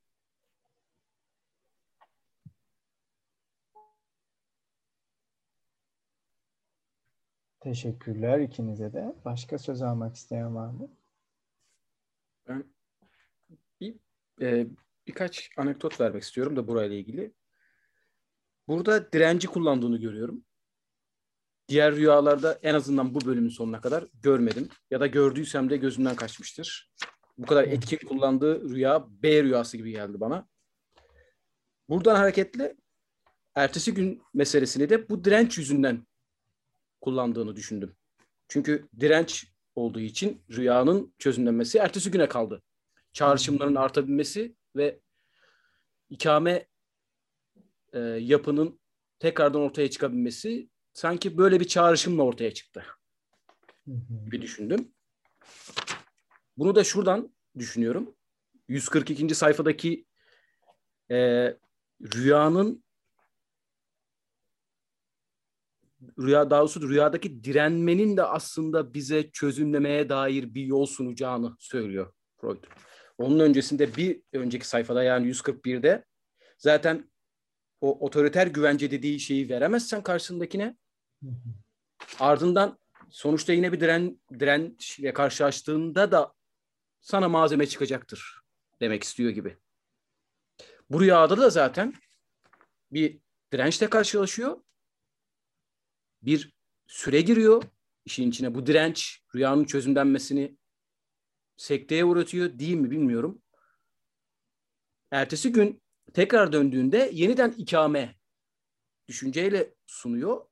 Teşekkürler 7.59 8.39
ikinize 8.39 8.93
de. 8.93 9.16
Başka 9.26 9.57
söz 9.57 9.82
almak 9.82 10.16
isteyen 10.16 10.55
var 10.55 10.70
mı? 10.70 10.89
Ben 12.47 12.63
bir, 13.82 13.95
e, 14.41 14.68
birkaç 15.07 15.49
anekdot 15.57 16.01
vermek 16.01 16.24
istiyorum 16.24 16.55
da 16.55 16.68
burayla 16.68 16.95
ilgili. 16.95 17.34
Burada 18.68 19.11
direnci 19.11 19.47
kullandığını 19.47 19.97
görüyorum. 19.97 20.44
Diğer 21.68 21.95
rüyalarda 21.95 22.59
en 22.63 22.74
azından 22.74 23.16
bu 23.16 23.26
bölümün 23.26 23.49
sonuna 23.49 23.82
kadar 23.82 24.05
görmedim. 24.22 24.70
Ya 24.91 24.99
da 24.99 25.07
gördüysem 25.07 25.70
de 25.70 25.78
gözümden 25.78 26.16
kaçmıştır. 26.16 26.91
Bu 27.38 27.45
kadar 27.45 27.63
etkin 27.63 28.07
kullandığı 28.07 28.70
rüya 28.70 29.05
B 29.09 29.43
rüyası 29.43 29.78
gibi 29.78 29.91
geldi 29.91 30.20
bana. 30.20 30.47
Buradan 31.89 32.16
hareketle 32.16 32.76
ertesi 33.55 33.93
gün 33.93 34.22
meselesini 34.34 34.89
de 34.89 35.09
bu 35.09 35.24
direnç 35.26 35.57
yüzünden 35.57 36.07
kullandığını 37.01 37.55
düşündüm. 37.55 37.95
Çünkü 38.47 38.88
direnç 38.99 39.51
olduğu 39.76 39.99
için 39.99 40.43
rüyanın 40.51 41.13
çözümlenmesi 41.18 41.78
ertesi 41.78 42.11
güne 42.11 42.28
kaldı. 42.28 42.61
Çağrışımların 43.13 43.76
artabilmesi 43.76 44.55
ve 44.76 44.99
ikame 46.09 46.68
e, 47.93 47.99
yapının 47.99 48.80
tekrardan 49.20 49.61
ortaya 49.61 49.89
çıkabilmesi 49.89 50.70
sanki 50.95 51.37
böyle 51.37 51.59
bir 51.59 51.67
çağrışımla 51.67 52.23
ortaya 52.23 52.53
çıktı 52.53 52.85
gibi 54.25 54.41
düşündüm. 54.41 54.91
Bunu 56.57 56.75
da 56.75 56.83
şuradan 56.83 57.33
düşünüyorum. 57.57 58.15
142. 58.67 59.35
sayfadaki 59.35 60.05
e, 61.11 61.17
rüyanın 62.01 62.83
rüya 66.19 66.49
daha 66.49 66.59
doğrusu 66.61 66.89
rüyadaki 66.89 67.43
direnmenin 67.43 68.17
de 68.17 68.23
aslında 68.23 68.93
bize 68.93 69.31
çözümlemeye 69.31 70.09
dair 70.09 70.53
bir 70.53 70.65
yol 70.65 70.85
sunacağını 70.85 71.55
söylüyor 71.59 72.13
Freud. 72.41 72.63
Onun 73.17 73.39
öncesinde 73.39 73.95
bir 73.95 74.21
önceki 74.33 74.67
sayfada 74.67 75.03
yani 75.03 75.27
141'de 75.31 76.05
zaten 76.57 77.11
o 77.81 78.05
otoriter 78.05 78.47
güvence 78.47 78.91
dediği 78.91 79.19
şeyi 79.19 79.49
veremezsen 79.49 80.03
karşısındakine. 80.03 80.77
Ardından 82.19 82.80
sonuçta 83.09 83.53
yine 83.53 83.71
bir 83.71 83.80
diren 83.80 84.19
dirençle 84.39 85.13
karşılaştığında 85.13 86.11
da 86.11 86.34
sana 87.01 87.30
malzeme 87.30 87.67
çıkacaktır 87.67 88.41
demek 88.82 89.03
istiyor 89.03 89.30
gibi. 89.30 89.57
Bu 90.89 91.01
rüyada 91.01 91.38
da 91.38 91.49
zaten 91.49 91.93
bir 92.91 93.19
dirençle 93.53 93.89
karşılaşıyor. 93.89 94.61
Bir 96.21 96.53
süre 96.88 97.21
giriyor 97.21 97.63
işin 98.05 98.30
içine. 98.30 98.55
Bu 98.55 98.65
direnç 98.65 99.21
rüyanın 99.36 99.65
çözümlenmesini 99.65 100.57
sekteye 101.57 102.05
uğratıyor 102.05 102.59
değil 102.59 102.76
mi 102.76 102.91
bilmiyorum. 102.91 103.41
Ertesi 105.11 105.51
gün 105.51 105.82
tekrar 106.13 106.51
döndüğünde 106.51 107.09
yeniden 107.13 107.51
ikame 107.51 108.15
düşünceyle 109.07 109.76
sunuyor. 109.86 110.45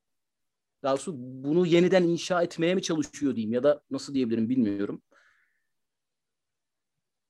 Daha 0.84 0.94
doğrusu 0.94 1.14
bunu 1.18 1.66
yeniden 1.66 2.04
inşa 2.04 2.44
etmeye 2.44 2.76
mi 2.76 2.82
çalışıyor 2.82 3.36
diyeyim 3.36 3.54
ya 3.54 3.64
da 3.64 3.84
nasıl 3.92 4.14
diyebilirim 4.14 4.50
bilmiyorum. 4.50 5.02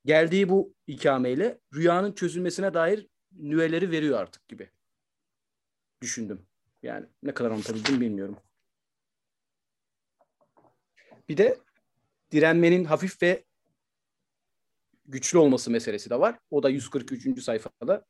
Geldiği 0.06 0.50
bu 0.50 0.74
ikameyle 0.88 1.60
rüyanın 1.74 2.14
çözülmesine 2.14 2.74
dair 2.74 3.08
nüveleri 3.32 3.92
veriyor 3.92 4.20
artık 4.20 4.48
gibi. 4.48 4.70
Düşündüm. 6.02 6.46
Yani 6.84 7.06
ne 7.24 7.34
kadar 7.34 7.52
anlatabildim 7.52 8.02
bilmiyorum. 8.02 8.38
Bir 11.30 11.38
de 11.38 11.60
direnmenin 12.32 12.86
hafif 12.86 13.22
ve 13.22 13.44
güçlü 15.06 15.38
olması 15.38 15.72
meselesi 15.72 16.10
de 16.10 16.20
var. 16.20 16.40
O 16.52 16.64
da 16.64 16.70
143. 16.70 17.44
sayfada. 17.44 18.06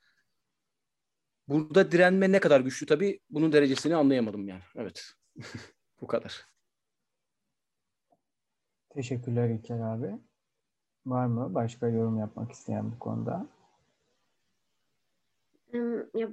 Burada 1.48 1.92
direnme 1.92 2.32
ne 2.32 2.40
kadar 2.40 2.62
güçlü 2.62 2.86
tabii 2.86 3.20
bunun 3.30 3.54
derecesini 3.54 3.96
anlayamadım 3.96 4.48
yani. 4.48 4.62
Evet. 4.76 5.14
Bu 6.02 6.08
kadar. 6.08 6.46
Teşekkürler 8.90 9.50
İlker 9.50 9.80
abi. 9.80 10.20
Var 11.06 11.26
mı 11.26 11.54
başka 11.56 11.88
yorum 11.88 12.20
yapmak 12.20 12.52
isteyen 12.52 12.92
bu 12.92 13.00
konuda? 13.00 13.48
Em, 15.74 16.10
Ya 16.14 16.30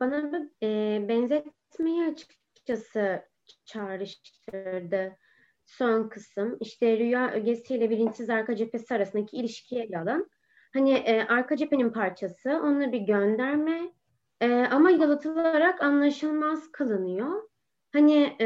bana 0.00 0.48
e, 0.62 0.68
benzetmeyi 1.08 2.10
açıkçası 2.10 3.22
çağrıştırdı 3.64 5.16
son 5.64 6.08
kısım. 6.08 6.56
İşte 6.60 6.98
rüya 6.98 7.30
ögesiyle 7.32 7.90
bilinçsiz 7.90 8.30
arka 8.30 8.56
cephesi 8.56 8.94
arasındaki 8.94 9.36
ilişkiye 9.36 9.84
ele 9.84 9.98
alan. 9.98 10.30
Hani 10.72 10.92
e, 10.92 11.22
arka 11.26 11.56
cephenin 11.56 11.90
parçası, 11.90 12.50
onunla 12.50 12.92
bir 12.92 13.00
gönderme 13.00 13.92
e, 14.40 14.54
ama 14.54 14.90
yalıtılarak 14.90 15.82
anlaşılmaz 15.82 16.72
kılınıyor. 16.72 17.51
Hani 17.92 18.36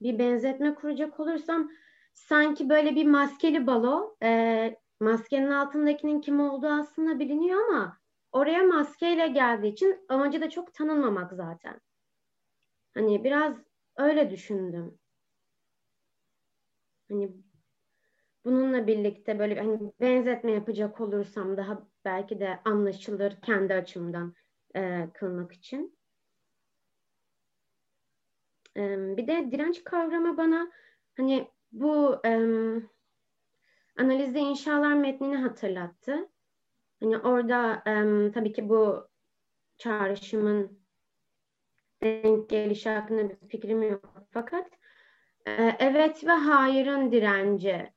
bir 0.00 0.18
benzetme 0.18 0.74
kuracak 0.74 1.20
olursam 1.20 1.70
sanki 2.14 2.68
böyle 2.68 2.94
bir 2.94 3.06
maskeli 3.06 3.66
balo. 3.66 4.16
Maskenin 5.00 5.50
altındakinin 5.50 6.20
kim 6.20 6.40
olduğu 6.40 6.66
aslında 6.66 7.18
biliniyor 7.18 7.60
ama 7.68 7.98
oraya 8.32 8.62
maskeyle 8.62 9.28
geldiği 9.28 9.72
için 9.72 10.06
amacı 10.08 10.40
da 10.40 10.50
çok 10.50 10.74
tanınmamak 10.74 11.32
zaten. 11.32 11.80
Hani 12.94 13.24
biraz 13.24 13.54
öyle 13.96 14.30
düşündüm. 14.30 14.98
Hani 17.08 17.32
bununla 18.44 18.86
birlikte 18.86 19.38
böyle 19.38 19.60
hani 19.60 19.92
benzetme 20.00 20.52
yapacak 20.52 21.00
olursam 21.00 21.56
daha 21.56 21.88
belki 22.04 22.40
de 22.40 22.60
anlaşılır 22.64 23.40
kendi 23.42 23.74
açımdan 23.74 24.34
e, 24.76 25.08
kılmak 25.14 25.52
için. 25.52 25.97
Bir 29.16 29.26
de 29.26 29.52
direnç 29.52 29.84
kavramı 29.84 30.36
bana 30.36 30.70
hani 31.16 31.48
bu 31.72 32.20
e, 32.24 32.30
analizde 33.98 34.38
inşalar 34.38 34.94
metnini 34.94 35.36
hatırlattı. 35.36 36.28
Hani 37.00 37.18
orada 37.18 37.82
tabii 38.34 38.52
ki 38.52 38.68
bu 38.68 39.08
çağrışımın 39.78 40.78
denk 42.02 42.50
gelişi 42.50 42.88
hakkında 42.90 43.30
bir 43.30 43.48
fikrim 43.48 43.82
yok 43.82 44.26
fakat 44.30 44.70
e, 45.46 45.76
evet 45.78 46.24
ve 46.24 46.32
hayırın 46.32 47.12
direnci 47.12 47.92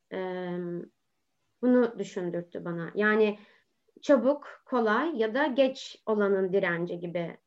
bunu 1.62 2.00
düşündürttü 2.00 2.66
bana. 2.66 2.92
Yani 2.96 3.40
çabuk, 4.02 4.64
kolay 4.66 5.18
ya 5.18 5.36
da 5.36 5.46
geç 5.46 6.04
olanın 6.06 6.54
direnci 6.54 7.00
gibi 7.00 7.38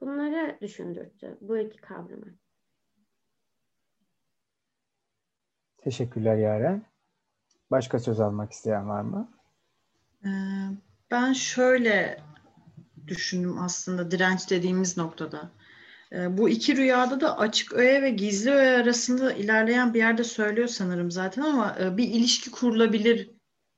bunları 0.00 0.58
düşündürttü 0.60 1.38
bu 1.40 1.58
iki 1.58 1.76
kavramı. 1.76 2.26
Teşekkürler 5.78 6.36
Yaren. 6.36 6.82
Başka 7.70 7.98
söz 7.98 8.20
almak 8.20 8.52
isteyen 8.52 8.88
var 8.88 9.02
mı? 9.02 9.32
Ben 11.10 11.32
şöyle 11.32 12.20
düşündüm 13.06 13.58
aslında 13.58 14.10
direnç 14.10 14.50
dediğimiz 14.50 14.96
noktada. 14.96 15.50
Bu 16.12 16.48
iki 16.48 16.76
rüyada 16.76 17.20
da 17.20 17.38
açık 17.38 17.72
öğe 17.72 18.02
ve 18.02 18.10
gizli 18.10 18.50
öğe 18.50 18.76
arasında 18.76 19.32
ilerleyen 19.32 19.94
bir 19.94 19.98
yerde 19.98 20.24
söylüyor 20.24 20.68
sanırım 20.68 21.10
zaten 21.10 21.42
ama 21.42 21.76
bir 21.96 22.08
ilişki 22.08 22.50
kurulabilir 22.50 23.30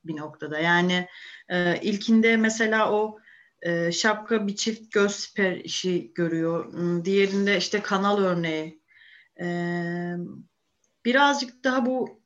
bir 0.05 0.17
noktada. 0.17 0.59
Yani 0.59 1.09
ilkinde 1.83 2.37
mesela 2.37 2.93
o 2.93 3.19
şapka 3.93 4.47
bir 4.47 4.57
çift 4.57 4.93
göz 4.93 5.13
siperişi 5.13 6.13
görüyor. 6.15 6.73
Diğerinde 7.05 7.57
işte 7.57 7.83
kanal 7.83 8.19
örneği. 8.19 8.83
Birazcık 11.05 11.65
daha 11.65 11.87
bu 11.87 12.23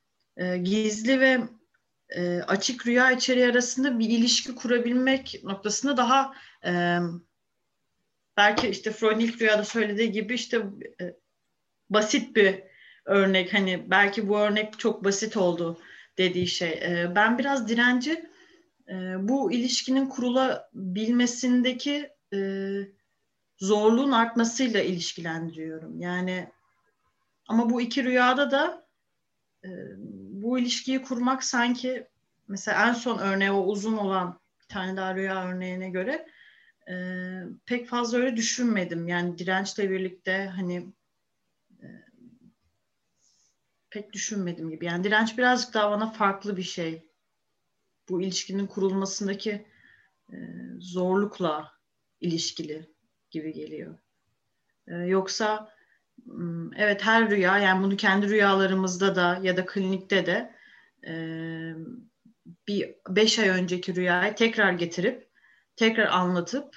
gizli 0.62 1.20
ve 1.20 1.40
açık 2.46 2.86
rüya 2.86 3.10
içeriği 3.10 3.46
arasında 3.46 3.98
bir 3.98 4.08
ilişki 4.08 4.54
kurabilmek 4.54 5.40
noktasında 5.44 5.96
daha 5.96 6.34
belki 8.36 8.68
işte 8.68 8.90
Freud'un 8.90 9.20
ilk 9.20 9.42
rüyada 9.42 9.64
söylediği 9.64 10.12
gibi 10.12 10.34
işte 10.34 10.56
e, 11.00 11.14
basit 11.90 12.36
bir 12.36 12.62
örnek 13.04 13.54
hani 13.54 13.90
belki 13.90 14.28
bu 14.28 14.38
örnek 14.38 14.78
çok 14.78 15.04
basit 15.04 15.36
oldu 15.36 15.80
dediği 16.18 16.46
şey. 16.46 16.70
E, 16.70 17.12
ben 17.16 17.38
biraz 17.38 17.68
direnci 17.68 18.30
e, 18.88 18.94
bu 19.28 19.52
ilişkinin 19.52 20.08
kurulabilmesindeki 20.08 22.10
e, 22.34 22.38
zorluğun 23.58 24.12
artmasıyla 24.12 24.80
ilişkilendiriyorum. 24.80 26.00
Yani 26.00 26.50
ama 27.48 27.70
bu 27.70 27.80
iki 27.80 28.04
rüyada 28.04 28.50
da 28.50 28.86
e, 29.64 29.68
bu 30.42 30.58
ilişkiyi 30.58 31.02
kurmak 31.02 31.44
sanki 31.44 32.06
mesela 32.48 32.88
en 32.88 32.92
son 32.92 33.18
örneği 33.18 33.50
o 33.50 33.64
uzun 33.64 33.96
olan 33.96 34.40
bir 34.62 34.68
tane 34.68 34.96
daha 34.96 35.14
rüya 35.14 35.48
örneğine 35.48 35.90
göre 35.90 36.26
e, 36.88 36.94
pek 37.66 37.88
fazla 37.88 38.18
öyle 38.18 38.36
düşünmedim. 38.36 39.08
Yani 39.08 39.38
dirençle 39.38 39.90
birlikte 39.90 40.52
hani 40.56 40.92
e, 41.82 41.86
pek 43.90 44.12
düşünmedim 44.12 44.70
gibi. 44.70 44.86
Yani 44.86 45.04
direnç 45.04 45.38
birazcık 45.38 45.74
daha 45.74 45.90
bana 45.90 46.10
farklı 46.10 46.56
bir 46.56 46.62
şey. 46.62 47.10
Bu 48.08 48.22
ilişkinin 48.22 48.66
kurulmasındaki 48.66 49.66
e, 50.32 50.36
zorlukla 50.78 51.72
ilişkili 52.20 52.90
gibi 53.30 53.52
geliyor. 53.52 53.98
E, 54.88 54.94
yoksa 54.94 55.76
evet 56.76 57.04
her 57.04 57.30
rüya 57.30 57.58
yani 57.58 57.84
bunu 57.84 57.96
kendi 57.96 58.28
rüyalarımızda 58.28 59.14
da 59.16 59.38
ya 59.42 59.56
da 59.56 59.66
klinikte 59.66 60.26
de 60.26 60.54
e, 61.06 61.14
bir 62.68 62.94
beş 63.08 63.38
ay 63.38 63.48
önceki 63.48 63.94
rüyayı 63.94 64.34
tekrar 64.34 64.72
getirip 64.72 65.28
tekrar 65.76 66.06
anlatıp 66.06 66.76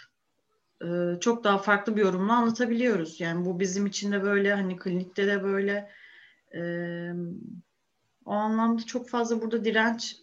e, 0.84 1.20
çok 1.20 1.44
daha 1.44 1.58
farklı 1.58 1.96
bir 1.96 2.02
yorumla 2.02 2.34
anlatabiliyoruz. 2.34 3.20
Yani 3.20 3.46
bu 3.46 3.60
bizim 3.60 3.86
için 3.86 4.12
de 4.12 4.24
böyle 4.24 4.54
hani 4.54 4.78
klinikte 4.78 5.28
de 5.28 5.44
böyle 5.44 5.92
e, 6.54 6.62
o 8.26 8.32
anlamda 8.32 8.86
çok 8.86 9.10
fazla 9.10 9.42
burada 9.42 9.66
direnç 9.66 10.16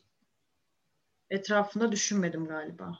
etrafında 1.31 1.93
düşünmedim 1.93 2.47
galiba. 2.47 2.99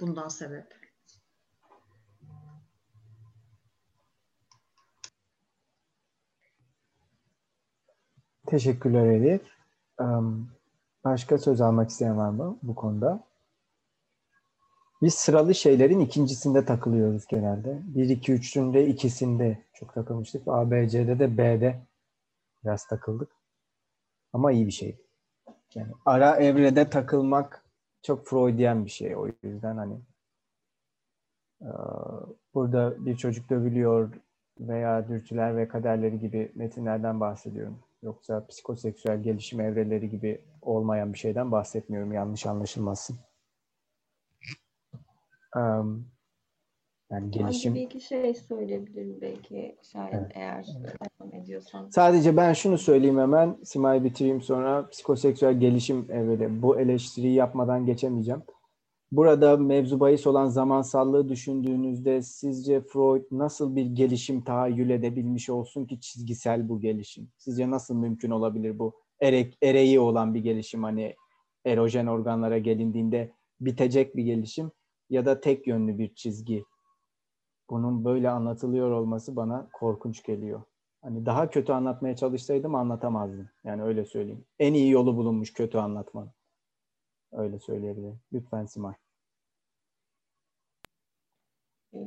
Bundan 0.00 0.28
sebep. 0.28 0.82
Teşekkürler 8.46 9.06
Elif. 9.06 9.42
Başka 11.04 11.38
söz 11.38 11.60
almak 11.60 11.90
isteyen 11.90 12.18
var 12.18 12.30
mı 12.30 12.58
bu 12.62 12.74
konuda? 12.74 13.24
Biz 15.02 15.14
sıralı 15.14 15.54
şeylerin 15.54 16.00
ikincisinde 16.00 16.64
takılıyoruz 16.64 17.26
genelde. 17.26 17.82
1, 17.84 18.08
2, 18.08 18.32
3'ünde 18.32 18.86
ikisinde 18.86 19.64
çok 19.74 19.94
takılmıştık. 19.94 20.42
A, 20.46 20.70
B, 20.70 20.88
C'de 20.88 21.18
de 21.18 21.38
B'de 21.38 21.86
biraz 22.64 22.86
takıldık. 22.86 23.32
Ama 24.32 24.52
iyi 24.52 24.66
bir 24.66 24.72
şey. 24.72 24.98
Yani 25.74 25.92
ara 26.06 26.36
evrede 26.36 26.90
takılmak 26.90 27.64
çok 28.02 28.26
Freudian 28.26 28.84
bir 28.84 28.90
şey. 28.90 29.16
O 29.16 29.26
yüzden 29.42 29.76
hani 29.76 30.00
burada 32.54 33.06
bir 33.06 33.16
çocuk 33.16 33.50
dövülüyor 33.50 34.12
veya 34.60 35.08
dürtüler 35.08 35.56
ve 35.56 35.68
kaderleri 35.68 36.20
gibi 36.20 36.52
metinlerden 36.54 37.20
bahsediyorum. 37.20 37.78
Yoksa 38.02 38.46
psikoseksüel 38.46 39.22
gelişim 39.22 39.60
evreleri 39.60 40.10
gibi 40.10 40.40
olmayan 40.62 41.12
bir 41.12 41.18
şeyden 41.18 41.52
bahsetmiyorum. 41.52 42.12
Yanlış 42.12 42.46
anlaşılmasın. 42.46 43.16
Um, 45.56 46.06
yani 47.12 47.30
gelişim. 47.30 47.74
Bir 47.74 47.80
iki 47.80 48.00
şey 48.00 48.34
söyleyebilirim 48.34 49.18
belki 49.20 49.76
şayet 49.92 50.14
evet. 50.14 50.32
eğer 50.34 50.66
devam 50.66 51.34
ediyorsan. 51.42 51.88
Sadece 51.88 52.36
ben 52.36 52.52
şunu 52.52 52.78
söyleyeyim 52.78 53.18
hemen. 53.18 53.56
Simay 53.64 54.04
bitireyim 54.04 54.42
sonra 54.42 54.88
psikoseksüel 54.88 55.60
gelişim 55.60 56.06
evveli. 56.10 56.62
Bu 56.62 56.80
eleştiriyi 56.80 57.34
yapmadan 57.34 57.86
geçemeyeceğim. 57.86 58.42
Burada 59.12 59.56
mevzu 59.56 60.00
bahis 60.00 60.26
olan 60.26 60.46
zamansallığı 60.46 61.28
düşündüğünüzde 61.28 62.22
sizce 62.22 62.80
Freud 62.80 63.24
nasıl 63.30 63.76
bir 63.76 63.86
gelişim 63.86 64.44
tahayyül 64.44 64.90
edebilmiş 64.90 65.50
olsun 65.50 65.86
ki 65.86 66.00
çizgisel 66.00 66.68
bu 66.68 66.80
gelişim? 66.80 67.28
Sizce 67.38 67.70
nasıl 67.70 67.94
mümkün 67.94 68.30
olabilir 68.30 68.78
bu 68.78 68.94
ere, 69.20 69.50
ereği 69.62 70.00
olan 70.00 70.34
bir 70.34 70.40
gelişim 70.40 70.82
hani 70.82 71.14
erojen 71.64 72.06
organlara 72.06 72.58
gelindiğinde 72.58 73.32
bitecek 73.60 74.16
bir 74.16 74.24
gelişim 74.24 74.70
ya 75.10 75.26
da 75.26 75.40
tek 75.40 75.66
yönlü 75.66 75.98
bir 75.98 76.14
çizgi. 76.14 76.64
Bunun 77.70 78.04
böyle 78.04 78.30
anlatılıyor 78.30 78.90
olması 78.90 79.36
bana 79.36 79.68
korkunç 79.72 80.22
geliyor. 80.22 80.62
Hani 81.02 81.26
daha 81.26 81.50
kötü 81.50 81.72
anlatmaya 81.72 82.16
çalışsaydım 82.16 82.74
anlatamazdım. 82.74 83.48
Yani 83.64 83.82
öyle 83.82 84.04
söyleyeyim. 84.04 84.44
En 84.58 84.74
iyi 84.74 84.90
yolu 84.90 85.16
bulunmuş 85.16 85.52
kötü 85.52 85.78
anlatmanın. 85.78 86.30
Öyle 87.32 87.58
söyleyebilirim. 87.58 88.20
Lütfen 88.32 88.64
Simay. 88.64 88.94
Ee, 91.94 91.98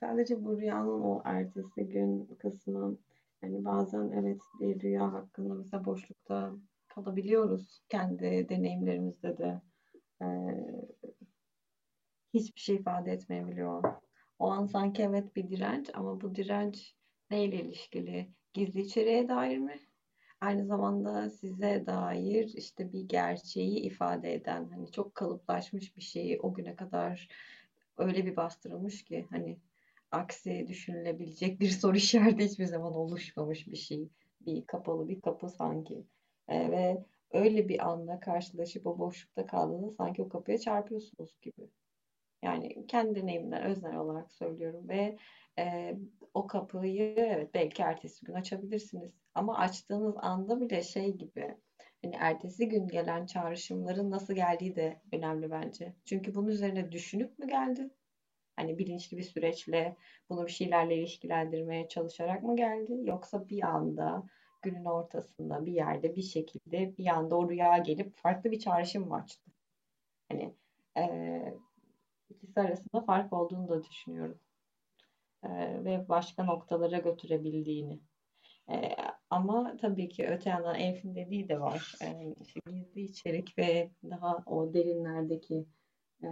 sadece 0.00 0.44
bu 0.44 0.58
rüyanın 0.60 1.00
o 1.00 1.22
ertesi 1.24 1.88
gün 1.88 2.24
kısmı 2.38 2.96
yani 3.42 3.64
bazen 3.64 4.10
evet 4.10 4.40
bir 4.60 4.80
rüya 4.80 5.12
hakkında 5.12 5.54
mesela 5.54 5.84
boşlukta 5.84 6.52
kalabiliyoruz 6.88 7.82
kendi 7.88 8.48
deneyimlerimizde 8.48 9.38
de. 9.38 9.60
Ee, 10.22 10.26
hiçbir 12.34 12.60
şey 12.60 12.76
ifade 12.76 13.12
etmeyebiliyor. 13.12 13.84
O 14.38 14.50
an 14.50 14.66
sanki 14.66 15.02
evet 15.02 15.36
bir 15.36 15.48
direnç 15.48 15.90
ama 15.94 16.20
bu 16.20 16.34
direnç 16.34 16.94
neyle 17.30 17.56
ilişkili? 17.56 18.30
Gizli 18.54 18.80
içeriğe 18.80 19.28
dair 19.28 19.58
mi? 19.58 19.80
Aynı 20.40 20.66
zamanda 20.66 21.30
size 21.30 21.86
dair 21.86 22.44
işte 22.54 22.92
bir 22.92 23.00
gerçeği 23.00 23.80
ifade 23.80 24.34
eden 24.34 24.68
hani 24.68 24.92
çok 24.92 25.14
kalıplaşmış 25.14 25.96
bir 25.96 26.02
şeyi 26.02 26.40
o 26.40 26.54
güne 26.54 26.76
kadar 26.76 27.28
öyle 27.98 28.26
bir 28.26 28.36
bastırılmış 28.36 29.04
ki 29.04 29.26
hani 29.30 29.58
aksi 30.10 30.66
düşünülebilecek 30.68 31.60
bir 31.60 31.70
soru 31.80 31.96
işareti 31.96 32.44
hiçbir 32.44 32.64
zaman 32.64 32.92
oluşmamış 32.92 33.66
bir 33.66 33.76
şey. 33.76 34.08
Bir 34.40 34.66
kapalı 34.66 35.08
bir 35.08 35.20
kapı 35.20 35.48
sanki. 35.48 36.04
E, 36.48 36.70
ve 36.70 37.04
öyle 37.32 37.68
bir 37.68 37.88
anda 37.88 38.20
karşılaşıp 38.20 38.86
o 38.86 38.98
boşlukta 38.98 39.46
kaldığında 39.46 39.90
sanki 39.90 40.22
o 40.22 40.28
kapıya 40.28 40.58
çarpıyorsunuz 40.58 41.38
gibi. 41.42 41.70
Yani 42.42 42.86
kendi 42.86 43.20
deneyimden 43.22 43.62
öznel 43.62 43.96
olarak 43.96 44.32
söylüyorum 44.32 44.88
ve 44.88 45.16
e, 45.58 45.96
o 46.34 46.46
kapıyı 46.46 47.14
evet 47.16 47.54
belki 47.54 47.82
ertesi 47.82 48.24
gün 48.26 48.34
açabilirsiniz. 48.34 49.12
Ama 49.34 49.58
açtığınız 49.58 50.14
anda 50.18 50.60
bile 50.60 50.82
şey 50.82 51.16
gibi 51.16 51.56
hani 52.04 52.16
ertesi 52.18 52.68
gün 52.68 52.88
gelen 52.88 53.26
çağrışımların 53.26 54.10
nasıl 54.10 54.34
geldiği 54.34 54.76
de 54.76 55.00
önemli 55.12 55.50
bence. 55.50 55.94
Çünkü 56.04 56.34
bunun 56.34 56.48
üzerine 56.48 56.92
düşünüp 56.92 57.38
mü 57.38 57.48
geldi? 57.48 57.90
Hani 58.56 58.78
bilinçli 58.78 59.16
bir 59.16 59.22
süreçle 59.22 59.96
bunu 60.30 60.46
bir 60.46 60.52
şeylerle 60.52 60.96
ilişkilendirmeye 60.96 61.88
çalışarak 61.88 62.42
mı 62.42 62.56
geldi? 62.56 62.92
Yoksa 63.04 63.48
bir 63.48 63.62
anda 63.62 64.26
günün 64.62 64.84
ortasında 64.84 65.66
bir 65.66 65.72
yerde 65.72 66.16
bir 66.16 66.22
şekilde 66.22 66.96
bir 66.98 67.06
anda 67.06 67.36
o 67.36 67.50
rüya 67.50 67.78
gelip 67.78 68.16
farklı 68.16 68.50
bir 68.50 68.58
çağrışım 68.58 69.08
mı 69.08 69.14
açtı? 69.14 69.50
Hani 70.28 70.54
e, 70.98 71.04
ikisi 72.36 72.60
arasında 72.60 73.00
fark 73.00 73.32
olduğunu 73.32 73.68
da 73.68 73.84
düşünüyorum. 73.84 74.40
E, 75.42 75.48
ve 75.84 76.08
başka 76.08 76.44
noktalara 76.44 76.98
götürebildiğini. 76.98 78.00
E, 78.70 78.96
ama 79.30 79.76
tabii 79.76 80.08
ki 80.08 80.26
öte 80.26 80.50
yandan 80.50 80.74
Elf'in 80.74 81.14
dediği 81.14 81.48
de 81.48 81.60
var. 81.60 81.94
E, 82.02 82.34
işte 82.42 82.60
gizli 82.70 83.00
içerik 83.00 83.58
ve 83.58 83.90
daha 84.10 84.42
o 84.46 84.74
derinlerdeki 84.74 85.66
e, 86.22 86.28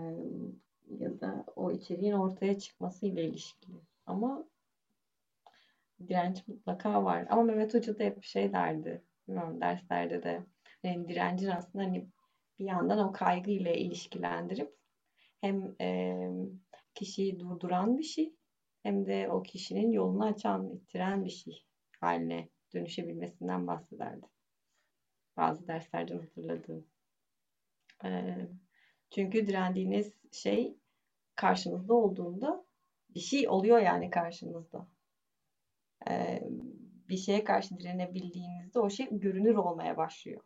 ya 0.99 1.21
da 1.21 1.45
o 1.57 1.71
içeriğin 1.73 2.13
ortaya 2.13 2.59
çıkması 2.59 3.07
ile 3.07 3.25
ilişkili. 3.25 3.77
Ama 4.07 4.45
direnç 6.09 6.49
mutlaka 6.49 7.05
var. 7.05 7.27
Ama 7.31 7.43
Mehmet 7.43 7.75
Hoca 7.75 7.99
da 7.99 8.05
hep 8.05 8.25
şey 8.25 8.53
derdi. 8.53 9.03
Bilmiyorum 9.29 9.61
derslerde 9.61 10.23
de 10.23 10.43
yani 10.83 11.09
direncin 11.09 11.49
aslında 11.49 11.85
hani 11.85 12.09
bir 12.59 12.65
yandan 12.65 12.99
o 12.99 13.13
kaygı 13.13 13.51
ile 13.51 13.79
ilişkilendirip 13.79 14.75
hem 15.45 15.75
e, 15.81 16.17
kişiyi 16.95 17.41
durduran 17.41 17.99
bir 17.99 18.03
şey 18.03 18.35
hem 18.83 19.07
de 19.07 19.31
o 19.31 19.43
kişinin 19.43 19.93
yolunu 19.93 20.25
açan, 20.25 20.71
ittiren 20.71 21.25
bir 21.25 21.31
şey 21.31 21.65
haline 22.01 22.49
dönüşebilmesinden 22.75 23.67
bahsederdi. 23.67 24.27
Bazı 25.37 25.67
derslerden 25.67 26.19
hatırladığım. 26.19 26.87
E, 28.05 28.37
çünkü 29.11 29.47
direndiğiniz 29.47 30.13
şey 30.33 30.79
karşınızda 31.37 31.95
olduğunda 31.95 32.67
bir 33.15 33.21
şey 33.21 33.49
oluyor 33.49 33.79
yani 33.79 34.11
karşınızda. 34.11 34.89
E, 36.11 36.43
bir 37.09 37.17
şeye 37.17 37.45
karşı 37.45 37.79
direnebildiğinizde 37.79 38.79
o 38.79 38.91
şey 38.91 39.09
görünür 39.11 39.55
olmaya 39.55 39.97
başlıyor. 39.97 40.41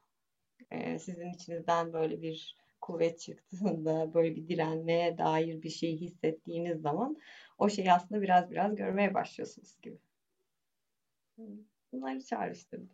E, 0.70 0.98
sizin 0.98 1.32
içinizden 1.32 1.92
böyle 1.92 2.22
bir 2.22 2.56
kuvvet 2.80 3.20
çıktığında 3.20 4.14
böyle 4.14 4.36
bir 4.36 4.48
direnmeye 4.48 5.18
dair 5.18 5.62
bir 5.62 5.70
şey 5.70 5.96
hissettiğiniz 5.96 6.80
zaman 6.80 7.16
o 7.58 7.68
şeyi 7.68 7.92
aslında 7.92 8.22
biraz 8.22 8.50
biraz 8.50 8.76
görmeye 8.76 9.14
başlıyorsunuz 9.14 9.76
gibi. 9.82 9.98
Bunları 11.92 12.24
çağrıştırdım. 12.24 12.90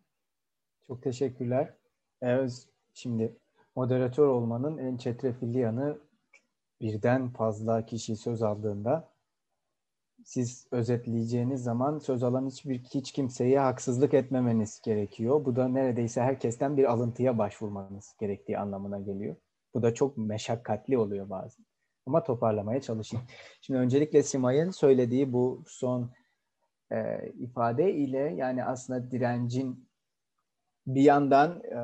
Çok 0.87 1.03
teşekkürler. 1.03 1.75
Evet, 2.23 2.69
şimdi 2.95 3.37
moderatör 3.77 4.27
olmanın 4.27 4.79
en 4.79 4.97
çetrefilli 4.97 5.59
yanı 5.59 5.99
birden 6.81 7.31
fazla 7.31 7.87
kişi 7.87 8.17
söz 8.17 8.43
aldığında 8.43 9.15
siz 10.25 10.67
özetleyeceğiniz 10.71 11.63
zaman 11.63 11.99
söz 11.99 12.23
alan 12.23 12.47
hiçbir 12.47 12.79
hiç 12.79 13.13
kimseye 13.13 13.61
haksızlık 13.61 14.15
etmemeniz 14.15 14.81
gerekiyor. 14.85 15.45
Bu 15.45 15.57
da 15.57 15.69
neredeyse 15.69 16.23
herkesten 16.23 16.77
bir 16.77 16.85
alıntıya 16.85 17.39
başvurmanız 17.39 18.17
gerektiği 18.21 18.59
anlamına 18.59 18.99
geliyor. 18.99 19.37
Bu 19.75 19.83
da 19.83 19.95
çok 19.95 20.17
meşakkatli 20.17 20.99
oluyor 20.99 21.31
bazen. 21.31 21.65
Ama 22.07 22.25
toparlamaya 22.25 22.81
çalışın. 22.81 23.21
Şimdi 23.61 23.81
öncelikle 23.81 24.23
Simay'ın 24.23 24.71
söylediği 24.71 25.33
bu 25.33 25.63
son 25.67 26.11
e, 26.93 27.29
ifade 27.39 27.95
ile 27.95 28.19
yani 28.19 28.65
aslında 28.65 29.11
direncin 29.11 29.89
bir 30.87 31.03
yandan 31.03 31.63
e, 31.65 31.79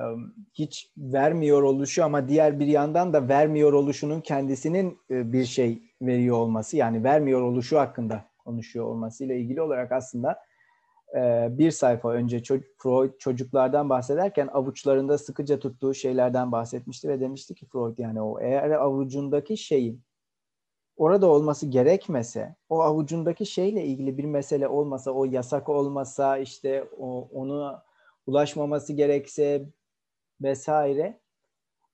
hiç 0.53 0.93
vermiyor 0.97 1.63
oluşu 1.63 2.05
ama 2.05 2.29
diğer 2.29 2.61
bir 2.61 2.67
yandan 2.67 3.13
da 3.13 3.29
vermiyor 3.29 3.73
oluşunun 3.73 4.21
kendisinin 4.21 4.99
e, 5.11 5.33
bir 5.33 5.45
şey 5.45 5.83
veriyor 6.03 6.37
olması 6.37 6.77
yani 6.77 7.05
vermiyor 7.05 7.43
oluşu 7.43 7.79
hakkında 7.79 8.25
konuşuyor 8.39 8.85
olmasıyla 8.85 9.35
ilgili 9.35 9.63
olarak 9.63 9.93
aslında 9.93 10.39
e, 11.15 11.49
bir 11.51 11.71
sayfa 11.71 12.11
önce 12.11 12.43
Freud 12.79 13.19
çocuklardan 13.19 13.91
bahsederken 13.91 14.49
avuçlarında 14.53 15.19
sıkıca 15.19 15.59
tuttuğu 15.59 15.95
şeylerden 15.95 16.53
bahsetmişti 16.53 17.09
ve 17.09 17.21
demişti 17.21 17.55
ki 17.55 17.67
Freud 17.67 17.99
yani 17.99 18.23
o 18.23 18.41
eğer 18.41 18.71
avucundaki 18.71 19.57
şeyin 19.57 20.03
orada 20.97 21.27
olması 21.27 21.67
gerekmese, 21.67 22.57
o 22.69 22.83
avucundaki 22.83 23.47
şeyle 23.47 23.85
ilgili 23.85 24.19
bir 24.19 24.25
mesele 24.25 24.69
olmasa, 24.69 25.11
o 25.11 25.25
yasak 25.25 25.69
olmasa, 25.69 26.39
işte 26.39 26.85
o, 26.99 27.29
onu 27.33 27.79
ulaşmaması 28.27 28.93
gerekse 28.93 29.67
vesaire 30.43 31.21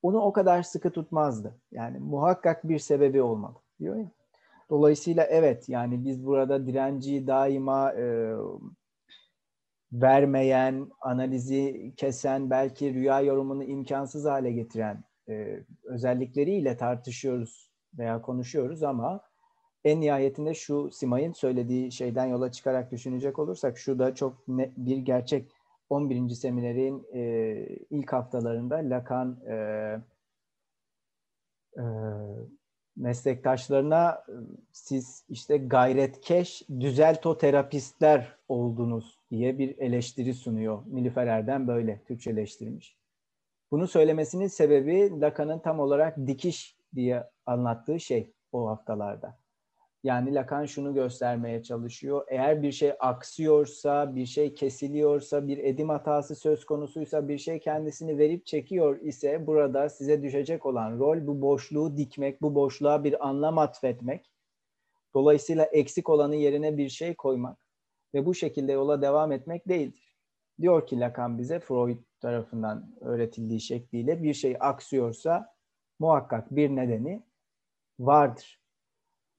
onu 0.02 0.20
o 0.20 0.32
kadar 0.32 0.62
sıkı 0.62 0.90
tutmazdı. 0.90 1.54
Yani 1.72 1.98
muhakkak 1.98 2.68
bir 2.68 2.78
sebebi 2.78 3.22
olmalı 3.22 3.56
diyor 3.80 3.96
ya. 3.96 4.10
Dolayısıyla 4.70 5.24
evet 5.24 5.68
yani 5.68 6.04
biz 6.04 6.26
burada 6.26 6.66
direnci 6.66 7.26
daima 7.26 7.92
e, 7.92 8.34
vermeyen, 10.02 10.90
analizi 11.00 11.92
kesen, 11.96 12.50
belki 12.50 12.94
rüya 12.94 13.20
yorumunu 13.20 13.64
imkansız 13.64 14.24
hale 14.24 14.52
getiren 14.52 15.04
e, 15.28 15.60
özellikleriyle 15.84 16.76
tartışıyoruz 16.76 17.70
veya 17.98 18.22
konuşuyoruz 18.22 18.82
ama 18.82 19.20
en 19.84 20.00
nihayetinde 20.00 20.54
şu 20.54 20.90
Simay'ın 20.92 21.32
söylediği 21.32 21.92
şeyden 21.92 22.26
yola 22.26 22.52
çıkarak 22.52 22.92
düşünecek 22.92 23.38
olursak 23.38 23.78
şu 23.78 23.98
da 23.98 24.14
çok 24.14 24.48
ne, 24.48 24.70
bir 24.76 24.96
gerçek 24.96 25.50
11. 25.90 26.28
seminerin 26.28 27.06
e, 27.14 27.20
ilk 27.90 28.12
haftalarında 28.12 28.76
Lacan 28.76 29.40
e, 29.48 29.54
e, 31.76 31.84
meslektaşlarına 32.96 34.24
siz 34.72 35.24
işte 35.28 35.56
gayretkeş 35.56 36.62
düzeltoterapistler 36.80 38.36
oldunuz 38.48 39.15
diye 39.30 39.58
bir 39.58 39.78
eleştiri 39.78 40.34
sunuyor. 40.34 40.82
Nilüfer 40.86 41.26
Erdem 41.26 41.68
böyle 41.68 42.02
Türkçeleştirmiş. 42.04 42.96
Bunu 43.70 43.88
söylemesinin 43.88 44.46
sebebi 44.46 45.20
Lacan'ın 45.20 45.58
tam 45.58 45.80
olarak 45.80 46.26
dikiş 46.26 46.76
diye 46.94 47.24
anlattığı 47.46 48.00
şey 48.00 48.32
o 48.52 48.68
haftalarda. 48.68 49.38
Yani 50.04 50.34
Lacan 50.34 50.64
şunu 50.64 50.94
göstermeye 50.94 51.62
çalışıyor. 51.62 52.24
Eğer 52.28 52.62
bir 52.62 52.72
şey 52.72 52.92
aksıyorsa, 53.00 54.14
bir 54.14 54.26
şey 54.26 54.54
kesiliyorsa, 54.54 55.48
bir 55.48 55.58
edim 55.58 55.88
hatası 55.88 56.34
söz 56.34 56.64
konusuysa, 56.64 57.28
bir 57.28 57.38
şey 57.38 57.60
kendisini 57.60 58.18
verip 58.18 58.46
çekiyor 58.46 59.00
ise 59.00 59.46
burada 59.46 59.88
size 59.88 60.22
düşecek 60.22 60.66
olan 60.66 60.98
rol 60.98 61.26
bu 61.26 61.42
boşluğu 61.42 61.96
dikmek, 61.96 62.42
bu 62.42 62.54
boşluğa 62.54 63.04
bir 63.04 63.28
anlam 63.28 63.58
atfetmek. 63.58 64.30
Dolayısıyla 65.14 65.64
eksik 65.64 66.08
olanı 66.08 66.36
yerine 66.36 66.76
bir 66.76 66.88
şey 66.88 67.14
koymak 67.14 67.65
ve 68.16 68.26
bu 68.26 68.34
şekilde 68.34 68.72
yola 68.72 69.02
devam 69.02 69.32
etmek 69.32 69.68
değildir. 69.68 70.16
Diyor 70.60 70.86
ki 70.86 71.00
Lacan 71.00 71.38
bize 71.38 71.60
Freud 71.60 71.98
tarafından 72.20 72.94
öğretildiği 73.00 73.60
şekliyle 73.60 74.22
bir 74.22 74.34
şey 74.34 74.56
aksıyorsa 74.60 75.54
muhakkak 75.98 76.56
bir 76.56 76.70
nedeni 76.70 77.22
vardır 77.98 78.60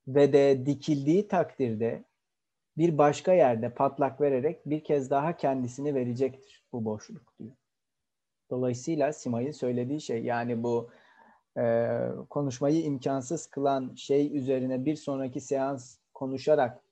ve 0.08 0.34
de 0.34 0.66
dikildiği 0.66 1.28
takdirde 1.28 2.04
bir 2.78 2.98
başka 2.98 3.34
yerde 3.34 3.74
patlak 3.74 4.22
vererek 4.22 4.66
bir 4.66 4.84
kez 4.84 5.10
daha 5.10 5.38
kendisini 5.38 5.96
verecektir 5.96 6.66
bu 6.74 6.86
boşluk 6.86 7.40
diyor. 7.40 7.56
Dolayısıyla 8.50 9.14
Simay'ın 9.14 9.52
söylediği 9.52 10.02
şey 10.02 10.24
yani 10.24 10.64
bu 10.64 10.90
e, 11.58 11.98
konuşmayı 12.30 12.84
imkansız 12.84 13.48
kılan 13.48 13.96
şey 13.96 14.38
üzerine 14.38 14.86
bir 14.86 14.96
sonraki 14.96 15.42
seans 15.42 15.98
konuşarak 16.14 16.87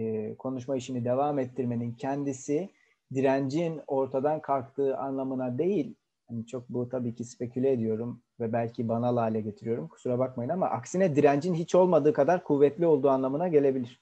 e, 0.00 0.34
konuşma 0.36 0.76
işini 0.76 1.04
devam 1.04 1.38
ettirmenin 1.38 1.92
kendisi 1.92 2.70
direncin 3.14 3.80
ortadan 3.86 4.40
kalktığı 4.40 4.96
anlamına 4.96 5.58
değil. 5.58 5.94
Yani 6.30 6.46
çok 6.46 6.68
bu 6.68 6.88
tabii 6.88 7.14
ki 7.14 7.24
speküle 7.24 7.72
ediyorum 7.72 8.22
ve 8.40 8.52
belki 8.52 8.88
banal 8.88 9.16
hale 9.16 9.40
getiriyorum. 9.40 9.88
Kusura 9.88 10.18
bakmayın 10.18 10.50
ama 10.50 10.66
aksine 10.66 11.16
direncin 11.16 11.54
hiç 11.54 11.74
olmadığı 11.74 12.12
kadar 12.12 12.44
kuvvetli 12.44 12.86
olduğu 12.86 13.08
anlamına 13.08 13.48
gelebilir. 13.48 14.00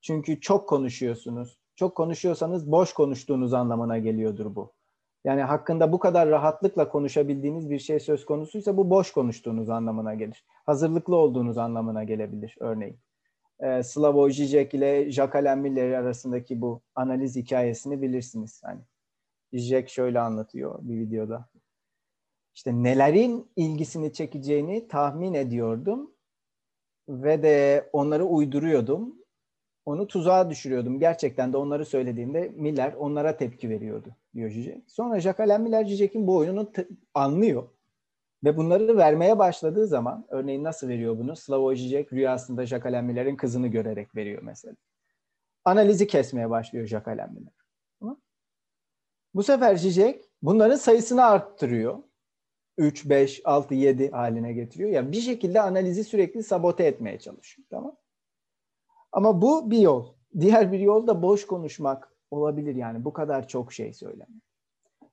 Çünkü 0.00 0.40
çok 0.40 0.68
konuşuyorsunuz. 0.68 1.58
Çok 1.76 1.96
konuşuyorsanız 1.96 2.70
boş 2.70 2.92
konuştuğunuz 2.92 3.54
anlamına 3.54 3.98
geliyordur 3.98 4.54
bu. 4.54 4.72
Yani 5.24 5.42
hakkında 5.42 5.92
bu 5.92 5.98
kadar 5.98 6.28
rahatlıkla 6.28 6.88
konuşabildiğiniz 6.88 7.70
bir 7.70 7.78
şey 7.78 8.00
söz 8.00 8.24
konusuysa 8.24 8.76
bu 8.76 8.90
boş 8.90 9.12
konuştuğunuz 9.12 9.70
anlamına 9.70 10.14
gelir. 10.14 10.44
Hazırlıklı 10.66 11.16
olduğunuz 11.16 11.58
anlamına 11.58 12.04
gelebilir 12.04 12.56
örneğin. 12.60 12.98
E, 13.60 13.82
Slavoj 13.82 14.32
Žižek 14.32 14.74
ile 14.74 15.10
Jacques 15.10 15.56
Miller 15.56 15.92
arasındaki 15.92 16.60
bu 16.60 16.82
analiz 16.94 17.36
hikayesini 17.36 18.02
bilirsiniz. 18.02 18.60
Hani 18.64 18.80
Žižek 19.52 19.88
şöyle 19.88 20.20
anlatıyor 20.20 20.78
bir 20.82 20.98
videoda. 20.98 21.48
İşte 22.54 22.82
nelerin 22.82 23.50
ilgisini 23.56 24.12
çekeceğini 24.12 24.88
tahmin 24.88 25.34
ediyordum 25.34 26.10
ve 27.08 27.42
de 27.42 27.88
onları 27.92 28.24
uyduruyordum. 28.24 29.20
Onu 29.86 30.06
tuzağa 30.06 30.50
düşürüyordum. 30.50 30.98
Gerçekten 30.98 31.52
de 31.52 31.56
onları 31.56 31.84
söylediğinde 31.84 32.52
Miller 32.56 32.92
onlara 32.92 33.36
tepki 33.36 33.70
veriyordu 33.70 34.16
diyor 34.34 34.50
Žižek. 34.50 34.82
Sonra 34.86 35.20
Jacques 35.20 35.60
Miller 35.60 35.84
Žižek'in 35.84 36.26
bu 36.26 36.36
oyununu 36.36 36.72
anlıyor. 37.14 37.68
Ve 38.44 38.56
bunları 38.56 38.96
vermeye 38.96 39.38
başladığı 39.38 39.86
zaman, 39.86 40.26
örneğin 40.28 40.64
nasıl 40.64 40.88
veriyor 40.88 41.18
bunu? 41.18 41.36
Slavoj 41.36 41.78
Žižek 41.78 42.12
rüyasında 42.12 42.66
Jacques 42.66 43.36
kızını 43.36 43.68
görerek 43.68 44.16
veriyor 44.16 44.42
mesela. 44.42 44.76
Analizi 45.64 46.06
kesmeye 46.06 46.50
başlıyor 46.50 46.86
Jacques. 46.86 47.18
Bu 49.34 49.42
sefer 49.42 49.76
Žižek 49.76 50.24
bunların 50.42 50.76
sayısını 50.76 51.24
arttırıyor. 51.24 51.98
3, 52.78 53.08
5, 53.08 53.42
6, 53.44 53.74
7 53.74 54.10
haline 54.10 54.52
getiriyor. 54.52 54.90
Yani 54.90 55.12
bir 55.12 55.20
şekilde 55.20 55.60
analizi 55.60 56.04
sürekli 56.04 56.42
sabote 56.42 56.84
etmeye 56.84 57.18
çalışıyor. 57.18 57.66
Tamam. 57.70 57.96
Ama 59.12 59.42
bu 59.42 59.70
bir 59.70 59.78
yol. 59.78 60.14
Diğer 60.40 60.72
bir 60.72 60.78
yol 60.78 61.06
da 61.06 61.22
boş 61.22 61.46
konuşmak 61.46 62.12
olabilir 62.30 62.74
yani 62.74 63.04
bu 63.04 63.12
kadar 63.12 63.48
çok 63.48 63.72
şey 63.72 63.92
söylemek. 63.92 64.49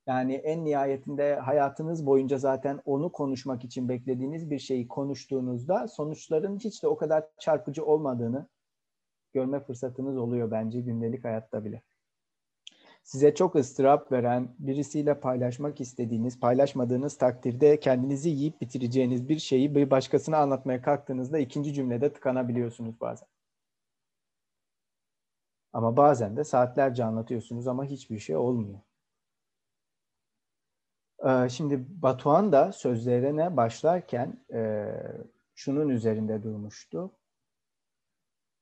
Yani 0.07 0.33
en 0.33 0.65
nihayetinde 0.65 1.35
hayatınız 1.35 2.05
boyunca 2.05 2.37
zaten 2.37 2.81
onu 2.85 3.11
konuşmak 3.11 3.63
için 3.63 3.89
beklediğiniz 3.89 4.49
bir 4.49 4.59
şeyi 4.59 4.87
konuştuğunuzda 4.87 5.87
sonuçların 5.87 6.59
hiç 6.59 6.83
de 6.83 6.87
o 6.87 6.97
kadar 6.97 7.25
çarpıcı 7.39 7.85
olmadığını 7.85 8.47
görme 9.33 9.59
fırsatınız 9.59 10.17
oluyor 10.17 10.51
bence 10.51 10.81
gündelik 10.81 11.25
hayatta 11.25 11.65
bile. 11.65 11.81
Size 13.03 13.35
çok 13.35 13.55
ıstırap 13.55 14.11
veren, 14.11 14.55
birisiyle 14.59 15.19
paylaşmak 15.19 15.81
istediğiniz, 15.81 16.39
paylaşmadığınız 16.39 17.17
takdirde 17.17 17.79
kendinizi 17.79 18.29
yiyip 18.29 18.61
bitireceğiniz 18.61 19.29
bir 19.29 19.39
şeyi 19.39 19.75
bir 19.75 19.89
başkasına 19.89 20.37
anlatmaya 20.37 20.81
kalktığınızda 20.81 21.39
ikinci 21.39 21.73
cümlede 21.73 22.13
tıkanabiliyorsunuz 22.13 23.01
bazen. 23.01 23.27
Ama 25.73 25.97
bazen 25.97 26.37
de 26.37 26.43
saatlerce 26.43 27.03
anlatıyorsunuz 27.03 27.67
ama 27.67 27.85
hiçbir 27.85 28.19
şey 28.19 28.37
olmuyor. 28.37 28.79
Ee, 31.25 31.49
Şimdi 31.49 31.85
Batuhan 32.01 32.51
da 32.51 32.71
sözlerine 32.71 33.57
başlarken 33.57 34.45
e, 34.53 34.87
şunun 35.55 35.89
üzerinde 35.89 36.43
durmuştu. 36.43 37.11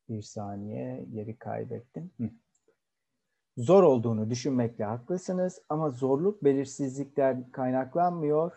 Bir 0.10 0.22
saniye 0.22 1.06
yeri 1.12 1.38
kaybettim. 1.38 2.12
Zor 3.58 3.84
olduğunu 3.84 4.30
düşünmekle 4.30 4.84
haklısınız 4.84 5.62
ama 5.70 5.90
zorluk 5.90 6.44
belirsizlikten 6.44 7.52
kaynaklanmıyor. 7.52 8.52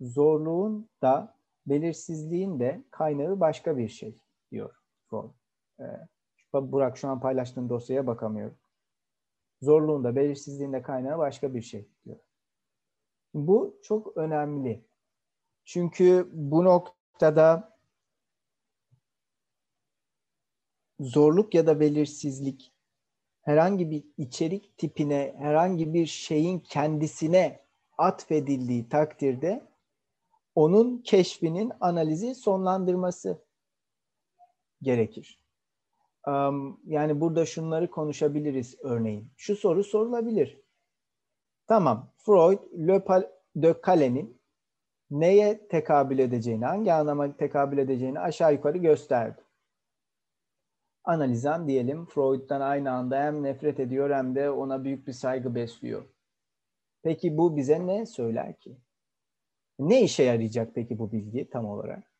Zorluğun 0.00 0.88
da 1.02 1.34
belirsizliğin 1.66 2.60
de 2.60 2.84
kaynağı 2.90 3.40
başka 3.40 3.76
bir 3.76 3.88
şey 3.88 4.18
diyor. 4.50 4.74
Ee, 5.80 5.84
Burak 6.54 6.96
şu 6.96 7.08
an 7.08 7.20
paylaştığın 7.20 7.68
dosyaya 7.68 8.06
bakamıyorum. 8.06 8.58
Zorluğun 9.62 10.04
da 10.04 10.16
belirsizliğin 10.16 10.72
de 10.72 10.82
kaynağı 10.82 11.18
başka 11.18 11.54
bir 11.54 11.62
şey 11.62 11.88
diyor. 12.04 12.27
Bu 13.46 13.78
çok 13.82 14.16
önemli. 14.16 14.84
Çünkü 15.64 16.28
bu 16.32 16.64
noktada 16.64 17.78
zorluk 21.00 21.54
ya 21.54 21.66
da 21.66 21.80
belirsizlik 21.80 22.72
herhangi 23.42 23.90
bir 23.90 24.04
içerik 24.16 24.78
tipine, 24.78 25.34
herhangi 25.38 25.94
bir 25.94 26.06
şeyin 26.06 26.60
kendisine 26.60 27.64
atfedildiği 27.98 28.88
takdirde 28.88 29.68
onun 30.54 30.98
keşfinin 30.98 31.72
analizi 31.80 32.34
sonlandırması 32.34 33.44
gerekir. 34.82 35.42
Yani 36.86 37.20
burada 37.20 37.46
şunları 37.46 37.90
konuşabiliriz 37.90 38.76
örneğin. 38.82 39.30
Şu 39.36 39.56
soru 39.56 39.84
sorulabilir. 39.84 40.67
Tamam, 41.68 42.10
Freud, 42.16 42.58
Le 42.88 43.02
de 43.56 43.74
Calaine'in 43.86 44.40
neye 45.10 45.68
tekabül 45.68 46.18
edeceğini, 46.18 46.64
hangi 46.64 46.92
anlama 46.92 47.36
tekabül 47.36 47.78
edeceğini 47.78 48.20
aşağı 48.20 48.52
yukarı 48.52 48.78
gösterdi. 48.78 49.40
Analizan 51.04 51.68
diyelim 51.68 52.06
Freud'dan 52.06 52.60
aynı 52.60 52.92
anda 52.92 53.22
hem 53.22 53.42
nefret 53.42 53.80
ediyor 53.80 54.10
hem 54.10 54.34
de 54.34 54.50
ona 54.50 54.84
büyük 54.84 55.06
bir 55.06 55.12
saygı 55.12 55.54
besliyor. 55.54 56.04
Peki 57.02 57.36
bu 57.36 57.56
bize 57.56 57.86
ne 57.86 58.06
söyler 58.06 58.56
ki? 58.58 58.76
Ne 59.78 60.02
işe 60.02 60.22
yarayacak 60.22 60.74
peki 60.74 60.98
bu 60.98 61.12
bilgi 61.12 61.50
tam 61.50 61.66
olarak? 61.66 62.12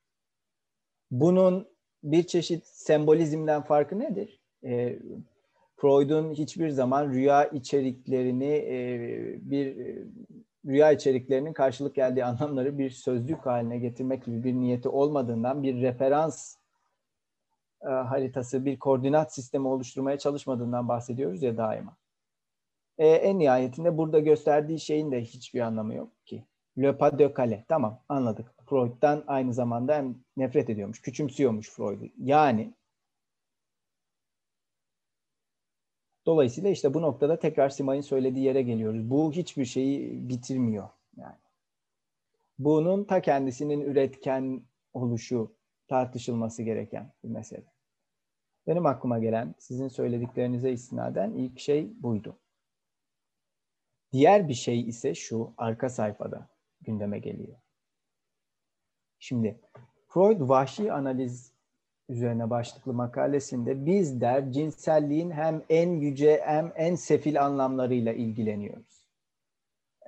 Bunun 1.11 1.69
bir 2.03 2.23
çeşit 2.23 2.67
sembolizmden 2.67 3.63
farkı 3.63 3.99
nedir? 3.99 4.43
E, 4.65 4.99
Freud'un 5.81 6.33
hiçbir 6.33 6.69
zaman 6.69 7.11
rüya 7.13 7.45
içeriklerini 7.45 8.53
e, 8.53 8.81
bir 9.51 9.77
e, 9.77 10.05
rüya 10.67 10.93
içeriklerinin 10.93 11.53
karşılık 11.53 11.95
geldiği 11.95 12.25
anlamları 12.25 12.79
bir 12.79 12.91
sözlük 12.91 13.47
haline 13.47 13.79
getirmek 13.79 14.25
gibi 14.25 14.45
bir 14.45 14.55
niyeti 14.55 14.89
olmadığından 14.89 15.63
bir 15.63 15.81
referans 15.81 16.57
e, 17.83 17.89
haritası, 17.89 18.65
bir 18.65 18.79
koordinat 18.79 19.35
sistemi 19.35 19.69
oluşturmaya 19.69 20.19
çalışmadığından 20.19 20.89
bahsediyoruz 20.89 21.43
ya 21.43 21.57
daima. 21.57 21.97
E, 22.99 23.09
en 23.09 23.39
nihayetinde 23.39 23.99
burada 23.99 24.19
gösterdiği 24.19 24.81
şeyin 24.81 25.13
de 25.13 25.21
hiçbir 25.21 25.61
anlamı 25.61 25.95
yok 25.95 26.27
ki. 26.27 26.45
Le 26.79 26.99
pas 26.99 27.19
de 27.19 27.35
Calais. 27.37 27.65
Tamam 27.69 28.03
anladık. 28.09 28.55
Freud'dan 28.67 29.25
aynı 29.27 29.55
zamanda 29.55 29.95
hem 29.95 30.17
nefret 30.37 30.71
ediyormuş, 30.71 31.03
küçümsüyormuş 31.03 31.71
Freud'u. 31.71 32.05
Yani 32.19 32.75
Dolayısıyla 36.29 36.71
işte 36.71 36.95
bu 36.95 37.03
noktada 37.03 37.39
tekrar 37.39 37.69
Simay'ın 37.69 38.03
söylediği 38.03 38.45
yere 38.45 38.63
geliyoruz. 38.63 39.11
Bu 39.11 39.33
hiçbir 39.33 39.65
şeyi 39.65 40.29
bitirmiyor. 40.29 40.89
Yani 41.17 41.37
bunun 42.59 43.05
ta 43.05 43.23
kendisinin 43.23 43.81
üretken 43.81 44.63
oluşu 44.93 45.57
tartışılması 45.87 46.63
gereken 46.63 47.13
bir 47.25 47.29
mesele. 47.29 47.73
Benim 48.67 48.87
aklıma 48.87 49.19
gelen 49.19 49.55
sizin 49.59 49.89
söylediklerinize 49.89 50.73
istinaden 50.73 51.33
ilk 51.33 51.61
şey 51.61 52.03
buydu. 52.03 52.39
Diğer 54.13 54.49
bir 54.49 54.55
şey 54.55 54.81
ise 54.81 55.15
şu 55.15 55.55
arka 55.57 55.89
sayfada 55.89 56.49
gündeme 56.81 57.19
geliyor. 57.19 57.59
Şimdi 59.19 59.61
Freud 60.09 60.41
vahşi 60.41 60.93
analiz 60.93 61.53
üzerine 62.09 62.51
başlıklı 62.51 62.93
makalesinde 62.93 63.87
biz 63.87 64.21
der 64.21 64.53
cinselliğin 64.53 65.31
hem 65.31 65.63
en 65.69 65.91
yüce 65.91 66.41
hem 66.45 66.73
en 66.77 66.95
sefil 66.95 67.45
anlamlarıyla 67.45 68.13
ilgileniyoruz. 68.13 69.09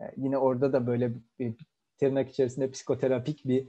Ee, 0.01 0.05
yine 0.17 0.39
orada 0.39 0.73
da 0.73 0.87
böyle 0.87 1.13
bir, 1.39 1.55
tırnak 1.99 2.31
içerisinde 2.31 2.71
psikoterapik 2.71 3.45
bir 3.45 3.67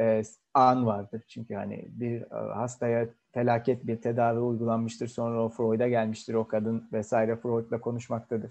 e, 0.00 0.22
an 0.54 0.86
vardır. 0.86 1.22
Çünkü 1.28 1.54
hani 1.54 1.84
bir 1.88 2.22
e, 2.22 2.54
hastaya 2.54 3.08
felaket 3.32 3.86
bir 3.86 4.00
tedavi 4.00 4.38
uygulanmıştır. 4.38 5.08
Sonra 5.08 5.44
o 5.44 5.48
Freud'a 5.48 5.88
gelmiştir 5.88 6.34
o 6.34 6.48
kadın 6.48 6.88
vesaire 6.92 7.36
Freud'la 7.36 7.80
konuşmaktadır. 7.80 8.50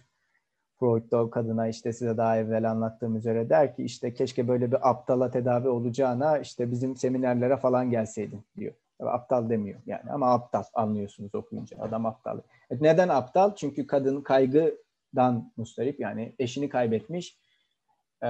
Freud 0.79 1.11
da 1.11 1.23
o 1.23 1.29
kadına 1.29 1.67
işte 1.67 1.93
size 1.93 2.17
daha 2.17 2.37
evvel 2.37 2.71
anlattığım 2.71 3.15
üzere 3.15 3.49
der 3.49 3.75
ki 3.75 3.83
işte 3.83 4.13
keşke 4.13 4.47
böyle 4.47 4.71
bir 4.71 4.89
aptala 4.89 5.31
tedavi 5.31 5.67
olacağına 5.67 6.37
işte 6.37 6.71
bizim 6.71 6.95
seminerlere 6.95 7.57
falan 7.57 7.89
gelseydin 7.89 8.43
diyor. 8.57 8.73
Aptal 8.99 9.49
demiyor 9.49 9.79
yani 9.85 10.11
ama 10.11 10.33
aptal 10.33 10.63
anlıyorsunuz 10.73 11.35
okuyunca. 11.35 11.77
Adam 11.81 12.05
aptal. 12.05 12.39
Neden 12.71 13.09
aptal? 13.09 13.55
Çünkü 13.55 13.87
kadın 13.87 14.21
kaygıdan 14.21 15.51
mustarip 15.57 15.99
yani 15.99 16.35
eşini 16.39 16.69
kaybetmiş 16.69 17.37
e, 18.21 18.29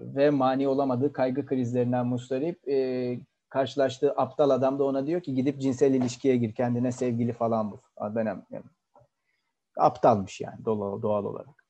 ve 0.00 0.30
mani 0.30 0.68
olamadığı 0.68 1.12
kaygı 1.12 1.46
krizlerinden 1.46 2.06
mustarip 2.06 2.68
e, 2.68 3.18
karşılaştığı 3.48 4.12
aptal 4.12 4.50
adam 4.50 4.78
da 4.78 4.84
ona 4.84 5.06
diyor 5.06 5.20
ki 5.20 5.34
gidip 5.34 5.60
cinsel 5.60 5.94
ilişkiye 5.94 6.36
gir 6.36 6.54
kendine 6.54 6.92
sevgili 6.92 7.32
falan 7.32 7.70
bul. 7.70 7.78
Benim, 8.00 8.42
yani, 8.50 8.64
aptalmış 9.78 10.40
yani 10.40 10.64
doğal, 10.64 11.02
doğal 11.02 11.24
olarak. 11.24 11.61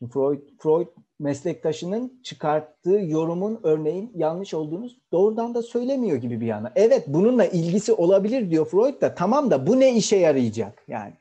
Şimdi 0.00 0.12
Freud, 0.12 0.40
Freud 0.58 0.86
meslektaşının 1.18 2.20
çıkarttığı 2.22 3.00
yorumun 3.00 3.60
örneğin 3.62 4.12
yanlış 4.14 4.54
olduğunu 4.54 4.88
doğrudan 5.12 5.54
da 5.54 5.62
söylemiyor 5.62 6.16
gibi 6.16 6.40
bir 6.40 6.46
yana. 6.46 6.72
Evet 6.74 7.04
bununla 7.06 7.44
ilgisi 7.44 7.92
olabilir 7.92 8.50
diyor 8.50 8.66
Freud 8.66 9.00
da 9.00 9.14
tamam 9.14 9.50
da 9.50 9.66
bu 9.66 9.80
ne 9.80 9.96
işe 9.96 10.16
yarayacak 10.16 10.84
yani. 10.88 11.14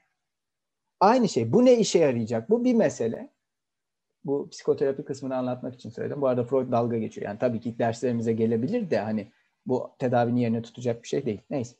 Aynı 0.99 1.30
şey 1.30 1.53
bu 1.53 1.65
ne 1.65 1.77
işe 1.77 1.99
yarayacak 1.99 2.49
bu 2.49 2.63
bir 2.63 2.73
mesele. 2.73 3.30
Bu 4.25 4.49
psikoterapi 4.49 5.05
kısmını 5.05 5.36
anlatmak 5.36 5.75
için 5.75 5.89
söyledim. 5.89 6.21
Bu 6.21 6.27
arada 6.27 6.43
Freud 6.43 6.71
dalga 6.71 6.97
geçiyor. 6.97 7.27
Yani 7.27 7.39
tabii 7.39 7.59
ki 7.59 7.80
derslerimize 7.80 8.34
gelebilir 8.34 8.89
de 8.89 8.99
hani 8.99 9.32
bu 9.65 9.91
tedavinin 9.99 10.39
yerine 10.39 10.61
tutacak 10.61 11.03
bir 11.03 11.07
şey 11.07 11.25
değil. 11.25 11.41
Neyse. 11.49 11.75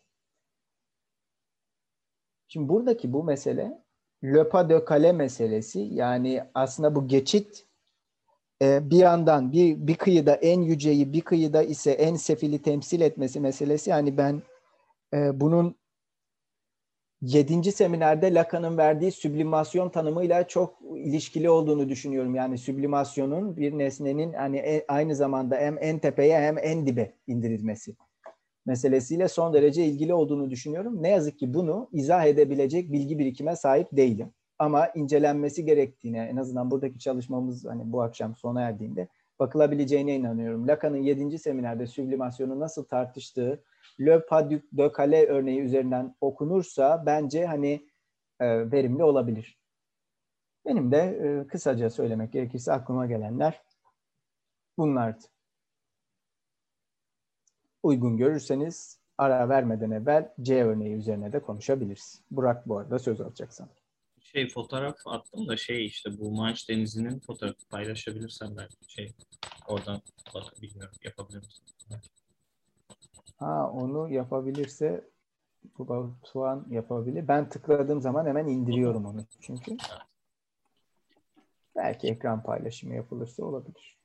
Şimdi 2.48 2.70
buradaki 2.70 3.14
bu 3.14 3.24
mesele 3.24 3.84
Le 4.24 4.50
pas 4.50 4.64
de 4.64 4.86
Calais 4.90 5.14
meselesi 5.14 5.80
yani 5.80 6.44
aslında 6.54 6.96
bu 6.96 7.08
geçit 7.08 7.66
e, 8.62 8.90
bir 8.90 8.98
yandan 8.98 9.52
bir, 9.52 9.88
bir 9.88 9.96
kıyıda 9.96 10.36
en 10.36 10.62
yüceyi 10.62 11.14
bir 11.14 11.22
kıyıda 11.22 11.64
ise 11.64 11.92
en 11.92 12.16
sefili 12.16 12.62
temsil 12.62 13.02
etmesi 13.02 13.40
meselesi 13.40 13.90
yani 13.90 14.18
ben 14.18 14.42
e, 15.14 15.40
bunun 15.40 15.76
yedinci 17.22 17.72
seminerde 17.72 18.34
Lacan'ın 18.34 18.78
verdiği 18.78 19.12
süblimasyon 19.12 19.90
tanımıyla 19.90 20.48
çok 20.48 20.78
ilişkili 20.96 21.50
olduğunu 21.50 21.90
düşünüyorum. 21.90 22.36
Yani 22.36 22.58
süblimasyonun 22.58 23.58
bir 23.58 23.78
nesnenin 23.78 24.34
hani 24.34 24.58
e, 24.58 24.86
aynı 24.88 25.16
zamanda 25.16 25.56
hem 25.56 25.78
en 25.82 26.00
tepeye 26.00 26.40
hem 26.40 26.58
en 26.58 26.88
dibe 26.88 27.14
indirilmesi 27.28 27.96
meselesiyle 28.66 29.28
son 29.28 29.54
derece 29.54 29.86
ilgili 29.86 30.14
olduğunu 30.14 30.50
düşünüyorum. 30.50 31.04
Ne 31.04 31.10
yazık 31.10 31.40
ki 31.40 31.54
bunu 31.54 31.90
izah 31.92 32.26
edebilecek 32.26 32.92
bilgi 32.92 33.20
birikime 33.20 33.56
sahip 33.56 33.88
değilim. 33.92 34.34
Ama 34.60 34.88
incelenmesi 34.88 35.66
gerektiğine 35.66 36.20
en 36.20 36.38
azından 36.38 36.72
buradaki 36.72 37.00
çalışmamız 37.00 37.66
hani 37.66 37.92
bu 37.92 38.02
akşam 38.02 38.36
sona 38.36 38.62
erdiğinde 38.62 39.08
bakılabileceğine 39.40 40.16
inanıyorum. 40.16 40.68
Lacan'ın 40.68 40.98
7. 40.98 41.40
seminerde 41.40 41.88
süblimasyonu 41.88 42.60
nasıl 42.60 42.84
tartıştığı 42.84 43.64
Le 44.00 44.26
Pas 44.26 44.50
de 44.52 44.92
Calais 44.98 45.30
örneği 45.30 45.62
üzerinden 45.62 46.16
okunursa 46.22 47.04
bence 47.06 47.46
hani 47.46 47.90
e, 48.40 48.72
verimli 48.72 49.04
olabilir. 49.04 49.60
Benim 50.66 50.92
de 50.92 50.98
e, 50.98 51.48
kısaca 51.48 51.90
söylemek 51.90 52.34
gerekirse 52.34 52.72
aklıma 52.72 53.06
gelenler 53.06 53.62
bunlardı. 54.78 55.26
Uygun 57.84 58.18
görürseniz 58.18 59.00
ara 59.18 59.50
vermeden 59.50 59.92
evvel 59.92 60.34
C 60.42 60.64
örneği 60.64 60.96
üzerine 60.96 61.34
de 61.34 61.42
konuşabiliriz. 61.42 62.22
Burak 62.32 62.68
bu 62.68 62.78
arada 62.78 63.00
söz 63.00 63.22
alacaksan. 63.22 63.70
Şey 64.22 64.50
fotoğraf 64.50 64.96
attım 65.06 65.48
da 65.48 65.58
şey 65.58 65.86
işte 65.86 66.18
bu 66.18 66.32
Manş 66.32 66.70
Denizi'nin 66.70 67.20
fotoğrafı 67.20 67.68
paylaşabilirsem 67.70 68.58
ben 68.58 68.68
şey 68.88 69.12
oradan 69.68 70.02
bilmiyorum 70.62 70.96
yapabilir 71.04 71.38
misin? 71.38 71.66
Ha 73.38 73.72
onu 73.72 74.10
yapabilirse 74.10 75.10
bu 75.78 75.88
Batuhan 75.88 76.66
yapabilir. 76.70 77.28
Ben 77.28 77.50
tıkladığım 77.50 78.02
zaman 78.02 78.26
hemen 78.26 78.48
indiriyorum 78.48 79.06
onu 79.06 79.26
çünkü. 79.42 79.78
Belki 81.76 82.08
ekran 82.08 82.44
paylaşımı 82.44 82.96
yapılırsa 82.96 83.44
olabilir. 83.44 83.99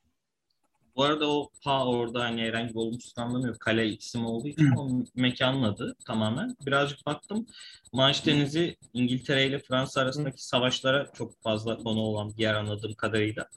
Bu 0.97 1.03
arada 1.05 1.31
o 1.31 1.51
pa 1.63 1.87
orada 1.87 2.25
hani 2.25 2.43
herhangi 2.43 2.69
bir 2.69 2.79
olumsuz 2.79 3.19
anlamıyor. 3.19 3.59
Kale 3.59 3.89
isim 3.89 4.27
olduğu 4.27 4.49
için 4.49 4.71
o 4.77 5.05
mekanın 5.15 5.63
adı 5.63 5.97
tamamen. 6.07 6.57
Birazcık 6.67 7.07
baktım. 7.07 7.47
Manş 7.93 8.27
Denizi 8.27 8.77
İngiltere 8.93 9.47
ile 9.47 9.59
Fransa 9.59 10.01
arasındaki 10.01 10.47
savaşlara 10.47 11.13
çok 11.13 11.43
fazla 11.43 11.77
konu 11.77 12.01
olan 12.01 12.37
bir 12.37 12.43
yer 12.43 12.55
anladığım 12.55 12.95
kadarıyla. 12.95 13.49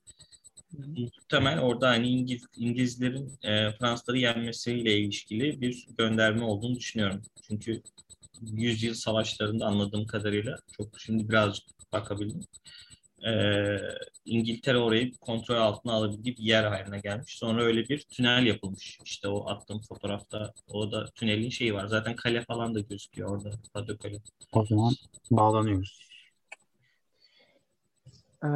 Muhtemel 0.72 1.60
orada 1.60 1.90
hani 1.90 2.10
İngiliz, 2.10 2.46
İngilizlerin 2.58 3.40
e, 3.44 3.72
Fransızları 3.72 4.18
yenmesiyle 4.18 4.98
ilişkili 4.98 5.62
bir 5.62 5.88
gönderme 5.98 6.44
olduğunu 6.44 6.76
düşünüyorum. 6.76 7.22
Çünkü 7.48 7.82
yüzyıl 8.42 8.94
savaşlarında 8.94 9.66
anladığım 9.66 10.08
kadarıyla 10.08 10.58
çok 10.78 11.00
şimdi 11.00 11.30
birazcık 11.30 11.66
bakabildim. 11.94 12.44
E, 13.28 13.34
İngiltere 14.26 14.78
orayı 14.78 15.18
kontrol 15.18 15.56
altına 15.56 15.94
alabildiği 15.94 16.38
bir 16.38 16.44
yer 16.44 16.64
haline 16.64 17.00
gelmiş. 17.00 17.38
Sonra 17.38 17.64
öyle 17.64 17.90
bir 17.90 18.02
tünel 18.02 18.46
yapılmış. 18.46 19.00
İşte 19.06 19.28
o 19.28 19.50
attığım 19.50 19.82
fotoğrafta 19.82 20.54
o 20.68 20.92
da 20.92 21.06
tünelin 21.06 21.50
şeyi 21.50 21.74
var. 21.74 21.88
Zaten 21.88 22.16
kale 22.16 22.42
falan 22.42 22.76
da 22.76 22.80
gözüküyor 22.80 23.30
orada. 23.30 23.52
Padokkale. 23.74 24.18
O 24.54 24.66
zaman 24.66 24.94
bağlanıyoruz. 25.32 26.08
Ee, 28.44 28.48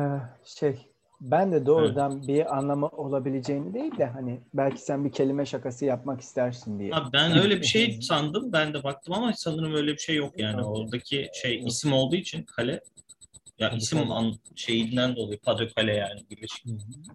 şey 0.45 0.91
ben 1.21 1.51
de 1.51 1.65
doğrudan 1.65 2.11
evet. 2.17 2.27
bir 2.27 2.57
anlamı 2.57 2.87
olabileceğini 2.87 3.73
değil 3.73 3.97
de 3.97 4.05
hani 4.05 4.41
belki 4.53 4.81
sen 4.81 5.05
bir 5.05 5.11
kelime 5.11 5.45
şakası 5.45 5.85
yapmak 5.85 6.21
istersin 6.21 6.79
diye. 6.79 6.95
Abi 6.95 7.13
ben 7.13 7.37
öyle 7.37 7.59
bir 7.59 7.65
şey 7.65 7.97
sandım. 8.01 8.53
Ben 8.53 8.73
de 8.73 8.83
baktım 8.83 9.13
ama 9.13 9.33
sanırım 9.33 9.75
öyle 9.75 9.93
bir 9.93 9.97
şey 9.97 10.15
yok 10.15 10.39
yani. 10.39 10.63
Oradaki 10.63 11.29
şey 11.33 11.63
isim 11.65 11.93
olduğu 11.93 12.15
için 12.15 12.43
kale 12.43 12.81
ya 13.61 13.69
isim 13.69 14.11
an, 14.11 14.33
şeyinden 14.55 15.15
dolayı 15.15 15.39
Padokkale 15.39 15.93
yani 15.93 16.19
birleşik. 16.29 16.65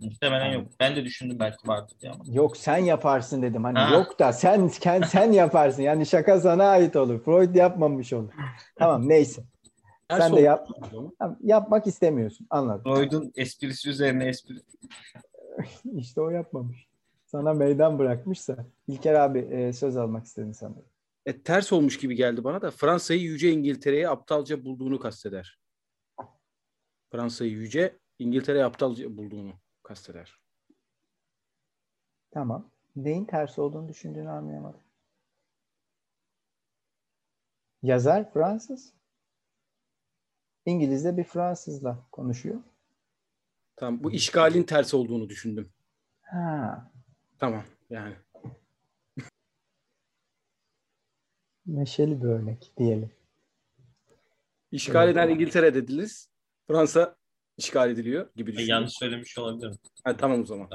Muhtemelen 0.00 0.52
yok. 0.52 0.68
Ben 0.80 0.96
de 0.96 1.04
düşündüm 1.04 1.38
belki 1.38 1.68
vardı 1.68 1.92
diye 2.00 2.12
ama. 2.12 2.24
Yok 2.26 2.56
sen 2.56 2.78
yaparsın 2.78 3.42
dedim. 3.42 3.64
Hani 3.64 3.78
ha. 3.78 3.94
yok 3.94 4.18
da 4.18 4.32
sen 4.32 4.68
sen 4.68 5.02
sen 5.02 5.32
yaparsın. 5.32 5.82
Yani 5.82 6.06
şaka 6.06 6.40
sana 6.40 6.64
ait 6.64 6.96
olur. 6.96 7.24
Freud 7.24 7.54
yapmamış 7.54 8.12
olur. 8.12 8.32
Tamam 8.78 9.08
neyse. 9.08 9.42
Her 10.08 10.20
Sen 10.20 10.36
de 10.36 10.40
yap, 10.40 10.68
yapmak 11.42 11.86
istemiyorsun. 11.86 12.46
Anladım. 12.50 12.94
Freud'un 12.94 13.32
esprisi 13.36 13.90
üzerine 13.90 14.24
espri. 14.24 14.54
işte 15.96 16.20
o 16.20 16.30
yapmamış. 16.30 16.86
Sana 17.24 17.54
meydan 17.54 17.98
bırakmışsa. 17.98 18.66
İlker 18.88 19.14
abi 19.14 19.38
e, 19.38 19.72
söz 19.72 19.96
almak 19.96 20.26
istedin 20.26 20.52
sanırım. 20.52 20.84
E, 21.26 21.42
ters 21.42 21.72
olmuş 21.72 21.98
gibi 21.98 22.14
geldi 22.14 22.44
bana 22.44 22.62
da 22.62 22.70
Fransa'yı 22.70 23.20
Yüce 23.20 23.50
İngiltere'ye 23.50 24.08
aptalca 24.08 24.64
bulduğunu 24.64 24.98
kasteder. 24.98 25.58
Fransa'yı 27.10 27.50
Yüce 27.50 27.98
İngiltere'ye 28.18 28.64
aptalca 28.64 29.16
bulduğunu 29.16 29.54
kasteder. 29.82 30.40
Tamam. 32.30 32.70
Neyin 32.96 33.24
ters 33.24 33.58
olduğunu 33.58 33.88
düşündüğünü 33.88 34.30
anlayamadım. 34.30 34.80
Yazar 37.82 38.32
Fransız. 38.32 38.92
İngiliz 40.66 41.04
de 41.04 41.16
bir 41.16 41.24
Fransızla 41.24 42.06
konuşuyor. 42.12 42.62
Tamam. 43.76 44.04
Bu 44.04 44.12
işgalin 44.12 44.62
ters 44.62 44.94
olduğunu 44.94 45.28
düşündüm. 45.28 45.72
Ha. 46.20 46.92
Tamam. 47.38 47.64
Yani. 47.90 48.16
Neşeli 51.66 52.22
bir 52.22 52.28
örnek 52.28 52.72
diyelim. 52.76 53.10
İşgal 54.70 55.08
eden 55.08 55.28
İngiltere 55.28 55.74
dediniz. 55.74 56.35
Fransa 56.68 57.16
işgal 57.56 57.90
ediliyor 57.90 58.26
gibi 58.36 58.52
düşünüyorum. 58.52 58.70
Yanlış 58.70 58.92
söylemiş 58.92 59.38
olabilirim. 59.38 59.78
Ha, 60.04 60.16
tamam 60.16 60.40
o 60.40 60.44
zaman. 60.44 60.68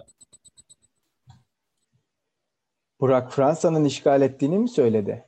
Burak 2.99 3.33
Fransa'nın 3.33 3.85
işgal 3.85 4.21
ettiğini 4.21 4.59
mi 4.59 4.69
söyledi? 4.69 5.25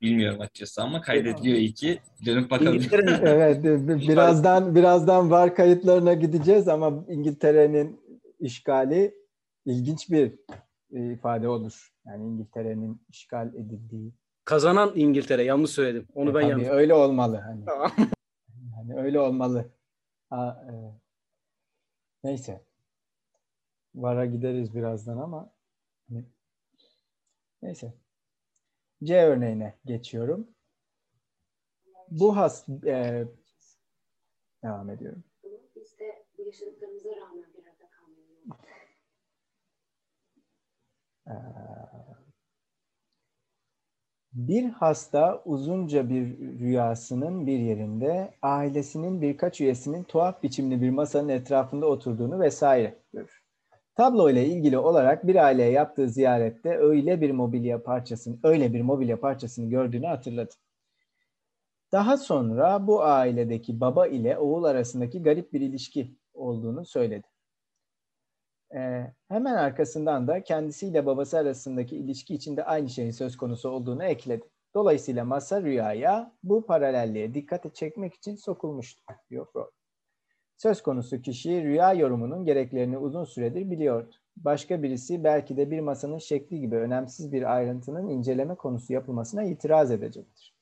Bilmiyorum 0.00 0.40
açıkçası 0.40 0.82
ama 0.82 1.00
kaydediliyor 1.00 1.58
iyi 1.58 1.74
ki. 1.74 2.00
Dönüp 2.26 2.50
bakalım. 2.50 2.82
evet 3.22 3.64
birazdan 4.08 4.74
birazdan 4.74 5.30
var 5.30 5.54
kayıtlarına 5.54 6.14
gideceğiz 6.14 6.68
ama 6.68 7.04
İngiltere'nin 7.08 8.00
işgali 8.40 9.14
ilginç 9.64 10.10
bir 10.10 10.32
ifade 10.90 11.48
olur. 11.48 11.92
Yani 12.06 12.24
İngiltere'nin 12.24 13.02
işgal 13.08 13.54
edildiği. 13.54 14.12
Kazanan 14.44 14.92
İngiltere 14.94 15.42
yanlış 15.42 15.70
söyledim. 15.70 16.08
Onu 16.14 16.30
e, 16.30 16.34
ben 16.34 16.40
tabii, 16.40 16.50
yanlış. 16.50 16.68
Öyle 16.68 16.94
olmalı 16.94 17.36
hani. 17.36 17.64
Hani 18.88 19.00
öyle 19.00 19.20
olmalı. 19.20 19.70
Ha, 20.30 20.66
e, 20.70 20.72
neyse. 22.24 22.64
Vara 23.94 24.26
gideriz 24.26 24.74
birazdan 24.74 25.18
ama 25.18 25.52
hani, 26.08 26.24
neyse. 27.62 27.94
C 29.04 29.22
örneğine 29.22 29.78
geçiyorum. 29.84 30.48
Bu 32.10 32.36
has 32.36 32.68
e, 32.68 33.24
devam 34.64 34.90
ediyorum. 34.90 35.24
Biz 35.76 35.98
de 35.98 36.26
yaşadıklarımıza 36.38 37.16
rağmen 37.16 37.46
bir 37.54 37.64
arada 37.64 37.90
kalmayalım. 37.90 38.58
Bir 44.38 44.64
hasta 44.70 45.42
uzunca 45.44 46.08
bir 46.08 46.38
rüyasının 46.38 47.46
bir 47.46 47.58
yerinde 47.58 48.30
ailesinin 48.42 49.22
birkaç 49.22 49.60
üyesinin 49.60 50.04
tuhaf 50.04 50.42
biçimli 50.42 50.82
bir 50.82 50.90
masanın 50.90 51.28
etrafında 51.28 51.86
oturduğunu 51.86 52.40
vesaire 52.40 52.98
görür. 53.12 53.42
Tablo 53.96 54.30
ile 54.30 54.46
ilgili 54.46 54.78
olarak 54.78 55.26
bir 55.26 55.36
aileye 55.36 55.70
yaptığı 55.70 56.08
ziyarette 56.08 56.76
öyle 56.76 57.20
bir 57.20 57.30
mobilya 57.30 57.82
parçasını, 57.82 58.38
öyle 58.42 58.74
bir 58.74 58.82
mobilya 58.82 59.20
parçasını 59.20 59.70
gördüğünü 59.70 60.06
hatırladı. 60.06 60.54
Daha 61.92 62.16
sonra 62.16 62.86
bu 62.86 63.02
ailedeki 63.02 63.80
baba 63.80 64.06
ile 64.06 64.38
oğul 64.38 64.64
arasındaki 64.64 65.22
garip 65.22 65.52
bir 65.52 65.60
ilişki 65.60 66.16
olduğunu 66.34 66.86
söyledi. 66.86 67.26
Ee, 68.74 69.12
hemen 69.28 69.54
arkasından 69.54 70.28
da 70.28 70.42
kendisiyle 70.42 71.06
babası 71.06 71.38
arasındaki 71.38 71.96
ilişki 71.96 72.34
içinde 72.34 72.64
aynı 72.64 72.88
şeyin 72.88 73.10
söz 73.10 73.36
konusu 73.36 73.68
olduğunu 73.68 74.04
ekledi. 74.04 74.48
Dolayısıyla 74.74 75.24
masa 75.24 75.62
rüyaya 75.62 76.32
bu 76.42 76.66
paralelliğe 76.66 77.34
dikkat 77.34 77.74
çekmek 77.74 78.14
için 78.14 78.34
sokulmuştu, 78.34 79.02
diyor 79.30 79.46
Freud. 79.52 79.78
Söz 80.56 80.82
konusu 80.82 81.22
kişi 81.22 81.62
rüya 81.62 81.92
yorumunun 81.92 82.44
gereklerini 82.44 82.98
uzun 82.98 83.24
süredir 83.24 83.70
biliyordu. 83.70 84.14
Başka 84.36 84.82
birisi 84.82 85.24
belki 85.24 85.56
de 85.56 85.70
bir 85.70 85.80
masanın 85.80 86.18
şekli 86.18 86.60
gibi 86.60 86.76
önemsiz 86.76 87.32
bir 87.32 87.54
ayrıntının 87.54 88.08
inceleme 88.08 88.54
konusu 88.54 88.92
yapılmasına 88.92 89.42
itiraz 89.42 89.90
edecektir. 89.90 90.57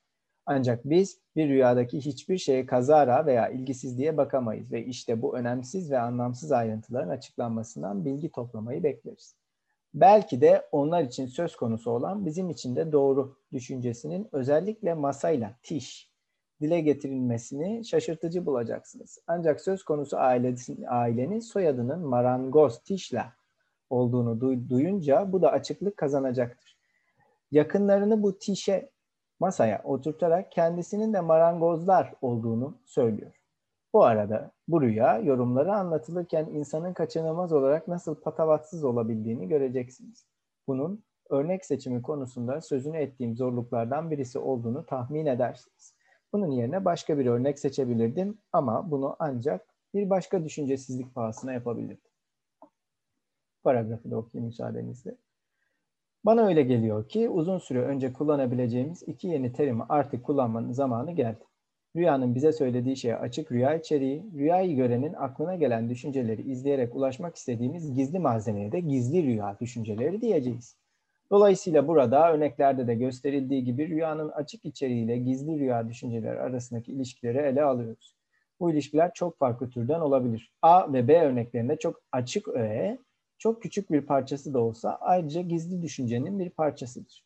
Ancak 0.47 0.85
biz 0.85 1.19
bir 1.37 1.49
rüyadaki 1.49 2.01
hiçbir 2.01 2.39
şeye 2.39 2.67
kazara 2.67 3.27
veya 3.27 3.49
ilgisizliğe 3.49 4.17
bakamayız 4.17 4.73
ve 4.73 4.85
işte 4.85 5.23
bu 5.23 5.37
önemsiz 5.37 5.91
ve 5.91 5.99
anlamsız 5.99 6.53
ayrıntıların 6.53 7.09
açıklanmasından 7.09 8.05
bilgi 8.05 8.31
toplamayı 8.31 8.83
bekleriz. 8.83 9.35
Belki 9.95 10.41
de 10.41 10.69
onlar 10.73 11.03
için 11.03 11.27
söz 11.27 11.57
konusu 11.57 11.91
olan 11.91 12.27
bizim 12.27 12.51
için 12.51 12.77
de 12.77 12.93
doğru 12.93 13.37
düşüncesinin 13.53 14.29
özellikle 14.33 14.95
masayla, 14.95 15.55
tiş, 15.63 16.11
dile 16.61 16.81
getirilmesini 16.81 17.85
şaşırtıcı 17.85 18.47
bulacaksınız. 18.47 19.19
Ancak 19.27 19.61
söz 19.61 19.85
konusu 19.85 20.17
ailenin, 20.17 20.85
ailenin 20.89 21.41
soyadının 21.41 22.01
marangoz, 22.01 22.83
tişla 22.83 23.33
olduğunu 23.91 24.41
duyunca 24.69 25.33
bu 25.33 25.43
da 25.43 25.53
açıklık 25.53 25.97
kazanacaktır. 25.97 26.77
Yakınlarını 27.51 28.23
bu 28.23 28.39
tişe 28.39 28.91
masaya 29.41 29.82
oturtarak 29.84 30.53
kendisinin 30.53 31.12
de 31.12 31.20
marangozlar 31.20 32.14
olduğunu 32.22 32.78
söylüyor. 32.84 33.32
Bu 33.93 34.05
arada 34.05 34.51
bu 34.68 34.82
rüya 34.82 35.18
yorumları 35.18 35.74
anlatılırken 35.74 36.45
insanın 36.45 36.93
kaçınılmaz 36.93 37.53
olarak 37.53 37.89
nasıl 37.89 38.14
patavatsız 38.14 38.84
olabildiğini 38.84 39.49
göreceksiniz. 39.49 40.26
Bunun 40.66 41.05
örnek 41.30 41.64
seçimi 41.64 42.03
konusunda 42.03 42.61
sözünü 42.61 42.97
ettiğim 42.97 43.37
zorluklardan 43.37 44.11
birisi 44.11 44.39
olduğunu 44.39 44.87
tahmin 44.87 45.26
edersiniz. 45.26 45.95
Bunun 46.32 46.51
yerine 46.51 46.84
başka 46.84 47.18
bir 47.18 47.26
örnek 47.26 47.59
seçebilirdim 47.59 48.39
ama 48.53 48.91
bunu 48.91 49.16
ancak 49.18 49.66
bir 49.95 50.11
başka 50.11 50.45
düşüncesizlik 50.45 51.14
pahasına 51.14 51.53
yapabilirdim. 51.53 52.11
Paragrafı 53.62 54.11
da 54.11 54.16
okuyayım 54.16 54.47
müsaadenizle. 54.47 55.16
Bana 56.27 56.47
öyle 56.47 56.62
geliyor 56.62 57.09
ki 57.09 57.29
uzun 57.29 57.59
süre 57.59 57.81
önce 57.81 58.12
kullanabileceğimiz 58.12 59.03
iki 59.07 59.29
yeni 59.29 59.53
terimi 59.53 59.83
artık 59.89 60.24
kullanmanın 60.24 60.72
zamanı 60.72 61.12
geldi. 61.12 61.45
Rüyanın 61.97 62.35
bize 62.35 62.53
söylediği 62.53 62.97
şeye 62.97 63.16
açık 63.16 63.53
rüya 63.53 63.74
içeriği, 63.74 64.24
rüyayı 64.35 64.77
görenin 64.77 65.12
aklına 65.12 65.55
gelen 65.55 65.91
düşünceleri 65.91 66.43
izleyerek 66.43 66.95
ulaşmak 66.95 67.37
istediğimiz 67.37 67.95
gizli 67.95 68.18
malzemeye 68.18 68.72
de 68.72 68.81
gizli 68.81 69.22
rüya 69.22 69.57
düşünceleri 69.61 70.20
diyeceğiz. 70.20 70.77
Dolayısıyla 71.31 71.89
burada 71.89 72.33
örneklerde 72.33 72.87
de 72.87 72.95
gösterildiği 72.95 73.64
gibi 73.64 73.89
rüyanın 73.89 74.29
açık 74.29 74.64
içeriğiyle 74.64 75.18
gizli 75.18 75.59
rüya 75.59 75.89
düşünceleri 75.89 76.41
arasındaki 76.41 76.93
ilişkileri 76.93 77.39
ele 77.39 77.62
alıyoruz. 77.62 78.14
Bu 78.61 78.70
ilişkiler 78.70 79.11
çok 79.14 79.39
farklı 79.39 79.70
türden 79.70 80.01
olabilir. 80.01 80.53
A 80.62 80.93
ve 80.93 81.09
B 81.09 81.20
örneklerinde 81.22 81.77
çok 81.77 82.03
açık 82.12 82.49
öğe, 82.49 82.99
çok 83.39 83.62
küçük 83.62 83.93
bir 83.93 84.01
parçası 84.01 84.55
da 84.55 84.59
olsa 84.59 84.99
ayrıca 85.01 85.41
gizli 85.41 85.82
düşüncenin 85.82 86.39
bir 86.39 86.51
parçasıdır. 86.51 87.24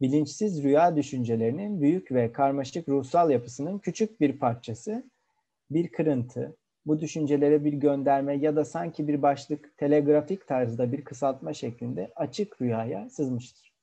Bilinçsiz 0.00 0.62
rüya 0.62 0.96
düşüncelerinin 0.96 1.80
büyük 1.80 2.12
ve 2.12 2.32
karmaşık 2.32 2.88
ruhsal 2.88 3.30
yapısının 3.30 3.78
küçük 3.78 4.20
bir 4.20 4.38
parçası, 4.38 5.10
bir 5.70 5.92
kırıntı, 5.92 6.56
bu 6.86 7.00
düşüncelere 7.00 7.64
bir 7.64 7.72
gönderme 7.72 8.36
ya 8.36 8.56
da 8.56 8.64
sanki 8.64 9.08
bir 9.08 9.22
başlık 9.22 9.78
telegrafik 9.78 10.48
tarzda 10.48 10.92
bir 10.92 11.04
kısaltma 11.04 11.52
şeklinde 11.52 12.12
açık 12.16 12.62
rüyaya 12.62 13.10
sızmıştır. 13.10 13.74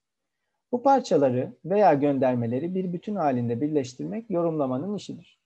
Bu 0.71 0.83
parçaları 0.83 1.53
veya 1.65 1.93
göndermeleri 1.93 2.75
bir 2.75 2.93
bütün 2.93 3.15
halinde 3.15 3.61
birleştirmek 3.61 4.29
yorumlamanın 4.29 4.95
işidir. 4.95 5.39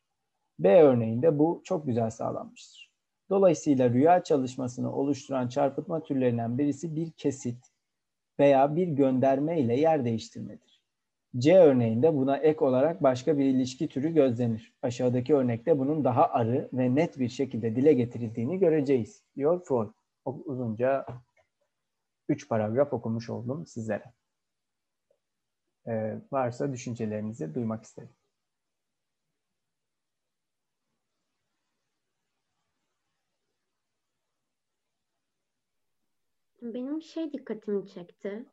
B 0.60 0.84
örneğinde 0.84 1.40
bu 1.40 1.62
çok 1.64 1.86
güzel 1.86 2.10
sağlanmıştır. 2.10 2.85
Dolayısıyla 3.30 3.90
rüya 3.90 4.24
çalışmasını 4.24 4.96
oluşturan 4.96 5.48
çarpıtma 5.48 6.04
türlerinden 6.04 6.58
birisi 6.58 6.96
bir 6.96 7.12
kesit 7.12 7.66
veya 8.40 8.76
bir 8.76 8.88
gönderme 8.88 9.62
ile 9.62 9.80
yer 9.80 10.06
değiştirmedir. 10.06 10.82
C 11.38 11.58
örneğinde 11.58 12.16
buna 12.16 12.38
ek 12.38 12.66
olarak 12.66 13.04
başka 13.04 13.38
bir 13.38 13.46
ilişki 13.46 13.88
türü 13.88 14.14
gözlenir. 14.14 14.74
Aşağıdaki 14.82 15.36
örnekte 15.36 15.80
bunun 15.80 16.04
daha 16.04 16.28
arı 16.28 16.70
ve 16.74 16.96
net 16.96 17.20
bir 17.20 17.30
şekilde 17.30 17.76
dile 17.76 17.94
getirildiğini 17.94 18.60
göreceğiz, 18.60 19.24
diyor 19.36 19.66
Freud. 19.66 19.90
Uzunca 20.26 21.06
üç 22.30 22.50
paragraf 22.50 22.94
okumuş 22.94 23.30
oldum 23.30 23.66
sizlere. 23.66 24.14
Ee, 25.88 26.16
varsa 26.32 26.72
düşüncelerinizi 26.72 27.56
duymak 27.56 27.84
isterim. 27.84 28.10
Benim 36.74 37.02
şey 37.02 37.34
dikkatimi 37.34 37.88
çekti. 37.88 38.46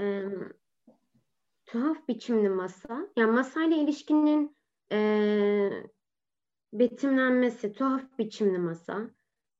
Ee, 0.00 0.24
tuhaf 1.66 2.08
biçimli 2.08 2.48
masa. 2.48 3.08
Yani 3.16 3.32
masayla 3.32 3.76
ilişkinin 3.76 4.56
e, 4.92 5.70
betimlenmesi, 6.72 7.72
tuhaf 7.72 8.18
biçimli 8.18 8.58
masa, 8.58 9.10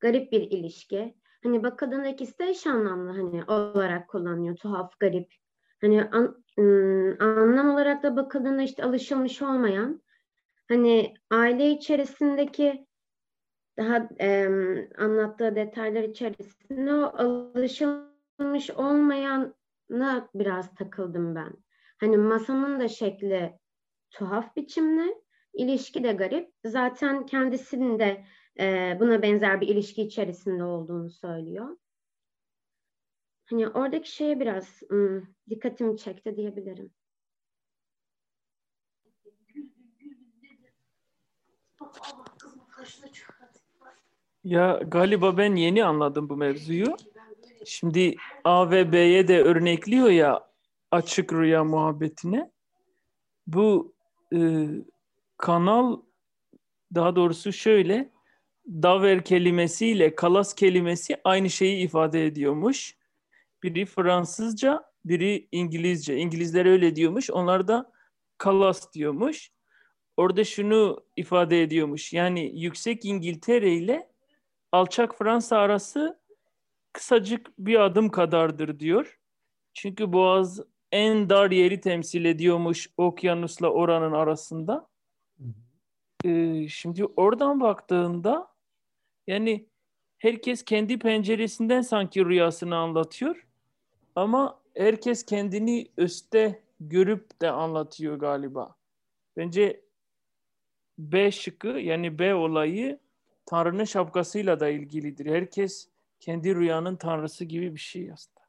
garip 0.00 0.32
bir 0.32 0.40
ilişki. 0.40 1.14
Hani 1.42 1.62
bakıldığında 1.62 2.08
ikisi 2.08 2.38
de 2.38 2.48
eş 2.48 2.66
anlamlı 2.66 3.10
hani 3.10 3.44
olarak 3.44 4.08
kullanıyor. 4.08 4.56
Tuhaf, 4.56 5.00
garip. 5.00 5.32
Hani 5.80 6.04
an, 6.04 6.44
anlam 7.20 7.70
olarak 7.70 8.02
da 8.02 8.16
bakıldığında 8.16 8.62
işte 8.62 8.84
alışılmış 8.84 9.42
olmayan 9.42 10.02
hani 10.68 11.14
aile 11.30 11.70
içerisindeki 11.70 12.86
daha 13.82 14.08
e, 14.20 14.48
anlattığı 14.98 15.56
detaylar 15.56 16.02
içerisinde 16.02 16.94
o 16.94 17.12
alışılmış 17.18 18.70
olmayana 18.70 20.28
biraz 20.34 20.74
takıldım 20.74 21.34
ben. 21.34 21.52
Hani 22.00 22.16
masanın 22.16 22.80
da 22.80 22.88
şekli 22.88 23.58
tuhaf 24.10 24.56
biçimli, 24.56 25.14
ilişki 25.54 26.04
de 26.04 26.12
garip. 26.12 26.52
Zaten 26.66 27.26
kendisinin 27.26 27.98
de 27.98 28.24
e, 28.60 28.96
buna 29.00 29.22
benzer 29.22 29.60
bir 29.60 29.68
ilişki 29.68 30.02
içerisinde 30.02 30.64
olduğunu 30.64 31.10
söylüyor. 31.10 31.76
Hani 33.44 33.68
oradaki 33.68 34.12
şeye 34.12 34.40
biraz 34.40 34.82
ım, 34.90 35.34
dikkatimi 35.48 35.96
çekti 35.96 36.36
diyebilirim. 36.36 36.92
Ya 44.44 44.80
galiba 44.86 45.36
ben 45.36 45.56
yeni 45.56 45.84
anladım 45.84 46.28
bu 46.28 46.36
mevzuyu. 46.36 46.96
Şimdi 47.66 48.16
A 48.44 48.70
ve 48.70 48.92
B'ye 48.92 49.28
de 49.28 49.42
örnekliyor 49.42 50.10
ya 50.10 50.48
açık 50.90 51.32
rüya 51.32 51.64
muhabbetine. 51.64 52.50
Bu 53.46 53.94
e, 54.34 54.66
kanal 55.36 56.00
daha 56.94 57.16
doğrusu 57.16 57.52
şöyle 57.52 58.10
daver 58.68 59.24
kelimesiyle 59.24 60.14
kalas 60.14 60.54
kelimesi 60.54 61.16
aynı 61.24 61.50
şeyi 61.50 61.84
ifade 61.84 62.26
ediyormuş. 62.26 62.96
Biri 63.62 63.86
Fransızca, 63.86 64.84
biri 65.04 65.48
İngilizce. 65.52 66.16
İngilizler 66.16 66.66
öyle 66.66 66.96
diyormuş. 66.96 67.30
Onlar 67.30 67.68
da 67.68 67.92
kalas 68.38 68.92
diyormuş. 68.94 69.50
Orada 70.16 70.44
şunu 70.44 71.04
ifade 71.16 71.62
ediyormuş. 71.62 72.12
Yani 72.12 72.52
yüksek 72.54 73.04
İngiltere 73.04 73.74
ile 73.74 74.11
alçak 74.72 75.18
Fransa 75.18 75.58
arası 75.58 76.20
kısacık 76.92 77.58
bir 77.58 77.80
adım 77.80 78.08
kadardır 78.08 78.78
diyor. 78.78 79.20
Çünkü 79.74 80.12
Boğaz 80.12 80.60
en 80.92 81.28
dar 81.28 81.50
yeri 81.50 81.80
temsil 81.80 82.24
ediyormuş 82.24 82.88
okyanusla 82.96 83.68
oranın 83.68 84.12
arasında. 84.12 84.88
Ee, 86.24 86.68
şimdi 86.68 87.04
oradan 87.04 87.60
baktığında 87.60 88.48
yani 89.26 89.66
herkes 90.18 90.64
kendi 90.64 90.98
penceresinden 90.98 91.80
sanki 91.80 92.24
rüyasını 92.24 92.76
anlatıyor. 92.76 93.46
Ama 94.14 94.60
herkes 94.74 95.26
kendini 95.26 95.86
üstte 95.96 96.62
görüp 96.80 97.40
de 97.42 97.50
anlatıyor 97.50 98.16
galiba. 98.16 98.76
Bence 99.36 99.80
B 100.98 101.30
şıkkı 101.30 101.68
yani 101.68 102.18
B 102.18 102.34
olayı 102.34 102.98
Tanrı'nın 103.46 103.84
şapkasıyla 103.84 104.60
da 104.60 104.68
ilgilidir. 104.68 105.26
Herkes 105.26 105.88
kendi 106.20 106.54
rüyanın 106.54 106.96
tanrısı 106.96 107.44
gibi 107.44 107.74
bir 107.74 107.80
şey 107.80 108.12
aslında. 108.12 108.42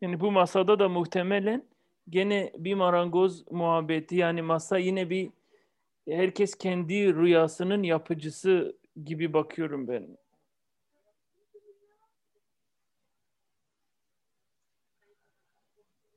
Yani 0.00 0.20
bu 0.20 0.30
masada 0.30 0.78
da 0.78 0.88
muhtemelen 0.88 1.64
gene 2.10 2.52
bir 2.58 2.74
marangoz 2.74 3.52
muhabbeti 3.52 4.16
yani 4.16 4.42
masa 4.42 4.78
yine 4.78 5.10
bir 5.10 5.30
herkes 6.08 6.54
kendi 6.54 7.14
rüyasının 7.14 7.82
yapıcısı 7.82 8.76
gibi 9.04 9.32
bakıyorum 9.32 9.88
ben. 9.88 10.18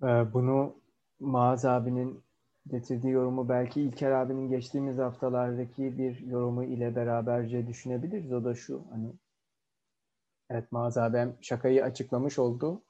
Ee, 0.03 0.33
bunu 0.33 0.75
Maaz 1.19 1.65
abinin 1.65 2.23
getirdiği 2.69 3.11
yorumu 3.11 3.49
belki 3.49 3.81
İlker 3.81 4.11
abinin 4.11 4.49
geçtiğimiz 4.49 4.97
haftalardaki 4.97 5.97
bir 5.97 6.19
yorumu 6.19 6.63
ile 6.63 6.95
beraberce 6.95 7.67
düşünebiliriz. 7.67 8.33
O 8.33 8.43
da 8.43 8.55
şu 8.55 8.83
hani 8.91 9.13
evet 10.49 10.71
Maaz 10.71 10.97
abi 10.97 11.33
şakayı 11.41 11.83
açıklamış 11.83 12.39
oldu. 12.39 12.83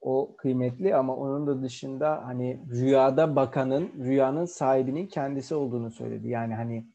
o 0.00 0.36
kıymetli 0.38 0.94
ama 0.94 1.16
onun 1.16 1.46
da 1.46 1.62
dışında 1.62 2.26
hani 2.26 2.60
rüyada 2.70 3.36
bakanın, 3.36 3.92
rüyanın 3.98 4.44
sahibinin 4.44 5.06
kendisi 5.06 5.54
olduğunu 5.54 5.90
söyledi. 5.90 6.28
Yani 6.28 6.54
hani 6.54 6.86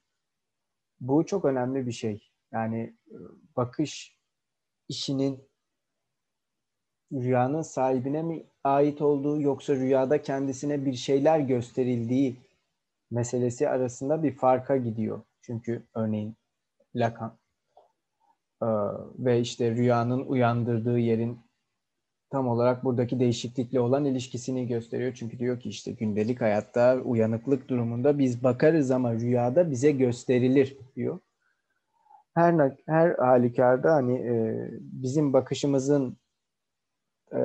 bu 0.99 1.25
çok 1.25 1.45
önemli 1.45 1.87
bir 1.87 1.91
şey. 1.91 2.31
Yani 2.51 2.95
bakış 3.57 4.17
işinin 4.87 5.49
rüyanın 7.13 7.61
sahibine 7.61 8.21
mi 8.21 8.43
ait 8.63 9.01
olduğu 9.01 9.41
yoksa 9.41 9.75
rüyada 9.75 10.21
kendisine 10.21 10.85
bir 10.85 10.93
şeyler 10.93 11.39
gösterildiği 11.39 12.35
meselesi 13.11 13.69
arasında 13.69 14.23
bir 14.23 14.35
farka 14.35 14.77
gidiyor. 14.77 15.21
Çünkü 15.41 15.83
örneğin 15.93 16.35
Lacan 16.95 17.37
ve 19.19 19.39
işte 19.39 19.71
rüyanın 19.71 20.25
uyandırdığı 20.25 20.99
yerin 20.99 21.39
tam 22.29 22.47
olarak 22.47 22.83
buradaki 22.83 23.19
değişiklikle 23.19 23.79
olan 23.79 24.05
ilişkisini 24.05 24.67
gösteriyor. 24.67 25.13
Çünkü 25.13 25.39
diyor 25.39 25.59
ki 25.59 25.69
işte 25.69 25.91
gündelik 25.91 26.41
hayatta 26.41 26.97
uyanıklık 27.03 27.69
durumunda 27.69 28.19
biz 28.19 28.43
bakarız 28.43 28.91
ama 28.91 29.13
rüyada 29.13 29.71
bize 29.71 29.91
gösterilir 29.91 30.77
diyor. 30.95 31.19
Her 32.33 32.75
her 32.85 33.15
halükarda 33.15 33.93
hani 33.93 34.13
e, 34.13 34.67
bizim 34.81 35.33
bakışımızın 35.33 36.17
e, 37.33 37.39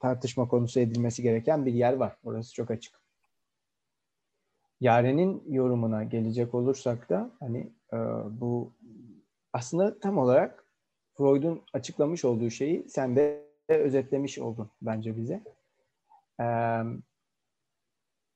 tartışma 0.00 0.48
konusu 0.48 0.80
edilmesi 0.80 1.22
gereken 1.22 1.66
bir 1.66 1.72
yer 1.72 1.92
var. 1.92 2.16
Orası 2.24 2.54
çok 2.54 2.70
açık. 2.70 3.00
Yaren'in 4.80 5.42
yorumuna 5.48 6.04
gelecek 6.04 6.54
olursak 6.54 7.10
da 7.10 7.30
hani 7.40 7.72
e, 7.92 7.96
bu 8.40 8.72
aslında 9.52 9.98
tam 9.98 10.18
olarak 10.18 10.64
Freud'un 11.16 11.62
açıklamış 11.72 12.24
olduğu 12.24 12.50
şeyi 12.50 12.88
sen 12.88 13.16
de 13.16 13.44
özetlemiş 13.68 14.38
oldun 14.38 14.70
bence 14.82 15.16
bize. 15.16 15.42
E, 16.40 16.46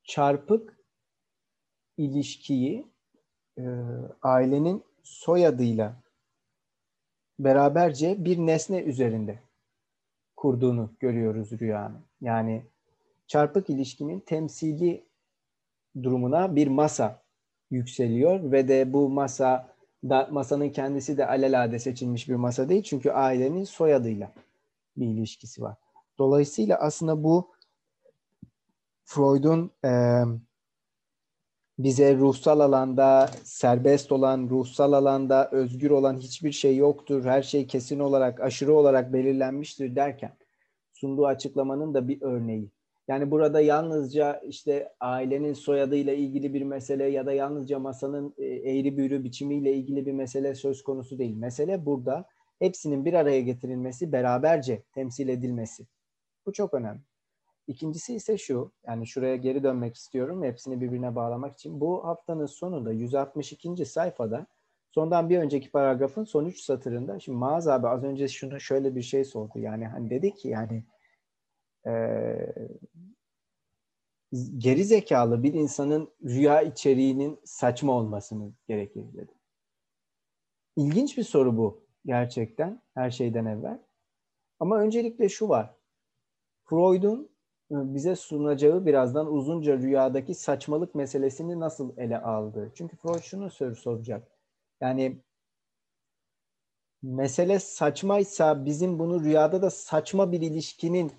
çarpık 0.04 0.78
ilişkiyi 1.96 2.86
e, 3.58 3.64
ailenin 4.22 4.84
soyadıyla 5.02 5.96
beraberce 7.38 8.24
bir 8.24 8.38
nesne 8.38 8.82
üzerinde 8.82 9.47
kurduğunu 10.38 10.90
görüyoruz 11.00 11.52
rüyanın. 11.52 12.00
Yani 12.20 12.64
çarpık 13.26 13.70
ilişkinin 13.70 14.20
temsili 14.20 15.04
durumuna 16.02 16.56
bir 16.56 16.66
masa 16.66 17.22
yükseliyor 17.70 18.52
ve 18.52 18.68
de 18.68 18.92
bu 18.92 19.08
masa 19.08 19.74
da 20.04 20.28
masanın 20.30 20.68
kendisi 20.68 21.18
de 21.18 21.26
alelade 21.26 21.78
seçilmiş 21.78 22.28
bir 22.28 22.34
masa 22.34 22.68
değil 22.68 22.82
çünkü 22.82 23.10
ailenin 23.10 23.64
soyadıyla 23.64 24.32
bir 24.96 25.06
ilişkisi 25.06 25.62
var. 25.62 25.76
Dolayısıyla 26.18 26.76
aslında 26.76 27.24
bu 27.24 27.50
Freud'un 29.04 29.70
e, 29.84 30.22
bize 31.78 32.16
ruhsal 32.16 32.60
alanda 32.60 33.30
serbest 33.44 34.12
olan, 34.12 34.48
ruhsal 34.50 34.92
alanda 34.92 35.50
özgür 35.50 35.90
olan 35.90 36.18
hiçbir 36.18 36.52
şey 36.52 36.76
yoktur. 36.76 37.24
Her 37.24 37.42
şey 37.42 37.66
kesin 37.66 37.98
olarak, 37.98 38.40
aşırı 38.40 38.74
olarak 38.74 39.12
belirlenmiştir 39.12 39.96
derken 39.96 40.36
sunduğu 40.92 41.26
açıklamanın 41.26 41.94
da 41.94 42.08
bir 42.08 42.22
örneği. 42.22 42.70
Yani 43.08 43.30
burada 43.30 43.60
yalnızca 43.60 44.40
işte 44.46 44.92
ailenin 45.00 45.52
soyadıyla 45.52 46.12
ilgili 46.12 46.54
bir 46.54 46.62
mesele 46.62 47.04
ya 47.04 47.26
da 47.26 47.32
yalnızca 47.32 47.78
masanın 47.78 48.34
e, 48.38 48.44
eğri 48.44 48.96
büğrü 48.96 49.24
biçimiyle 49.24 49.72
ilgili 49.72 50.06
bir 50.06 50.12
mesele 50.12 50.54
söz 50.54 50.82
konusu 50.82 51.18
değil. 51.18 51.36
Mesele 51.36 51.86
burada 51.86 52.24
hepsinin 52.58 53.04
bir 53.04 53.14
araya 53.14 53.40
getirilmesi, 53.40 54.12
beraberce 54.12 54.82
temsil 54.94 55.28
edilmesi. 55.28 55.86
Bu 56.46 56.52
çok 56.52 56.74
önemli. 56.74 57.00
İkincisi 57.68 58.14
ise 58.14 58.38
şu, 58.38 58.72
yani 58.86 59.06
şuraya 59.06 59.36
geri 59.36 59.62
dönmek 59.62 59.96
istiyorum 59.96 60.44
hepsini 60.44 60.80
birbirine 60.80 61.14
bağlamak 61.14 61.54
için. 61.54 61.80
Bu 61.80 62.06
haftanın 62.06 62.46
sonunda 62.46 62.92
162. 62.92 63.86
sayfada 63.86 64.46
sondan 64.90 65.30
bir 65.30 65.38
önceki 65.38 65.70
paragrafın 65.70 66.24
son 66.24 66.44
üç 66.44 66.60
satırında, 66.60 67.20
şimdi 67.20 67.38
Maaz 67.38 67.68
abi 67.68 67.88
az 67.88 68.04
önce 68.04 68.28
şunu 68.28 68.60
şöyle 68.60 68.94
bir 68.94 69.02
şey 69.02 69.24
sordu. 69.24 69.58
Yani 69.58 69.86
hani 69.86 70.10
dedi 70.10 70.34
ki 70.34 70.48
yani 70.48 70.84
e, 71.86 71.92
geri 74.58 74.84
zekalı 74.84 75.42
bir 75.42 75.54
insanın 75.54 76.12
rüya 76.24 76.62
içeriğinin 76.62 77.40
saçma 77.44 77.92
olmasını 77.92 78.52
gerekir 78.68 79.04
dedi. 79.14 79.32
İlginç 80.76 81.18
bir 81.18 81.24
soru 81.24 81.56
bu 81.56 81.86
gerçekten 82.06 82.82
her 82.94 83.10
şeyden 83.10 83.46
evvel. 83.46 83.82
Ama 84.60 84.78
öncelikle 84.78 85.28
şu 85.28 85.48
var. 85.48 85.74
Freud'un 86.64 87.37
bize 87.70 88.16
sunacağı 88.16 88.86
birazdan 88.86 89.32
uzunca 89.32 89.78
rüyadaki 89.78 90.34
saçmalık 90.34 90.94
meselesini 90.94 91.60
nasıl 91.60 91.96
ele 91.96 92.18
aldı? 92.18 92.72
Çünkü 92.74 92.96
Freud 92.96 93.22
şunu 93.22 93.50
sor 93.50 93.74
soracak. 93.74 94.28
Yani 94.80 95.18
mesele 97.02 97.58
saçmaysa 97.58 98.64
bizim 98.64 98.98
bunu 98.98 99.24
rüyada 99.24 99.62
da 99.62 99.70
saçma 99.70 100.32
bir 100.32 100.40
ilişkinin 100.40 101.12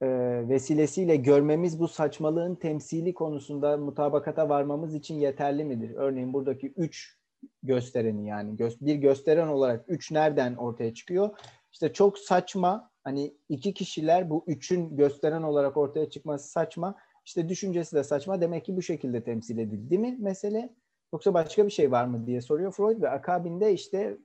e, 0.00 0.08
vesilesiyle 0.48 1.16
görmemiz 1.16 1.80
bu 1.80 1.88
saçmalığın 1.88 2.54
temsili 2.54 3.14
konusunda 3.14 3.76
mutabakata 3.76 4.48
varmamız 4.48 4.94
için 4.94 5.14
yeterli 5.14 5.64
midir? 5.64 5.94
Örneğin 5.94 6.32
buradaki 6.32 6.72
üç 6.76 7.18
göstereni 7.62 8.28
yani 8.28 8.58
bir 8.80 8.94
gösteren 8.94 9.48
olarak 9.48 9.84
üç 9.88 10.10
nereden 10.10 10.54
ortaya 10.54 10.94
çıkıyor? 10.94 11.38
İşte 11.72 11.92
çok 11.92 12.18
saçma 12.18 12.90
hani 13.04 13.34
iki 13.48 13.74
kişiler 13.74 14.30
bu 14.30 14.44
üçün 14.46 14.96
gösteren 14.96 15.42
olarak 15.42 15.76
ortaya 15.76 16.10
çıkması 16.10 16.48
saçma. 16.48 16.94
İşte 17.24 17.48
düşüncesi 17.48 17.96
de 17.96 18.04
saçma. 18.04 18.40
Demek 18.40 18.64
ki 18.64 18.76
bu 18.76 18.82
şekilde 18.82 19.24
temsil 19.24 19.58
edildi 19.58 19.98
mi 19.98 20.16
mesele? 20.20 20.74
Yoksa 21.12 21.34
başka 21.34 21.66
bir 21.66 21.70
şey 21.70 21.92
var 21.92 22.04
mı 22.04 22.26
diye 22.26 22.40
soruyor 22.40 22.72
Freud 22.72 23.02
ve 23.02 23.10
akabinde 23.10 23.72
işte 23.72 24.18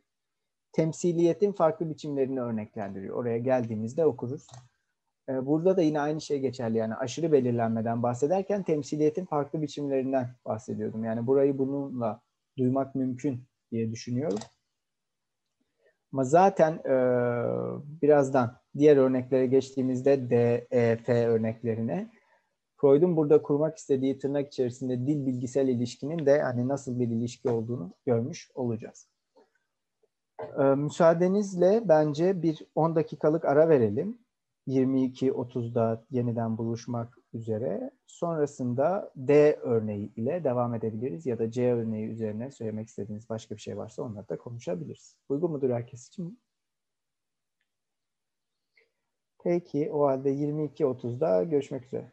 temsiliyetin 0.71 1.51
farklı 1.51 1.89
biçimlerini 1.89 2.41
örneklendiriyor. 2.41 3.15
Oraya 3.15 3.37
geldiğimizde 3.37 4.05
okuruz. 4.05 4.47
Ee, 5.29 5.45
burada 5.45 5.77
da 5.77 5.81
yine 5.81 5.99
aynı 5.99 6.21
şey 6.21 6.39
geçerli. 6.39 6.77
Yani 6.77 6.95
aşırı 6.95 7.31
belirlenmeden 7.31 8.03
bahsederken 8.03 8.63
temsiliyetin 8.63 9.25
farklı 9.25 9.61
biçimlerinden 9.61 10.35
bahsediyordum. 10.45 11.03
Yani 11.03 11.27
burayı 11.27 11.57
bununla 11.57 12.21
duymak 12.57 12.95
mümkün 12.95 13.43
diye 13.71 13.91
düşünüyorum. 13.91 14.39
Ama 16.13 16.23
zaten 16.23 16.73
e, 16.73 16.95
birazdan 18.01 18.57
diğer 18.77 18.97
örneklere 18.97 19.47
geçtiğimizde 19.47 20.29
D, 20.29 20.67
E, 20.71 20.97
F 20.97 21.27
örneklerine 21.27 22.11
Freud'un 22.81 23.17
burada 23.17 23.41
kurmak 23.41 23.77
istediği 23.77 24.17
tırnak 24.17 24.47
içerisinde 24.47 25.07
dil 25.07 25.25
bilgisel 25.25 25.67
ilişkinin 25.67 26.25
de 26.25 26.41
hani 26.41 26.67
nasıl 26.67 26.99
bir 26.99 27.07
ilişki 27.07 27.49
olduğunu 27.49 27.93
görmüş 28.05 28.51
olacağız. 28.55 29.09
Ee, 30.59 30.63
müsaadenizle 30.63 31.81
bence 31.85 32.41
bir 32.41 32.65
10 32.75 32.95
dakikalık 32.95 33.45
ara 33.45 33.69
verelim. 33.69 34.17
22.30'da 34.67 36.05
yeniden 36.11 36.57
buluşmak 36.57 37.18
üzere. 37.33 37.91
Sonrasında 38.07 39.11
D 39.15 39.59
örneği 39.61 40.13
ile 40.15 40.43
devam 40.43 40.75
edebiliriz 40.75 41.25
ya 41.25 41.39
da 41.39 41.51
C 41.51 41.73
örneği 41.73 42.07
üzerine 42.07 42.51
söylemek 42.51 42.87
istediğiniz 42.87 43.29
başka 43.29 43.55
bir 43.55 43.61
şey 43.61 43.77
varsa 43.77 44.03
onları 44.03 44.29
da 44.29 44.37
konuşabiliriz. 44.37 45.15
Uygun 45.29 45.51
mudur 45.51 45.69
herkes 45.69 46.07
için? 46.07 46.39
Peki 49.43 49.91
o 49.91 50.05
halde 50.05 50.29
22.30'da 50.29 51.43
görüşmek 51.43 51.85
üzere. 51.85 52.11